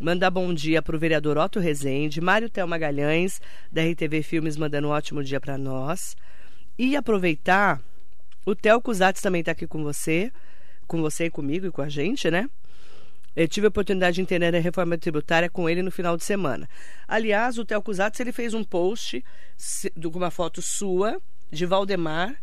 Mandar 0.01 0.31
bom 0.31 0.55
dia 0.55 0.81
para 0.81 0.97
o 0.97 0.99
vereador 0.99 1.37
Otto 1.37 1.61
Rezende, 1.61 2.21
Mário 2.21 2.49
Tel 2.49 2.67
Magalhães, 2.67 3.43
da 3.71 3.83
RTV 3.85 4.23
Filmes, 4.23 4.57
mandando 4.57 4.89
um 4.89 4.91
ótimo 4.91 5.23
dia 5.23 5.39
para 5.39 5.59
nós. 5.59 6.17
E 6.79 6.97
aproveitar, 6.97 7.81
o 8.47 8.55
Theo 8.55 8.81
Cusatz 8.81 9.21
também 9.21 9.41
está 9.41 9.53
aqui 9.53 9.67
com 9.67 9.83
você, 9.83 10.33
com 10.87 11.03
você 11.03 11.27
e 11.27 11.31
comigo 11.31 11.67
e 11.67 11.71
com 11.71 11.83
a 11.83 11.91
gente, 11.91 12.31
né? 12.31 12.49
Eu 13.37 13.47
tive 13.47 13.67
a 13.67 13.69
oportunidade 13.69 14.15
de 14.15 14.23
entender 14.23 14.57
a 14.57 14.61
reforma 14.61 14.97
tributária 14.97 15.51
com 15.51 15.69
ele 15.69 15.83
no 15.83 15.91
final 15.91 16.17
de 16.17 16.25
semana. 16.25 16.69
Aliás, 17.07 17.59
o 17.59 17.65
Theo 17.65 17.83
Cusatz, 17.83 18.19
ele 18.19 18.33
fez 18.33 18.55
um 18.55 18.65
post 18.65 19.23
de 19.95 20.07
uma 20.07 20.31
foto 20.31 20.63
sua, 20.63 21.21
de 21.51 21.67
Valdemar, 21.67 22.35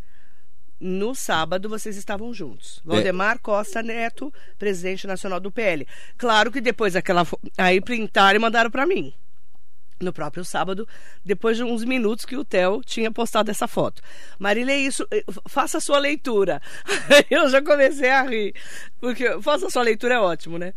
no 0.80 1.14
sábado 1.14 1.68
vocês 1.68 1.98
estavam 1.98 2.34
juntos. 2.34 2.82
Valdemar 2.86 3.40
Costa 3.40 3.84
Neto, 3.84 4.34
presidente 4.58 5.06
nacional 5.06 5.40
do 5.40 5.52
PL. 5.52 5.86
Claro 6.18 6.52
que 6.52 6.62
depois 6.62 6.96
aquela 6.96 7.28
aí 7.58 7.82
printaram 7.82 8.38
e 8.38 8.42
mandaram 8.42 8.72
para 8.72 8.86
mim. 8.86 9.14
No 10.00 10.14
próprio 10.14 10.46
sábado, 10.46 10.88
depois 11.26 11.58
de 11.58 11.64
uns 11.64 11.84
minutos 11.84 12.24
que 12.24 12.38
o 12.38 12.46
Theo 12.46 12.82
tinha 12.86 13.12
postado 13.12 13.52
essa 13.52 13.68
foto. 13.68 14.02
Marília, 14.40 14.74
isso, 14.78 15.06
eh, 15.12 15.26
faça 15.50 15.78
a 15.80 15.82
sua 15.82 16.00
leitura. 16.00 16.62
Eu 17.30 17.50
já 17.50 17.62
comecei 17.62 18.10
a 18.10 18.22
rir. 18.24 18.56
Porque 19.02 19.42
faça 19.42 19.68
a 19.68 19.70
sua 19.70 19.84
leitura 19.84 20.16
é 20.16 20.20
ótimo, 20.20 20.58
né? 20.58 20.74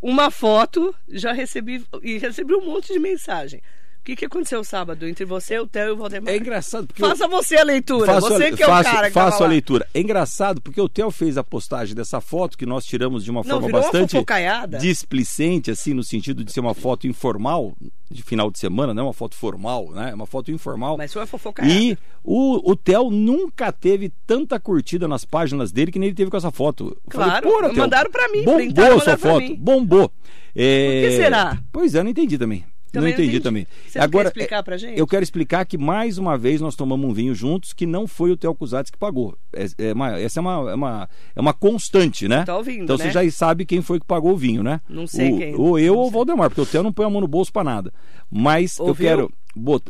Uma 0.00 0.30
foto, 0.30 0.94
já 1.06 1.32
recebi 1.32 1.84
e 2.02 2.16
recebi 2.16 2.54
um 2.54 2.64
monte 2.64 2.94
de 2.94 2.98
mensagem. 2.98 3.60
O 4.06 4.08
que, 4.08 4.14
que 4.14 4.24
aconteceu 4.26 4.62
sábado 4.62 5.04
entre 5.08 5.24
você, 5.24 5.58
o 5.58 5.66
Theo 5.66 5.88
e 5.88 5.90
o 5.90 5.96
Valdemar? 5.96 6.32
É 6.32 6.36
engraçado 6.36 6.86
porque. 6.86 7.02
Faça 7.02 7.26
você 7.26 7.56
a 7.56 7.64
leitura. 7.64 8.06
Faço 8.06 8.28
você 8.28 8.44
a, 8.44 8.52
que 8.52 8.62
é 8.62 8.66
faço, 8.66 8.88
o 8.88 8.92
cara 8.92 9.06
que 9.08 9.12
faço 9.12 9.38
tava 9.38 9.44
a 9.44 9.48
leitura. 9.48 9.88
É 9.92 10.00
engraçado 10.00 10.60
porque 10.62 10.80
o 10.80 10.88
Theo 10.88 11.10
fez 11.10 11.36
a 11.36 11.42
postagem 11.42 11.92
dessa 11.92 12.20
foto 12.20 12.56
que 12.56 12.64
nós 12.64 12.84
tiramos 12.84 13.24
de 13.24 13.32
uma 13.32 13.42
Não, 13.42 13.50
forma 13.60 13.66
uma 13.66 13.80
bastante 13.80 14.12
fofocaiada. 14.12 14.78
displicente, 14.78 15.72
assim, 15.72 15.92
no 15.92 16.04
sentido 16.04 16.44
de 16.44 16.52
ser 16.52 16.60
uma 16.60 16.72
foto 16.72 17.08
informal, 17.08 17.74
de 18.08 18.22
final 18.22 18.48
de 18.48 18.60
semana, 18.60 18.94
não 18.94 19.02
é 19.02 19.06
uma 19.06 19.12
foto 19.12 19.34
formal, 19.34 19.90
né? 19.90 20.10
É 20.12 20.14
uma 20.14 20.24
foto 20.24 20.52
informal. 20.52 20.96
Mas 20.96 21.12
foi 21.12 21.22
uma 21.22 21.26
fofocaiada. 21.26 21.74
E 21.74 21.98
o, 22.22 22.70
o 22.70 22.76
Theo 22.76 23.10
nunca 23.10 23.72
teve 23.72 24.12
tanta 24.24 24.60
curtida 24.60 25.08
nas 25.08 25.24
páginas 25.24 25.72
dele 25.72 25.90
que 25.90 25.98
nem 25.98 26.10
ele 26.10 26.16
teve 26.16 26.30
com 26.30 26.36
essa 26.36 26.52
foto. 26.52 26.96
Eu 27.06 27.12
falei, 27.12 27.28
Claro, 27.30 27.48
"Porra, 27.48 27.68
Theo, 27.70 27.78
mandaram 27.78 28.10
pra 28.12 28.28
mim, 28.28 28.44
Bombou 28.44 28.98
a 28.98 29.00
sua 29.00 29.16
foto, 29.16 29.40
mim." 29.40 29.56
bombou. 29.56 30.12
É... 30.54 31.00
Por 31.02 31.10
que 31.10 31.16
será? 31.16 31.58
Pois 31.72 31.92
é, 31.92 31.98
eu 31.98 32.04
não 32.04 32.10
entendi 32.12 32.38
também. 32.38 32.64
Também 32.92 33.08
não 33.10 33.14
entendi, 33.14 33.28
entendi. 33.28 33.42
também. 33.42 33.66
Você 33.86 33.98
Agora, 33.98 34.30
quer 34.30 34.38
explicar 34.40 34.62
pra 34.62 34.76
gente? 34.76 34.98
Eu 34.98 35.06
quero 35.06 35.22
explicar 35.22 35.64
que 35.66 35.76
mais 35.76 36.16
uma 36.18 36.38
vez 36.38 36.60
nós 36.60 36.74
tomamos 36.76 37.08
um 37.08 37.12
vinho 37.12 37.34
juntos 37.34 37.72
que 37.72 37.84
não 37.84 38.06
foi 38.06 38.30
o 38.30 38.36
Theo 38.36 38.54
Cusatz 38.54 38.90
que 38.90 38.96
pagou. 38.98 39.36
É- 39.52 39.66
é 39.88 39.92
uma- 39.92 40.18
essa 40.18 40.38
é 40.38 40.42
uma, 40.42 40.70
é, 40.70 40.74
uma, 40.74 41.08
é 41.34 41.40
uma 41.40 41.52
constante, 41.52 42.26
né? 42.28 42.44
Tá 42.44 42.56
ouvindo, 42.56 42.84
então 42.84 42.96
né? 42.96 43.04
você 43.04 43.10
já 43.10 43.30
sabe 43.30 43.66
quem 43.66 43.82
foi 43.82 44.00
que 44.00 44.06
pagou 44.06 44.32
o 44.32 44.36
vinho, 44.36 44.62
né? 44.62 44.80
Não 44.88 45.06
sei 45.06 45.30
o, 45.32 45.36
quem. 45.38 45.54
Ou 45.56 45.78
eu 45.78 45.96
ou 45.96 46.06
o. 46.06 46.10
Valdemar, 46.10 46.48
porque 46.48 46.60
o 46.62 46.66
Theo 46.66 46.82
não 46.82 46.92
põe 46.92 47.04
a 47.06 47.10
mão 47.10 47.20
no 47.20 47.28
bolso 47.28 47.52
pra 47.52 47.62
nada. 47.64 47.92
Mas 48.30 48.78
eu 48.78 48.86
Ouviu? 48.86 49.06
quero 49.08 49.22
bot- 49.22 49.34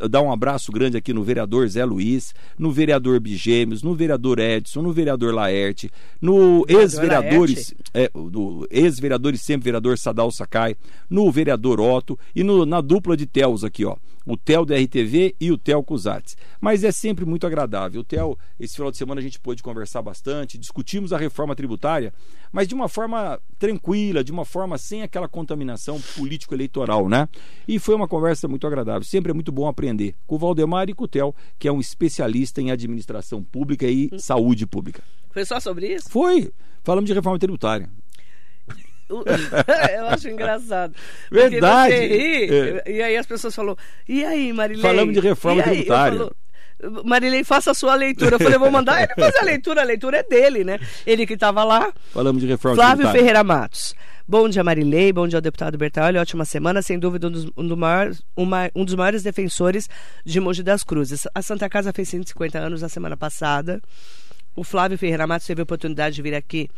dar 0.09 0.23
um 0.23 0.31
abraço 0.33 0.71
grande 0.71 0.97
aqui 0.97 1.13
no 1.13 1.23
vereador 1.25 1.69
Zé 1.69 1.85
Luiz, 1.85 2.35
no 2.59 2.71
vereador 2.71 3.19
Bigêmeos, 3.21 3.83
no 3.83 3.95
vereador 3.95 4.39
Edson, 4.39 4.83
no 4.83 4.93
vereador 4.93 5.35
Laerte, 5.35 5.91
no 6.21 6.65
Vereador 6.65 6.81
ex-vereadores, 6.83 7.75
é, 7.93 8.11
no 8.15 8.67
ex-vereador 8.71 9.35
e 9.35 9.39
sempre 9.39 9.65
vereador 9.65 9.99
Sadal 9.99 10.31
Sakai, 10.31 10.77
no 11.11 11.31
vereador 11.31 11.81
Otto 11.81 12.19
e 12.35 12.43
no- 12.45 12.65
na 12.65 12.81
dupla 12.81 13.17
de 13.17 13.27
Teus 13.27 13.65
aqui, 13.65 13.85
ó. 13.85 13.97
O 14.29 14.37
Theo 14.37 14.65
da 14.65 14.75
RTV 14.77 15.37
e 15.41 15.53
o 15.53 15.57
Theo 15.59 15.83
Cusatz. 15.85 16.37
Mas 16.61 16.83
é 16.83 16.91
sempre 16.91 17.25
muito 17.25 17.47
agradável. 17.47 18.01
O 18.01 18.05
Theo, 18.05 18.37
esse 18.59 18.75
final 18.75 18.91
de 18.91 18.97
semana 18.97 19.21
a 19.21 19.23
gente 19.23 19.39
pôde 19.39 19.63
conversar 19.63 20.03
bastante, 20.03 20.59
discutimos 20.59 21.13
a 21.13 21.17
reforma 21.17 21.55
tributária, 21.55 22.13
mas 22.57 22.67
de 22.67 22.75
uma 22.75 22.89
forma 22.89 23.39
tranquila, 23.59 24.25
de 24.25 24.33
uma 24.33 24.47
forma 24.47 24.79
sem 24.79 25.03
aquela 25.03 25.29
contaminação 25.29 26.01
político-eleitoral, 26.17 27.07
né? 27.07 27.29
E 27.69 27.79
foi 27.79 27.95
uma 27.95 28.09
conversa 28.09 28.49
muito 28.49 28.67
agradável. 28.67 29.03
Sempre 29.03 29.31
é 29.31 29.35
muito 29.35 29.53
bom 29.53 29.69
aprender 29.69 30.15
com 30.27 30.37
o 30.37 30.39
Valdemar 30.39 30.89
e 30.89 30.95
com 30.95 31.05
o 31.05 31.07
Theo, 31.07 31.35
que 31.59 31.69
é 31.69 31.73
um 31.73 31.81
especialista 31.81 32.63
em 32.63 32.71
administração 32.71 33.45
pública 33.45 33.87
e 33.87 34.09
saúde 34.19 34.67
pública. 34.67 35.03
Foi 35.33 35.45
só 35.45 35.61
sobre 35.61 35.97
isso? 35.97 36.09
Foi. 36.09 36.51
Falamos 36.83 37.07
de 37.07 37.13
reforma 37.13 37.39
tributária. 37.39 37.91
Eu 39.95 40.07
acho 40.07 40.27
engraçado. 40.31 40.95
Verdade. 41.31 41.95
ri, 41.95 42.49
É. 42.51 42.91
E 42.91 43.03
aí 43.03 43.19
as 43.19 43.27
pessoas 43.27 43.55
falaram, 43.55 43.77
e 44.09 44.25
aí, 44.25 44.51
Marilei? 44.55 44.81
Falamos 44.81 45.13
de 45.13 45.21
reforma 45.21 45.63
tributária. 45.63 46.19
falo, 46.21 46.37
Marilei, 47.05 47.43
faça 47.45 47.71
a 47.71 47.75
sua 47.75 47.95
leitura. 47.95 48.35
Eu 48.37 48.39
falei, 48.39 48.59
vou 48.59 48.71
mandar 48.71 49.03
ele 49.03 49.15
fazer 49.15 49.39
a 49.39 49.43
leitura, 49.45 49.81
a 49.81 49.85
leitura 49.85 50.19
é 50.19 50.23
dele, 50.23 50.63
né? 50.65 50.79
Ele 51.07 51.27
que 51.27 51.35
estava 51.35 51.65
lá. 51.65 51.93
Falamos 52.13 52.43
de 52.43 52.49
reforma 52.49 52.77
Flávio 52.77 52.97
tributária. 52.97 53.19
Ferreira 53.21 53.43
Matos. 53.45 53.95
Bom 54.29 54.49
dia, 54.49 54.63
Marilei. 54.65 55.13
Bom 55.13 55.27
dia 55.29 55.39
ao 55.39 55.41
deputado 55.43 55.79
Bertolli. 55.79 56.19
Ótima 56.19 56.45
semana. 56.45 56.83
Sem 56.83 56.99
dúvida, 56.99 57.29
um 57.29 57.31
dos, 57.31 57.47
um 57.57 57.67
do 57.67 57.77
maior- 57.77 58.13
uma- 58.37 58.71
um 58.75 58.85
dos 58.85 58.95
maiores 58.95 59.23
defensores 59.23 59.89
de 60.25 60.39
Mogi 60.41 60.63
das 60.63 60.83
Cruzes. 60.83 61.27
A 61.35 61.41
Santa 61.41 61.69
Casa 61.69 61.93
fez 61.93 62.09
150 62.09 62.59
anos 62.59 62.83
na 62.83 62.89
semana 62.89 63.17
passada. 63.17 63.81
O 64.55 64.65
Flávio 64.65 64.99
Ferreira 64.99 65.27
Matos 65.27 65.47
teve 65.47 65.61
a 65.61 65.65
oportunidade 65.65 66.17
de 66.17 66.23
vir 66.23 66.35
aqui 66.35 66.69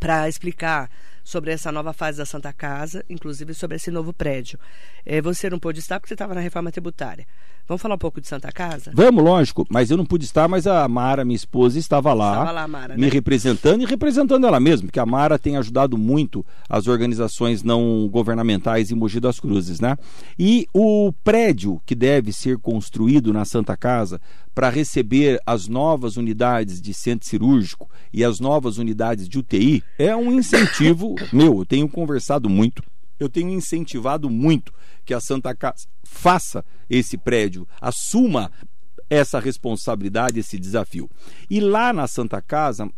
para 0.00 0.28
explicar 0.28 0.90
sobre 1.22 1.52
essa 1.52 1.70
nova 1.70 1.92
fase 1.92 2.18
da 2.18 2.26
Santa 2.26 2.52
Casa, 2.52 3.04
inclusive 3.08 3.54
sobre 3.54 3.76
esse 3.76 3.90
novo 3.90 4.12
prédio. 4.12 4.58
Eh, 5.06 5.20
você 5.20 5.48
não 5.48 5.58
pôde 5.58 5.78
estar 5.78 6.00
porque 6.00 6.08
você 6.08 6.14
estava 6.14 6.34
na 6.34 6.40
reforma 6.40 6.72
tributária. 6.72 7.26
Vamos 7.72 7.80
falar 7.80 7.94
um 7.94 7.98
pouco 7.98 8.20
de 8.20 8.28
Santa 8.28 8.52
Casa? 8.52 8.92
Vamos, 8.94 9.24
lógico, 9.24 9.66
mas 9.70 9.90
eu 9.90 9.96
não 9.96 10.04
pude 10.04 10.26
estar, 10.26 10.46
mas 10.46 10.66
a 10.66 10.86
Mara, 10.86 11.24
minha 11.24 11.34
esposa, 11.34 11.78
estava 11.78 12.12
lá, 12.12 12.32
Estava 12.32 12.50
lá, 12.50 12.68
Mara, 12.68 12.94
me 12.96 13.00
né? 13.00 13.08
representando 13.08 13.80
e 13.80 13.86
representando 13.86 14.46
ela 14.46 14.60
mesma, 14.60 14.88
porque 14.88 15.00
a 15.00 15.06
Mara 15.06 15.38
tem 15.38 15.56
ajudado 15.56 15.96
muito 15.96 16.44
as 16.68 16.86
organizações 16.86 17.62
não 17.62 18.06
governamentais 18.12 18.90
em 18.90 18.94
Mogi 18.94 19.18
das 19.18 19.40
Cruzes, 19.40 19.80
né? 19.80 19.96
E 20.38 20.66
o 20.74 21.14
prédio 21.24 21.80
que 21.86 21.94
deve 21.94 22.30
ser 22.30 22.58
construído 22.58 23.32
na 23.32 23.46
Santa 23.46 23.74
Casa 23.74 24.20
para 24.54 24.68
receber 24.68 25.40
as 25.46 25.66
novas 25.66 26.18
unidades 26.18 26.78
de 26.78 26.92
centro 26.92 27.26
cirúrgico 27.26 27.88
e 28.12 28.22
as 28.22 28.38
novas 28.38 28.76
unidades 28.76 29.26
de 29.26 29.38
UTI 29.38 29.82
é 29.98 30.14
um 30.14 30.30
incentivo 30.30 31.14
meu. 31.32 31.60
Eu 31.60 31.64
tenho 31.64 31.88
conversado 31.88 32.50
muito 32.50 32.82
eu 33.22 33.28
tenho 33.28 33.50
incentivado 33.50 34.28
muito 34.28 34.72
que 35.04 35.14
a 35.14 35.20
Santa 35.20 35.54
Casa 35.54 35.86
faça 36.04 36.64
esse 36.88 37.16
prédio, 37.16 37.66
assuma 37.80 38.50
essa 39.12 39.38
responsabilidade, 39.38 40.40
esse 40.40 40.58
desafio. 40.58 41.10
E 41.50 41.60
lá 41.60 41.92
na 41.92 42.06
Santa 42.06 42.40
Casa, 42.40 42.88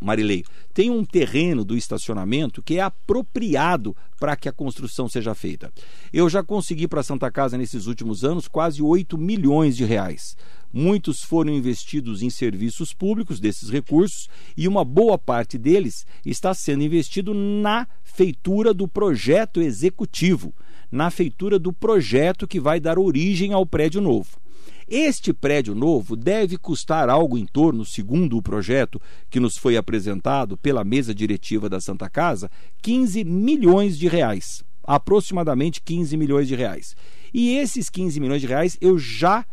Marilei, 0.00 0.44
tem 0.72 0.90
um 0.90 1.04
terreno 1.04 1.64
do 1.64 1.76
estacionamento 1.76 2.62
que 2.62 2.78
é 2.78 2.82
apropriado 2.82 3.96
para 4.20 4.36
que 4.36 4.48
a 4.48 4.52
construção 4.52 5.08
seja 5.08 5.34
feita. 5.34 5.72
Eu 6.12 6.28
já 6.28 6.40
consegui 6.40 6.86
para 6.86 7.00
a 7.00 7.02
Santa 7.02 7.32
Casa 7.32 7.58
nesses 7.58 7.88
últimos 7.88 8.22
anos 8.24 8.46
quase 8.46 8.80
8 8.80 9.18
milhões 9.18 9.76
de 9.76 9.84
reais. 9.84 10.36
Muitos 10.72 11.24
foram 11.24 11.52
investidos 11.52 12.22
em 12.22 12.30
serviços 12.30 12.94
públicos 12.94 13.40
desses 13.40 13.68
recursos 13.68 14.28
e 14.56 14.68
uma 14.68 14.84
boa 14.84 15.18
parte 15.18 15.58
deles 15.58 16.06
está 16.24 16.54
sendo 16.54 16.84
investido 16.84 17.34
na 17.34 17.88
feitura 18.04 18.72
do 18.72 18.86
projeto 18.86 19.60
executivo, 19.60 20.54
na 20.92 21.10
feitura 21.10 21.58
do 21.58 21.72
projeto 21.72 22.46
que 22.46 22.60
vai 22.60 22.78
dar 22.78 23.00
origem 23.00 23.52
ao 23.52 23.66
prédio 23.66 24.00
novo. 24.00 24.45
Este 24.88 25.32
prédio 25.32 25.74
novo 25.74 26.14
deve 26.14 26.56
custar 26.56 27.08
algo 27.08 27.36
em 27.36 27.44
torno, 27.44 27.84
segundo 27.84 28.36
o 28.36 28.42
projeto 28.42 29.00
que 29.28 29.40
nos 29.40 29.56
foi 29.56 29.76
apresentado 29.76 30.56
pela 30.56 30.84
mesa 30.84 31.12
diretiva 31.12 31.68
da 31.68 31.80
Santa 31.80 32.08
Casa, 32.08 32.48
15 32.82 33.24
milhões 33.24 33.98
de 33.98 34.06
reais. 34.06 34.62
Aproximadamente 34.84 35.82
15 35.82 36.16
milhões 36.16 36.46
de 36.46 36.54
reais. 36.54 36.94
E 37.34 37.56
esses 37.56 37.90
15 37.90 38.20
milhões 38.20 38.40
de 38.40 38.46
reais 38.46 38.78
eu 38.80 38.96
já 38.96 39.44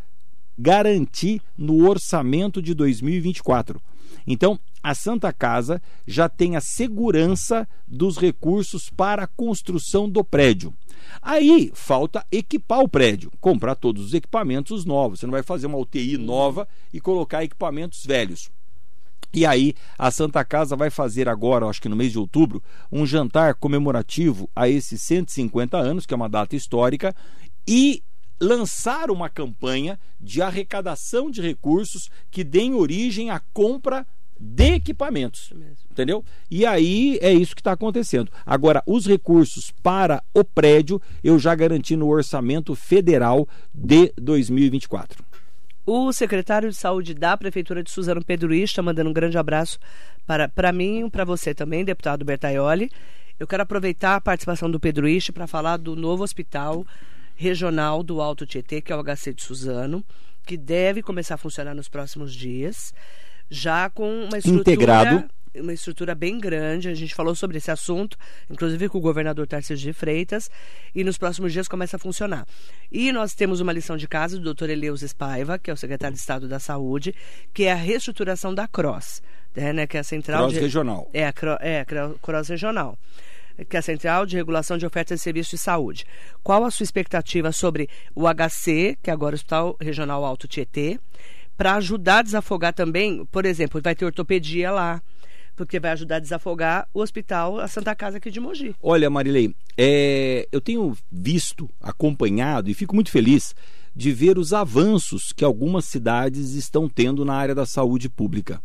garanti 0.56 1.42
no 1.58 1.88
orçamento 1.88 2.62
de 2.62 2.72
2024. 2.72 3.82
Então, 4.24 4.56
a 4.84 4.94
Santa 4.94 5.32
Casa 5.32 5.80
já 6.06 6.28
tem 6.28 6.56
a 6.56 6.60
segurança 6.60 7.66
dos 7.88 8.18
recursos 8.18 8.90
para 8.90 9.24
a 9.24 9.26
construção 9.26 10.06
do 10.06 10.22
prédio. 10.22 10.74
Aí 11.22 11.72
falta 11.74 12.24
equipar 12.30 12.80
o 12.80 12.88
prédio, 12.88 13.32
comprar 13.40 13.76
todos 13.76 14.04
os 14.04 14.12
equipamentos 14.12 14.84
novos. 14.84 15.20
Você 15.20 15.26
não 15.26 15.32
vai 15.32 15.42
fazer 15.42 15.68
uma 15.68 15.78
UTI 15.78 16.18
nova 16.18 16.68
e 16.92 17.00
colocar 17.00 17.42
equipamentos 17.42 18.04
velhos. 18.04 18.50
E 19.32 19.46
aí, 19.46 19.74
a 19.98 20.10
Santa 20.10 20.44
Casa 20.44 20.76
vai 20.76 20.90
fazer 20.90 21.30
agora, 21.30 21.66
acho 21.66 21.80
que 21.80 21.88
no 21.88 21.96
mês 21.96 22.12
de 22.12 22.18
outubro, 22.18 22.62
um 22.92 23.06
jantar 23.06 23.54
comemorativo 23.54 24.50
a 24.54 24.68
esses 24.68 25.00
150 25.00 25.78
anos, 25.78 26.04
que 26.04 26.12
é 26.12 26.16
uma 26.16 26.28
data 26.28 26.54
histórica, 26.54 27.16
e 27.66 28.02
lançar 28.38 29.10
uma 29.10 29.30
campanha 29.30 29.98
de 30.20 30.42
arrecadação 30.42 31.30
de 31.30 31.40
recursos 31.40 32.10
que 32.30 32.44
deem 32.44 32.74
origem 32.74 33.30
à 33.30 33.40
compra 33.52 34.06
de 34.44 34.74
equipamentos. 34.74 35.52
Entendeu? 35.90 36.22
E 36.50 36.66
aí 36.66 37.18
é 37.22 37.32
isso 37.32 37.54
que 37.54 37.60
está 37.60 37.72
acontecendo. 37.72 38.30
Agora, 38.44 38.82
os 38.86 39.06
recursos 39.06 39.72
para 39.82 40.22
o 40.34 40.44
prédio 40.44 41.00
eu 41.22 41.38
já 41.38 41.54
garanti 41.54 41.96
no 41.96 42.08
orçamento 42.08 42.74
federal 42.74 43.48
de 43.72 44.12
2024. 44.20 45.24
O 45.86 46.12
secretário 46.12 46.70
de 46.70 46.76
Saúde 46.76 47.14
da 47.14 47.36
Prefeitura 47.36 47.82
de 47.82 47.90
Suzano 47.90 48.24
Pedro 48.24 48.54
está 48.54 48.82
mandando 48.82 49.10
um 49.10 49.12
grande 49.12 49.36
abraço 49.36 49.78
para, 50.26 50.48
para 50.48 50.72
mim 50.72 51.06
e 51.06 51.10
para 51.10 51.24
você 51.24 51.54
também, 51.54 51.84
deputado 51.84 52.24
Bertaioli. 52.24 52.90
Eu 53.38 53.46
quero 53.46 53.62
aproveitar 53.62 54.16
a 54.16 54.20
participação 54.20 54.70
do 54.70 54.80
Pedro 54.80 55.08
Iste 55.08 55.32
para 55.32 55.46
falar 55.46 55.76
do 55.76 55.96
novo 55.96 56.22
hospital 56.22 56.86
regional 57.34 58.02
do 58.02 58.20
Alto 58.20 58.46
Tietê, 58.46 58.80
que 58.80 58.92
é 58.92 58.96
o 58.96 59.02
HC 59.02 59.34
de 59.34 59.42
Suzano, 59.42 60.04
que 60.46 60.56
deve 60.56 61.02
começar 61.02 61.34
a 61.34 61.38
funcionar 61.38 61.74
nos 61.74 61.88
próximos 61.88 62.34
dias, 62.34 62.94
já 63.50 63.90
com 63.90 64.24
uma 64.24 64.38
estrutura 64.38 64.60
Integrado 64.60 65.28
uma 65.60 65.72
estrutura 65.72 66.14
bem 66.14 66.38
grande. 66.38 66.88
A 66.88 66.94
gente 66.94 67.14
falou 67.14 67.34
sobre 67.34 67.58
esse 67.58 67.70
assunto, 67.70 68.16
inclusive 68.50 68.88
com 68.88 68.98
o 68.98 69.00
governador 69.00 69.46
Tarcísio 69.46 69.76
de 69.76 69.92
Freitas, 69.92 70.50
e 70.94 71.04
nos 71.04 71.18
próximos 71.18 71.52
dias 71.52 71.68
começa 71.68 71.96
a 71.96 71.98
funcionar. 71.98 72.46
E 72.90 73.12
nós 73.12 73.34
temos 73.34 73.60
uma 73.60 73.72
lição 73.72 73.96
de 73.96 74.08
casa 74.08 74.36
do 74.36 74.44
doutor 74.44 74.70
Eleus 74.70 75.02
Espaiva, 75.02 75.58
que 75.58 75.70
é 75.70 75.74
o 75.74 75.76
secretário 75.76 76.14
de 76.14 76.20
Estado 76.20 76.48
da 76.48 76.58
Saúde, 76.58 77.14
que 77.52 77.64
é 77.64 77.72
a 77.72 77.76
reestruturação 77.76 78.54
da 78.54 78.66
CROSS, 78.66 79.22
né, 79.54 79.86
que 79.86 79.96
é 79.96 80.00
a 80.00 80.04
central 80.04 80.42
Cross 80.42 80.54
de... 80.54 80.60
regional. 80.60 81.10
É, 81.12 81.26
a 81.26 81.32
Cro... 81.32 81.56
é, 81.60 81.80
a 81.80 81.84
Cro- 81.84 82.18
CROSS 82.20 82.48
regional. 82.48 82.98
Que 83.68 83.76
é 83.76 83.78
a 83.78 83.82
Central 83.82 84.26
de 84.26 84.34
Regulação 84.34 84.76
de 84.76 84.84
Ofertas 84.84 85.20
de 85.20 85.22
Serviços 85.22 85.52
de 85.52 85.58
Saúde. 85.58 86.04
Qual 86.42 86.64
a 86.64 86.72
sua 86.72 86.82
expectativa 86.82 87.52
sobre 87.52 87.88
o 88.12 88.24
HC, 88.26 88.98
que 89.00 89.10
é 89.10 89.12
agora 89.12 89.34
o 89.34 89.36
Hospital 89.36 89.76
Regional 89.80 90.24
Alto 90.24 90.48
Tietê, 90.48 90.98
para 91.56 91.74
ajudar 91.74 92.18
a 92.18 92.22
desafogar 92.22 92.72
também, 92.72 93.24
por 93.26 93.44
exemplo, 93.44 93.80
vai 93.82 93.94
ter 93.94 94.04
ortopedia 94.04 94.70
lá, 94.70 95.02
porque 95.56 95.78
vai 95.78 95.92
ajudar 95.92 96.16
a 96.16 96.20
desafogar 96.20 96.88
o 96.92 97.00
hospital, 97.00 97.60
a 97.60 97.68
Santa 97.68 97.94
Casa 97.94 98.16
aqui 98.18 98.30
de 98.30 98.40
Mogi. 98.40 98.74
Olha, 98.82 99.08
Marilei, 99.08 99.54
é, 99.76 100.48
eu 100.50 100.60
tenho 100.60 100.96
visto, 101.10 101.70
acompanhado 101.80 102.70
e 102.70 102.74
fico 102.74 102.94
muito 102.94 103.10
feliz 103.10 103.54
de 103.94 104.12
ver 104.12 104.38
os 104.38 104.52
avanços 104.52 105.32
que 105.32 105.44
algumas 105.44 105.84
cidades 105.84 106.54
estão 106.54 106.88
tendo 106.88 107.24
na 107.24 107.34
área 107.34 107.54
da 107.54 107.64
saúde 107.64 108.08
pública. 108.08 108.60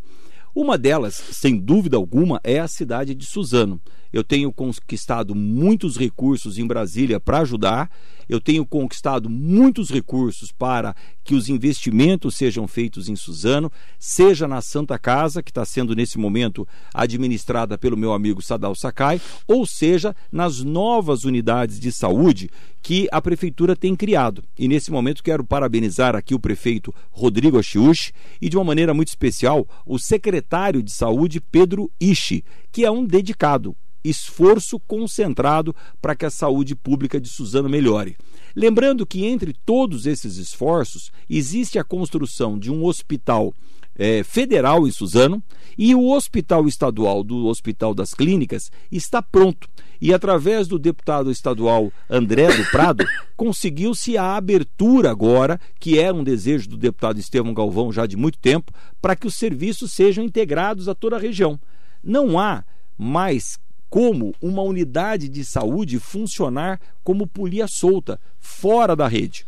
Uma 0.56 0.78
delas, 0.78 1.16
sem 1.32 1.58
dúvida 1.58 1.98
alguma, 1.98 2.40
é 2.44 2.60
a 2.60 2.68
cidade 2.68 3.14
de 3.14 3.26
Suzano. 3.26 3.80
Eu 4.12 4.24
tenho 4.24 4.52
conquistado 4.52 5.36
muitos 5.36 5.96
recursos 5.96 6.58
em 6.58 6.66
Brasília 6.66 7.20
para 7.20 7.40
ajudar, 7.40 7.92
eu 8.28 8.42
tenho 8.42 8.66
conquistado 8.66 9.30
muitos 9.30 9.90
recursos 9.90 10.52
para 10.52 10.96
que 11.24 11.36
os 11.36 11.50
investimentos 11.50 12.36
sejam 12.36 12.68
feitos 12.68 13.08
em 13.10 13.16
Suzano, 13.16 13.72
seja 14.00 14.48
na 14.48 14.62
Santa 14.62 14.98
Casa, 14.98 15.44
que 15.44 15.52
está 15.52 15.64
sendo 15.66 15.96
nesse 15.96 16.18
momento 16.18 16.68
administrada 16.94 17.78
pelo 17.78 17.98
meu 17.98 18.12
amigo 18.12 18.42
Sadal 18.42 18.74
Sakai, 18.74 19.22
ou 19.48 19.66
seja, 19.66 20.16
nas 20.32 20.64
novas 20.64 21.24
unidades 21.24 21.80
de 21.80 21.92
saúde 21.92 22.50
que 22.82 23.08
a 23.12 23.22
prefeitura 23.22 23.76
tem 23.76 23.96
criado. 23.96 24.44
E 24.58 24.68
nesse 24.68 24.92
momento 24.92 25.24
quero 25.24 25.44
parabenizar 25.44 26.16
aqui 26.16 26.34
o 26.34 26.40
prefeito 26.40 26.94
Rodrigo 27.12 27.60
Achiuchi 27.60 28.12
e 28.42 28.50
de 28.50 28.58
uma 28.58 28.64
maneira 28.64 28.94
muito 28.94 29.10
especial 29.10 29.68
o 29.86 30.00
secretário 30.00 30.39
de 30.84 30.92
saúde 30.92 31.42
Pedro 31.42 31.92
Ishi, 32.00 32.44
que 32.72 32.86
é 32.86 32.92
um 32.92 33.06
dedicado, 33.06 33.76
esforço 34.04 34.80
concentrado 34.80 35.76
para 36.02 36.16
que 36.16 36.26
a 36.26 36.30
saúde 36.30 36.76
pública 36.76 37.20
de 37.20 37.30
Suzano 37.30 37.70
melhore. 37.70 38.16
Lembrando 38.56 39.06
que 39.06 39.26
entre 39.26 39.54
todos 39.66 40.06
esses 40.06 40.38
esforços 40.38 41.12
existe 41.30 41.78
a 41.78 41.84
construção 41.84 42.58
de 42.58 42.72
um 42.72 42.86
hospital 42.86 43.54
eh, 44.00 44.24
federal 44.24 44.88
em 44.88 44.92
Suzano 44.92 45.44
e 45.78 45.94
o 45.94 46.10
hospital 46.12 46.68
estadual 46.68 47.22
do 47.24 47.48
Hospital 47.48 47.94
das 47.94 48.14
Clínicas 48.14 48.72
está 48.90 49.22
pronto. 49.22 49.68
E 50.02 50.14
através 50.14 50.68
do 50.68 50.80
deputado 50.80 51.30
estadual 51.30 51.92
André 52.10 52.48
do 52.56 52.64
Prado, 52.72 53.04
conseguiu-se 53.36 54.18
a 54.18 54.38
abertura 54.38 55.12
agora, 55.12 55.60
que 55.78 56.00
era 56.00 56.16
um 56.16 56.24
desejo 56.24 56.70
do 56.70 56.78
deputado 56.78 57.20
Estevão 57.20 57.54
Galvão 57.54 57.92
já 57.92 58.06
de 58.06 58.16
muito 58.16 58.40
tempo, 58.40 58.72
para 59.02 59.16
que 59.16 59.28
os 59.28 59.36
serviços 59.36 59.92
sejam 59.92 60.24
integrados 60.24 60.88
a 60.88 60.96
toda 60.96 61.18
a 61.18 61.20
região. 61.20 61.60
Não 62.02 62.40
há 62.40 62.64
mais 62.98 63.60
como 63.90 64.34
uma 64.42 64.62
unidade 64.62 65.28
de 65.28 65.44
saúde 65.44 66.00
funcionar 66.00 66.80
como 67.04 67.28
polia 67.28 67.68
solta, 67.68 68.20
fora 68.40 68.96
da 68.96 69.08
rede. 69.08 69.46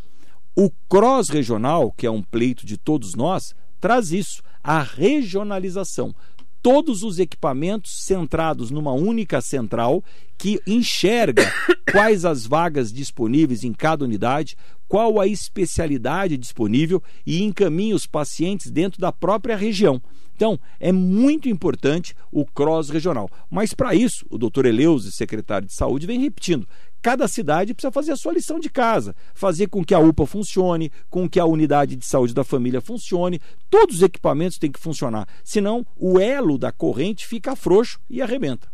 O 0.55 0.69
CROSS 0.89 1.29
regional, 1.29 1.91
que 1.91 2.05
é 2.05 2.11
um 2.11 2.21
pleito 2.21 2.65
de 2.65 2.77
todos 2.77 3.15
nós, 3.15 3.55
traz 3.81 4.11
isso, 4.13 4.41
a 4.63 4.81
regionalização. 4.81 6.15
Todos 6.61 7.01
os 7.01 7.17
equipamentos 7.17 8.03
centrados 8.03 8.69
numa 8.69 8.93
única 8.93 9.41
central 9.41 10.03
que 10.37 10.61
enxerga 10.65 11.51
quais 11.91 12.23
as 12.23 12.45
vagas 12.45 12.93
disponíveis 12.93 13.63
em 13.63 13.73
cada 13.73 14.05
unidade, 14.05 14.55
qual 14.87 15.19
a 15.19 15.25
especialidade 15.25 16.37
disponível 16.37 17.01
e 17.25 17.41
encaminha 17.41 17.95
os 17.95 18.05
pacientes 18.05 18.69
dentro 18.69 19.01
da 19.01 19.11
própria 19.11 19.55
região. 19.55 19.99
Então, 20.35 20.59
é 20.79 20.91
muito 20.91 21.47
importante 21.47 22.15
o 22.31 22.45
cross 22.45 22.89
regional. 22.89 23.29
Mas 23.49 23.73
para 23.73 23.93
isso, 23.93 24.25
o 24.29 24.37
doutor 24.37 24.65
Eleuze, 24.65 25.11
secretário 25.11 25.67
de 25.67 25.73
saúde, 25.73 26.07
vem 26.07 26.19
repetindo: 26.19 26.67
cada 27.01 27.27
cidade 27.27 27.73
precisa 27.73 27.91
fazer 27.91 28.11
a 28.11 28.15
sua 28.15 28.33
lição 28.33 28.59
de 28.59 28.69
casa, 28.69 29.15
fazer 29.33 29.67
com 29.67 29.83
que 29.83 29.93
a 29.93 29.99
UPA 29.99 30.25
funcione, 30.25 30.91
com 31.09 31.27
que 31.27 31.39
a 31.39 31.45
unidade 31.45 31.95
de 31.95 32.05
saúde 32.05 32.33
da 32.33 32.43
família 32.43 32.81
funcione. 32.81 33.41
Todos 33.69 33.97
os 33.97 34.01
equipamentos 34.03 34.57
têm 34.57 34.71
que 34.71 34.79
funcionar, 34.79 35.27
senão 35.43 35.85
o 35.97 36.19
elo 36.19 36.57
da 36.57 36.71
corrente 36.71 37.27
fica 37.27 37.55
frouxo 37.55 37.99
e 38.09 38.21
arrebenta. 38.21 38.69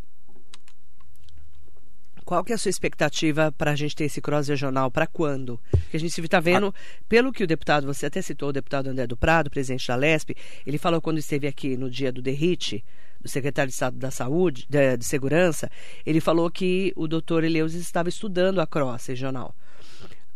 Qual 2.27 2.43
que 2.43 2.51
é 2.51 2.55
a 2.55 2.57
sua 2.57 2.69
expectativa 2.69 3.53
para 3.53 3.71
a 3.71 3.75
gente 3.75 3.95
ter 3.95 4.03
esse 4.03 4.19
cross 4.19 4.49
regional? 4.49 4.91
Para 4.91 5.07
quando? 5.07 5.57
Porque 5.71 5.95
a 5.95 5.99
gente 5.99 6.19
está 6.19 6.41
vendo, 6.41 6.75
pelo 7.07 7.31
que 7.31 7.41
o 7.41 7.47
deputado, 7.47 7.87
você 7.87 8.07
até 8.07 8.21
citou 8.21 8.49
o 8.49 8.51
deputado 8.51 8.87
André 8.87 9.07
do 9.07 9.15
Prado, 9.15 9.49
presidente 9.49 9.87
da 9.87 9.95
LESP, 9.95 10.35
ele 10.65 10.77
falou 10.77 10.99
quando 10.99 11.19
esteve 11.19 11.47
aqui 11.47 11.77
no 11.77 11.89
dia 11.89 12.11
do 12.11 12.21
derrite, 12.21 12.83
do 13.27 13.31
secretário 13.31 13.69
de 13.69 13.73
Estado 13.73 13.97
da 13.97 14.09
Saúde, 14.09 14.65
de, 14.69 14.97
de 14.97 15.05
Segurança, 15.05 15.69
ele 16.05 16.19
falou 16.19 16.49
que 16.49 16.93
o 16.95 17.07
doutor 17.07 17.43
Eleusis 17.43 17.81
estava 17.81 18.09
estudando 18.09 18.59
a 18.59 18.65
cross 18.65 19.05
regional. 19.07 19.53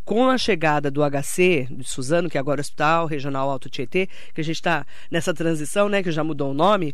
Com 0.04 0.30
a 0.30 0.38
chegada 0.38 0.92
do 0.92 1.02
HC, 1.02 1.68
de 1.72 1.84
Suzano, 1.88 2.30
que 2.30 2.38
é 2.38 2.39
agora 2.39 2.60
é 2.60 2.62
o 2.62 2.66
Hospital 2.66 3.06
Regional 3.06 3.50
Alto 3.50 3.70
Tietê, 3.70 4.10
que 4.34 4.42
a 4.42 4.44
gente 4.44 4.58
está 4.58 4.86
nessa 5.10 5.34
transição, 5.34 5.88
né, 5.88 6.04
que 6.04 6.12
já 6.12 6.24
mudou 6.24 6.52
o 6.52 6.54
nome, 6.54 6.94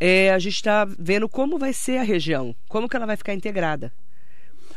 é, 0.00 0.32
a 0.32 0.38
gente 0.38 0.54
está 0.54 0.84
vendo 0.84 1.28
como 1.28 1.58
vai 1.58 1.72
ser 1.72 1.98
a 1.98 2.02
região, 2.02 2.54
como 2.68 2.88
que 2.88 2.96
ela 2.96 3.06
vai 3.06 3.16
ficar 3.16 3.34
integrada. 3.34 3.92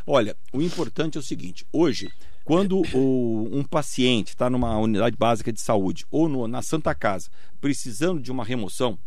Olha, 0.06 0.36
o 0.54 0.62
importante 0.62 1.18
é 1.18 1.20
o 1.20 1.24
seguinte: 1.24 1.66
hoje, 1.74 2.12
quando 2.44 2.84
o, 2.94 3.50
um 3.52 3.64
paciente 3.64 4.28
está 4.28 4.52
numa 4.52 4.78
unidade 4.78 5.16
básica 5.18 5.52
de 5.52 5.60
saúde 5.60 6.06
ou 6.12 6.30
no, 6.30 6.48
na 6.48 6.62
Santa 6.62 6.94
Casa 6.94 7.30
precisando 7.60 8.22
de 8.22 8.32
uma 8.32 8.46
remoção, 8.46 9.00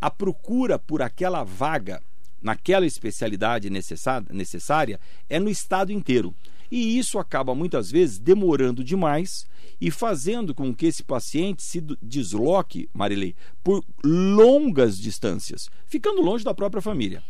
a 0.00 0.10
procura 0.10 0.78
por 0.78 1.02
aquela 1.02 1.44
vaga 1.44 2.00
naquela 2.44 2.84
especialidade 2.84 3.70
necessária, 3.70 5.00
é 5.30 5.40
no 5.40 5.48
estado 5.48 5.90
inteiro. 5.90 6.34
E 6.70 6.98
isso 6.98 7.18
acaba 7.18 7.54
muitas 7.54 7.90
vezes 7.90 8.18
demorando 8.18 8.84
demais 8.84 9.46
e 9.80 9.90
fazendo 9.90 10.54
com 10.54 10.74
que 10.74 10.86
esse 10.86 11.02
paciente 11.02 11.62
se 11.62 11.80
desloque, 12.02 12.88
Marilei, 12.92 13.34
por 13.62 13.82
longas 14.04 14.98
distâncias, 14.98 15.68
ficando 15.86 16.20
longe 16.20 16.44
da 16.44 16.52
própria 16.54 16.82
família. 16.82 17.22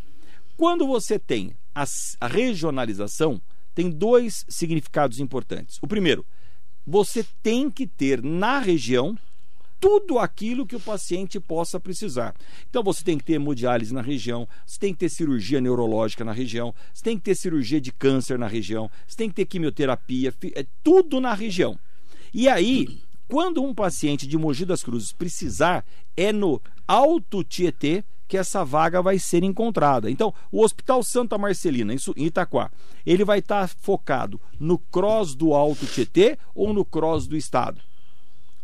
Quando 0.57 0.87
você 0.87 1.19
tem 1.19 1.55
a 1.75 2.27
regionalização, 2.27 3.41
tem 3.75 3.91
dois 3.91 4.45
significados 4.49 5.21
importantes. 5.21 5.79
O 5.83 5.87
primeiro, 5.87 6.25
você 6.87 7.25
tem 7.43 7.71
que 7.71 7.87
ter 7.87 8.23
na 8.23 8.59
região 8.59 9.17
tudo 9.85 10.19
aquilo 10.19 10.67
que 10.67 10.77
o 10.77 10.81
paciente 10.81 11.39
possa 11.39 11.79
precisar. 11.79 12.35
Então 12.71 12.83
você 12.83 13.05
tem 13.05 13.19
que 13.19 13.25
ter 13.25 13.35
hemodiálise 13.35 13.93
na 13.93 14.01
região, 14.01 14.49
você 14.65 14.79
tem 14.79 14.95
que 14.95 15.01
ter 15.01 15.11
cirurgia 15.11 15.61
neurológica 15.61 16.25
na 16.25 16.33
região, 16.33 16.75
você 16.91 17.05
tem 17.05 17.19
que 17.19 17.23
ter 17.25 17.35
cirurgia 17.35 17.79
de 17.79 17.93
câncer 17.93 18.39
na 18.39 18.47
região, 18.47 18.91
você 19.07 19.15
tem 19.15 19.29
que 19.29 19.35
ter 19.35 19.45
quimioterapia, 19.45 20.33
é 20.55 20.65
tudo 20.83 21.21
na 21.21 21.35
região. 21.35 21.79
E 22.33 22.49
aí, 22.49 22.99
quando 23.29 23.63
um 23.63 23.75
paciente 23.75 24.27
de 24.27 24.39
Mogi 24.39 24.65
das 24.65 24.83
Cruzes 24.83 25.13
precisar, 25.13 25.85
é 26.17 26.33
no 26.33 26.63
Alto 26.89 27.45
Tietê 27.45 28.03
que 28.27 28.39
essa 28.39 28.65
vaga 28.65 29.03
vai 29.03 29.19
ser 29.19 29.45
encontrada. 29.45 30.11
Então, 30.11 30.33
o 30.51 30.63
Hospital 30.63 31.03
Santa 31.03 31.37
Marcelina, 31.37 31.93
em 31.93 32.25
Itaquá, 32.25 32.71
ele 33.05 33.23
vai 33.23 33.41
estar 33.41 33.69
focado 33.69 34.41
no 34.59 34.79
cross 34.79 35.35
do 35.35 35.53
Alto 35.53 35.85
Tietê 35.85 36.39
ou 36.55 36.73
no 36.73 36.87
cross 36.87 37.27
do 37.27 37.37
Estado? 37.37 37.83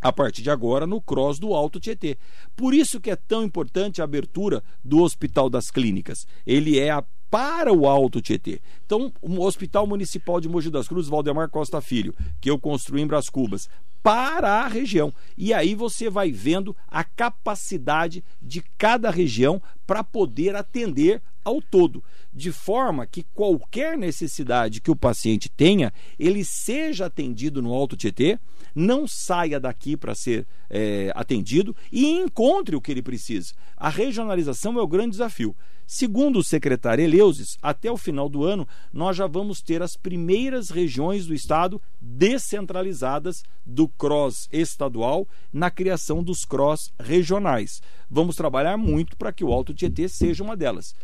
A 0.01 0.12
partir 0.12 0.42
de 0.42 0.51
agora 0.51 0.86
no 0.86 1.01
cross 1.01 1.38
do 1.38 1.55
Alto 1.55 1.78
Tietê. 1.78 2.16
Por 2.57 2.74
isso 2.74 3.01
que 3.01 3.11
é 3.11 3.16
tão 3.16 3.42
importante 3.44 4.01
a 4.01 4.05
abertura 4.05 4.62
do 4.84 5.01
Hospital 5.01 5.51
das 5.51 5.70
Clínicas. 5.70 6.26
Ele 6.46 6.78
é 6.78 6.90
a 6.90 7.05
para 7.30 7.72
o 7.72 7.86
Alto 7.86 8.20
Tietê. 8.20 8.61
Então, 8.84 9.12
o 9.22 9.40
Hospital 9.44 9.86
Municipal 9.86 10.40
de 10.40 10.48
Mogi 10.48 10.68
das 10.68 10.88
Cruzes, 10.88 11.09
Valdemar 11.09 11.48
Costa 11.48 11.80
Filho, 11.80 12.12
que 12.40 12.51
eu 12.51 12.59
construí 12.59 13.01
em 13.01 13.07
Bras 13.07 13.30
Cubas, 13.30 13.68
para 14.03 14.62
a 14.62 14.66
região. 14.66 15.12
E 15.38 15.55
aí 15.55 15.74
você 15.74 16.11
vai 16.11 16.32
vendo 16.32 16.74
a 16.88 17.05
capacidade 17.05 18.24
de 18.42 18.62
cada 18.76 19.11
região 19.11 19.62
para 19.86 20.03
poder 20.03 20.57
atender 20.57 21.22
ao 21.51 21.61
todo, 21.61 22.03
de 22.32 22.53
forma 22.53 23.07
que 23.07 23.24
qualquer 23.34 23.98
necessidade 23.98 24.80
que 24.80 24.90
o 24.90 24.96
paciente 24.96 25.48
tenha, 25.48 25.92
ele 26.18 26.44
seja 26.44 27.07
atendido 27.07 27.61
no 27.61 27.72
Alto 27.72 27.96
Tietê, 27.96 28.38
não 28.74 29.07
saia 29.07 29.59
daqui 29.59 29.96
para 29.96 30.14
ser 30.14 30.46
é, 30.68 31.12
atendido 31.14 31.74
e 31.90 32.07
encontre 32.07 32.76
o 32.76 32.80
que 32.80 32.92
ele 32.92 33.03
precisa. 33.03 33.53
A 33.76 33.88
regionalização 33.88 34.78
é 34.78 34.82
o 34.82 34.88
grande 34.88 35.11
desafio. 35.11 35.57
Segundo 35.92 36.38
o 36.38 36.44
secretário 36.44 37.03
Eleusis, 37.03 37.59
até 37.61 37.90
o 37.90 37.96
final 37.96 38.28
do 38.28 38.44
ano, 38.44 38.66
nós 38.92 39.16
já 39.16 39.26
vamos 39.26 39.61
ter 39.61 39.82
as 39.82 39.96
primeiras 39.96 40.70
regiões 40.70 41.26
do 41.26 41.34
estado 41.34 41.82
descentralizadas 42.01 43.42
do 43.66 43.88
CROSS 43.88 44.48
estadual 44.53 45.26
na 45.53 45.68
criação 45.68 46.22
dos 46.22 46.44
CROSS 46.44 46.92
regionais. 46.96 47.82
Vamos 48.09 48.36
trabalhar 48.36 48.76
muito 48.76 49.16
para 49.16 49.32
que 49.32 49.44
o 49.44 49.53
Alto 49.53 49.74
Tietê 49.74 50.09
seja 50.09 50.44
uma 50.44 50.57
delas. 50.57 50.94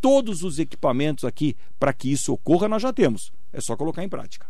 Todos 0.00 0.42
os 0.42 0.58
equipamentos 0.58 1.24
aqui 1.24 1.56
para 1.78 1.92
que 1.92 2.10
isso 2.10 2.32
ocorra 2.32 2.68
nós 2.68 2.82
já 2.82 2.92
temos. 2.92 3.32
É 3.52 3.60
só 3.60 3.76
colocar 3.76 4.02
em 4.02 4.08
prática 4.08 4.46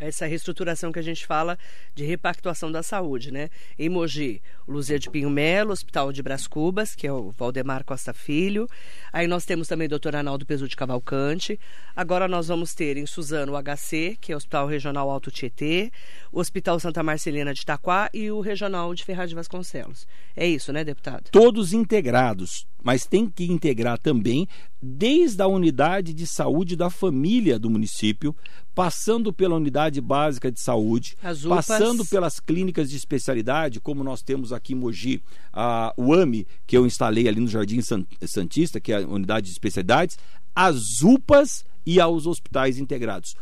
essa 0.00 0.26
reestruturação 0.26 0.90
que 0.90 0.98
a 0.98 1.02
gente 1.02 1.26
fala 1.26 1.58
de 1.94 2.04
repactuação 2.04 2.72
da 2.72 2.82
saúde, 2.82 3.30
né? 3.30 3.50
Em 3.78 3.88
Mogi, 3.88 4.42
Luzia 4.66 4.98
de 4.98 5.10
Pinho 5.10 5.30
Melo, 5.30 5.72
Hospital 5.72 6.12
de 6.12 6.22
Bras 6.22 6.46
Cubas, 6.46 6.94
que 6.94 7.06
é 7.06 7.12
o 7.12 7.30
Valdemar 7.30 7.84
Costa 7.84 8.12
Filho. 8.14 8.66
Aí 9.12 9.26
nós 9.26 9.44
temos 9.44 9.68
também 9.68 9.86
o 9.86 9.98
Dr. 9.98 10.16
Arnaldo 10.16 10.46
Pesu 10.46 10.66
de 10.66 10.76
Cavalcante. 10.76 11.60
Agora 11.94 12.26
nós 12.26 12.48
vamos 12.48 12.74
ter 12.74 12.96
em 12.96 13.06
Suzano 13.06 13.52
o 13.52 13.62
HC, 13.62 14.16
que 14.20 14.32
é 14.32 14.34
o 14.34 14.38
Hospital 14.38 14.66
Regional 14.66 15.10
Alto 15.10 15.30
Tietê, 15.30 15.92
o 16.32 16.40
Hospital 16.40 16.80
Santa 16.80 17.02
Marcelina 17.02 17.52
de 17.52 17.60
Itaquá 17.60 18.08
e 18.14 18.30
o 18.30 18.40
Regional 18.40 18.94
de 18.94 19.04
Ferraz 19.04 19.28
de 19.28 19.36
Vasconcelos. 19.36 20.06
É 20.34 20.46
isso, 20.46 20.72
né, 20.72 20.82
deputado? 20.82 21.30
Todos 21.30 21.72
integrados, 21.72 22.66
mas 22.82 23.06
tem 23.06 23.28
que 23.28 23.44
integrar 23.44 23.98
também 23.98 24.46
desde 24.82 25.42
a 25.42 25.46
unidade 25.46 26.14
de 26.14 26.26
saúde 26.26 26.76
da 26.76 26.88
família 26.88 27.58
do 27.58 27.68
município, 27.68 28.34
passando 28.74 29.32
pela 29.32 29.56
unidade 29.56 30.00
básica 30.00 30.50
de 30.50 30.60
saúde, 30.60 31.16
passando 31.48 32.04
pelas 32.06 32.40
clínicas 32.40 32.88
de 32.88 32.96
especialidade, 32.96 33.80
como 33.80 34.02
nós 34.02 34.22
temos 34.22 34.52
aqui 34.52 34.72
em 34.72 34.76
Mogi, 34.76 35.22
a 35.52 35.92
UAMI, 35.98 36.46
que 36.66 36.76
eu 36.76 36.86
instalei 36.86 37.28
ali 37.28 37.40
no 37.40 37.48
Jardim 37.48 37.80
Santista, 38.26 38.80
que 38.80 38.92
é 38.92 39.02
a 39.02 39.06
unidade 39.06 39.46
de 39.46 39.52
especialidades, 39.52 40.18
as 40.54 41.02
UPAs 41.02 41.64
e 41.84 42.00
aos 42.00 42.26
hospitais 42.26 42.78
integrados 42.78 43.34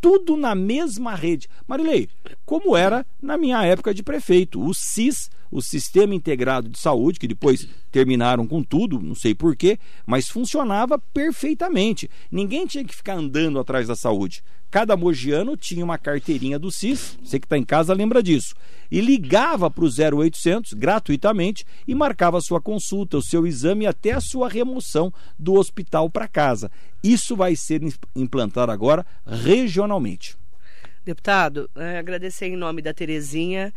tudo 0.00 0.36
na 0.36 0.54
mesma 0.54 1.14
rede. 1.14 1.48
Marilei, 1.66 2.08
como 2.44 2.76
era 2.76 3.04
na 3.20 3.36
minha 3.36 3.64
época 3.64 3.92
de 3.92 4.02
prefeito, 4.02 4.60
o 4.60 4.72
SIS, 4.72 5.30
o 5.50 5.60
Sistema 5.60 6.14
Integrado 6.14 6.68
de 6.68 6.78
Saúde, 6.78 7.18
que 7.18 7.26
depois 7.26 7.66
terminaram 7.90 8.46
com 8.46 8.62
tudo, 8.62 9.00
não 9.00 9.14
sei 9.14 9.34
porquê, 9.34 9.78
mas 10.06 10.28
funcionava 10.28 10.98
perfeitamente. 10.98 12.08
Ninguém 12.30 12.66
tinha 12.66 12.84
que 12.84 12.94
ficar 12.94 13.14
andando 13.14 13.58
atrás 13.58 13.88
da 13.88 13.96
saúde. 13.96 14.42
Cada 14.70 14.96
mogiano 14.96 15.56
tinha 15.56 15.84
uma 15.84 15.98
carteirinha 15.98 16.56
do 16.56 16.70
SIS, 16.70 17.18
você 17.24 17.40
que 17.40 17.46
está 17.46 17.58
em 17.58 17.64
casa 17.64 17.92
lembra 17.92 18.22
disso, 18.22 18.54
e 18.88 19.00
ligava 19.00 19.68
para 19.68 19.84
o 19.84 19.88
0800 19.88 20.74
gratuitamente 20.74 21.66
e 21.88 21.94
marcava 21.94 22.40
sua 22.40 22.60
consulta, 22.60 23.16
o 23.16 23.22
seu 23.22 23.48
exame 23.48 23.84
e 23.84 23.88
até 23.88 24.12
a 24.12 24.20
sua 24.20 24.48
remoção 24.48 25.12
do 25.36 25.54
hospital 25.54 26.08
para 26.08 26.28
casa. 26.28 26.70
Isso 27.02 27.34
vai 27.34 27.56
ser 27.56 27.82
implantado 28.14 28.70
agora 28.70 29.04
regionalmente. 29.26 29.89
Deputado, 31.04 31.68
é, 31.74 31.98
agradecer 31.98 32.46
em 32.46 32.56
nome 32.56 32.82
da 32.82 32.92
Terezinha 32.92 33.72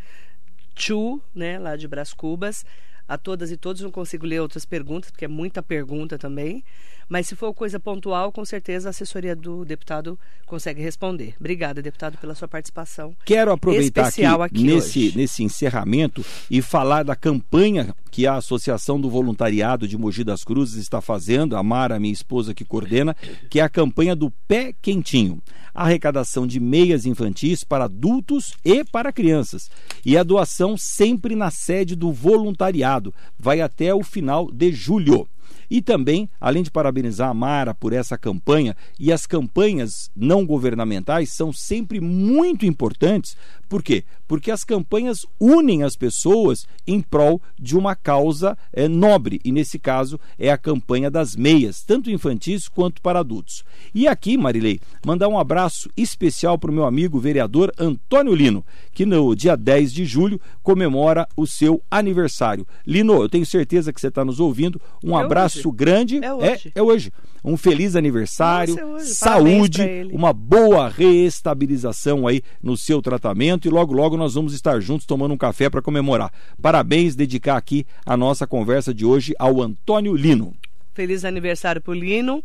Chu, 0.76 1.22
né, 1.34 1.57
lá 1.57 1.76
de 1.76 1.88
Bras 1.88 2.14
Cubas, 2.14 2.66
a 3.07 3.18
todas 3.18 3.51
e 3.51 3.57
todos. 3.57 3.82
Não 3.82 3.91
consigo 3.91 4.26
ler 4.26 4.39
outras 4.41 4.66
perguntas, 4.66 5.09
porque 5.09 5.26
é 5.26 5.28
muita 5.28 5.64
pergunta 5.64 6.18
também. 6.18 6.64
Mas 7.08 7.28
se 7.28 7.36
for 7.36 7.54
coisa 7.54 7.80
pontual, 7.80 8.32
com 8.32 8.43
certeza 8.45 8.89
a 8.89 8.91
assessoria 8.91 9.36
do 9.36 9.66
deputado 9.66 10.18
consegue 10.45 10.82
responder. 10.82 11.36
Obrigada, 11.39 11.82
deputado, 11.82 12.18
pela 12.18 12.36
sua 12.36 12.47
participação. 12.47 13.16
Quero 13.26 13.51
aproveitar 13.51 14.08
aqui, 14.08 14.24
aqui 14.26 14.64
nesse, 14.64 15.14
nesse 15.16 15.43
encerramento 15.43 16.26
e 16.49 16.62
falar 16.62 17.04
da 17.04 17.16
campanha 17.16 17.95
que 18.12 18.28
a 18.28 18.36
Associação 18.36 19.01
do 19.01 19.10
Voluntariado 19.10 19.88
de 19.88 19.97
Mogi 19.97 20.24
das 20.24 20.43
Cruzes 20.43 20.76
está 20.76 21.01
fazendo, 21.01 21.58
a 21.58 21.64
Mara, 21.64 21.99
minha 21.99 22.14
esposa, 22.14 22.54
que 22.54 22.64
coordena, 22.64 23.16
que 23.49 23.60
é 23.60 23.64
a 23.64 23.70
campanha 23.70 24.16
do 24.16 24.30
Pé 24.47 24.74
Quentinho. 24.82 25.41
Arrecadação 25.74 26.45
de 26.45 26.60
meias 26.60 27.08
infantis 27.08 27.64
para 27.64 27.86
adultos 27.86 28.54
e 28.64 28.84
para 28.84 29.12
crianças. 29.12 29.72
E 30.06 30.16
a 30.16 30.22
doação 30.22 30.78
sempre 30.78 31.36
na 31.36 31.49
sede 31.49 31.95
do 31.95 32.12
voluntariado. 32.12 33.12
Vai 33.39 33.60
até 33.62 33.95
o 33.95 34.04
final 34.04 34.51
de 34.51 34.72
julho. 34.72 35.28
E 35.74 35.82
também, 35.82 36.30
além 36.39 36.61
de 36.61 36.69
parabenizar 36.69 37.32
a 37.32 37.34
Mara 37.34 37.74
por 37.74 37.93
essa 37.93 38.15
campanha, 38.15 38.78
e 38.99 39.11
as 39.11 39.26
campanhas 39.26 40.07
não 40.15 40.45
governamentais 40.45 41.34
são 41.34 41.51
sempre 41.51 41.99
muito 41.99 42.63
importantes, 42.63 43.36
por 43.67 43.82
quê? 43.82 44.03
Porque 44.28 44.51
as 44.51 44.63
campanhas 44.63 45.26
unem 45.39 45.82
as 45.82 45.95
pessoas 45.95 46.67
em 46.86 47.01
prol 47.01 47.41
de 47.59 47.76
uma 47.76 47.95
causa 47.95 48.55
é, 48.71 48.88
nobre, 48.88 49.41
e 49.43 49.51
nesse 49.51 49.80
caso 49.80 50.19
é 50.38 50.51
a 50.51 50.59
campanha 50.59 51.09
das 51.09 51.36
meias, 51.36 51.82
tanto 51.82 52.11
infantis 52.11 52.67
quanto 52.67 53.01
para 53.01 53.21
adultos. 53.21 53.63
E 53.95 54.07
aqui, 54.07 54.38
Marilei, 54.38 54.80
mandar 55.03 55.28
um 55.28 55.39
abraço 55.39 55.89
especial 55.97 56.55
para 56.59 56.69
o 56.69 56.74
meu 56.74 56.86
amigo 56.86 57.19
vereador 57.19 57.71
Antônio 57.80 58.36
Lino, 58.36 58.63
que 58.91 59.07
no 59.07 59.36
dia 59.36 59.57
10 59.57 59.91
de 59.91 60.05
julho 60.05 60.39
comemora 60.61 61.28
o 61.36 61.47
seu 61.47 61.82
aniversário. 61.89 62.67
Lino, 62.86 63.24
eu 63.24 63.30
tenho 63.30 63.45
certeza 63.45 63.91
que 63.91 63.99
você 63.99 64.09
está 64.09 64.24
nos 64.24 64.39
ouvindo. 64.39 64.80
Um 65.03 65.17
é 65.17 65.24
abraço 65.24 65.62
hoje. 65.70 65.78
grande. 65.78 66.24
É 66.24 66.34
hoje. 66.34 66.72
É, 66.76 66.80
é 66.80 66.84
hoje. 66.84 67.11
Um 67.43 67.57
feliz 67.57 67.95
aniversário, 67.95 68.97
é 68.97 68.99
saúde, 68.99 69.82
uma 70.14 70.32
boa 70.32 70.88
reestabilização 70.88 72.26
aí 72.26 72.41
no 72.61 72.78
seu 72.78 73.01
tratamento 73.01 73.68
e 73.68 73.72
logo 73.72 73.93
logo 73.93 74.16
nós 74.16 74.36
vamos 74.36 74.53
estar 74.53 74.80
juntos 74.80 75.05
tomando 75.05 75.34
um 75.34 75.38
café 75.38 75.70
para 75.70 75.82
comemorar. 75.82 76.32
Parabéns, 76.61 77.16
dedicar 77.16 77.57
aqui 77.57 77.86
a 78.05 78.16
nossa 78.16 78.47
conversa 78.47 78.93
de 78.93 79.05
hoje 79.05 79.34
ao 79.38 79.61
Antônio 79.61 80.16
Lino. 80.16 80.53
Feliz 80.93 81.26
aniversário 81.26 81.82
pro 81.82 81.93
Lino. 81.93 82.41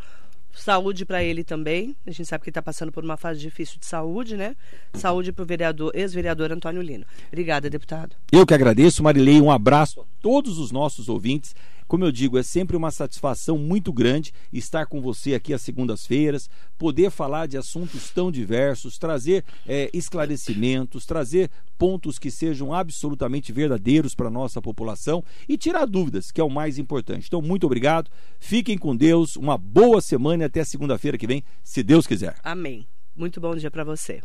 Saúde 0.52 1.04
para 1.04 1.22
ele 1.22 1.44
também. 1.44 1.94
A 2.06 2.10
gente 2.10 2.26
sabe 2.26 2.42
que 2.42 2.50
está 2.50 2.60
passando 2.60 2.90
por 2.90 3.04
uma 3.04 3.16
fase 3.16 3.38
difícil 3.38 3.78
de 3.78 3.86
saúde, 3.86 4.36
né? 4.36 4.56
Saúde 4.94 5.32
para 5.32 5.42
o 5.42 5.46
vereador, 5.46 5.92
ex-vereador 5.94 6.50
Antônio 6.50 6.82
Lino. 6.82 7.04
Obrigada, 7.28 7.70
deputado. 7.70 8.16
Eu 8.32 8.44
que 8.44 8.54
agradeço, 8.54 9.02
Marilei. 9.02 9.40
Um 9.40 9.50
abraço 9.50 10.00
a 10.00 10.04
todos 10.20 10.58
os 10.58 10.72
nossos 10.72 11.08
ouvintes. 11.08 11.54
Como 11.88 12.04
eu 12.04 12.12
digo, 12.12 12.38
é 12.38 12.42
sempre 12.42 12.76
uma 12.76 12.90
satisfação 12.90 13.56
muito 13.56 13.92
grande 13.92 14.32
estar 14.52 14.86
com 14.86 15.00
você 15.00 15.34
aqui 15.34 15.54
às 15.54 15.62
segundas-feiras, 15.62 16.48
poder 16.76 17.10
falar 17.10 17.48
de 17.48 17.56
assuntos 17.56 18.10
tão 18.10 18.30
diversos, 18.30 18.98
trazer 18.98 19.42
é, 19.66 19.90
esclarecimentos, 19.92 21.06
trazer 21.06 21.50
pontos 21.78 22.18
que 22.18 22.30
sejam 22.30 22.74
absolutamente 22.74 23.52
verdadeiros 23.52 24.14
para 24.14 24.28
a 24.28 24.30
nossa 24.30 24.60
população 24.60 25.24
e 25.48 25.56
tirar 25.56 25.86
dúvidas, 25.86 26.30
que 26.30 26.40
é 26.40 26.44
o 26.44 26.50
mais 26.50 26.78
importante. 26.78 27.26
Então, 27.26 27.40
muito 27.40 27.64
obrigado, 27.64 28.10
fiquem 28.38 28.76
com 28.76 28.94
Deus, 28.94 29.34
uma 29.36 29.56
boa 29.56 30.02
semana 30.02 30.42
e 30.42 30.46
até 30.46 30.62
segunda-feira 30.62 31.16
que 31.16 31.26
vem, 31.26 31.42
se 31.64 31.82
Deus 31.82 32.06
quiser. 32.06 32.36
Amém. 32.44 32.86
Muito 33.16 33.40
bom 33.40 33.56
dia 33.56 33.70
para 33.70 33.82
você. 33.82 34.20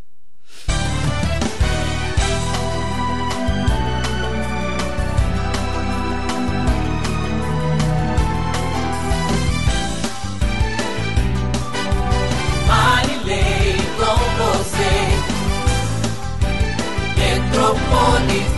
Marilei 17.63 17.79
com 17.79 17.79
você. 17.79 17.93
Metropole 17.93 18.52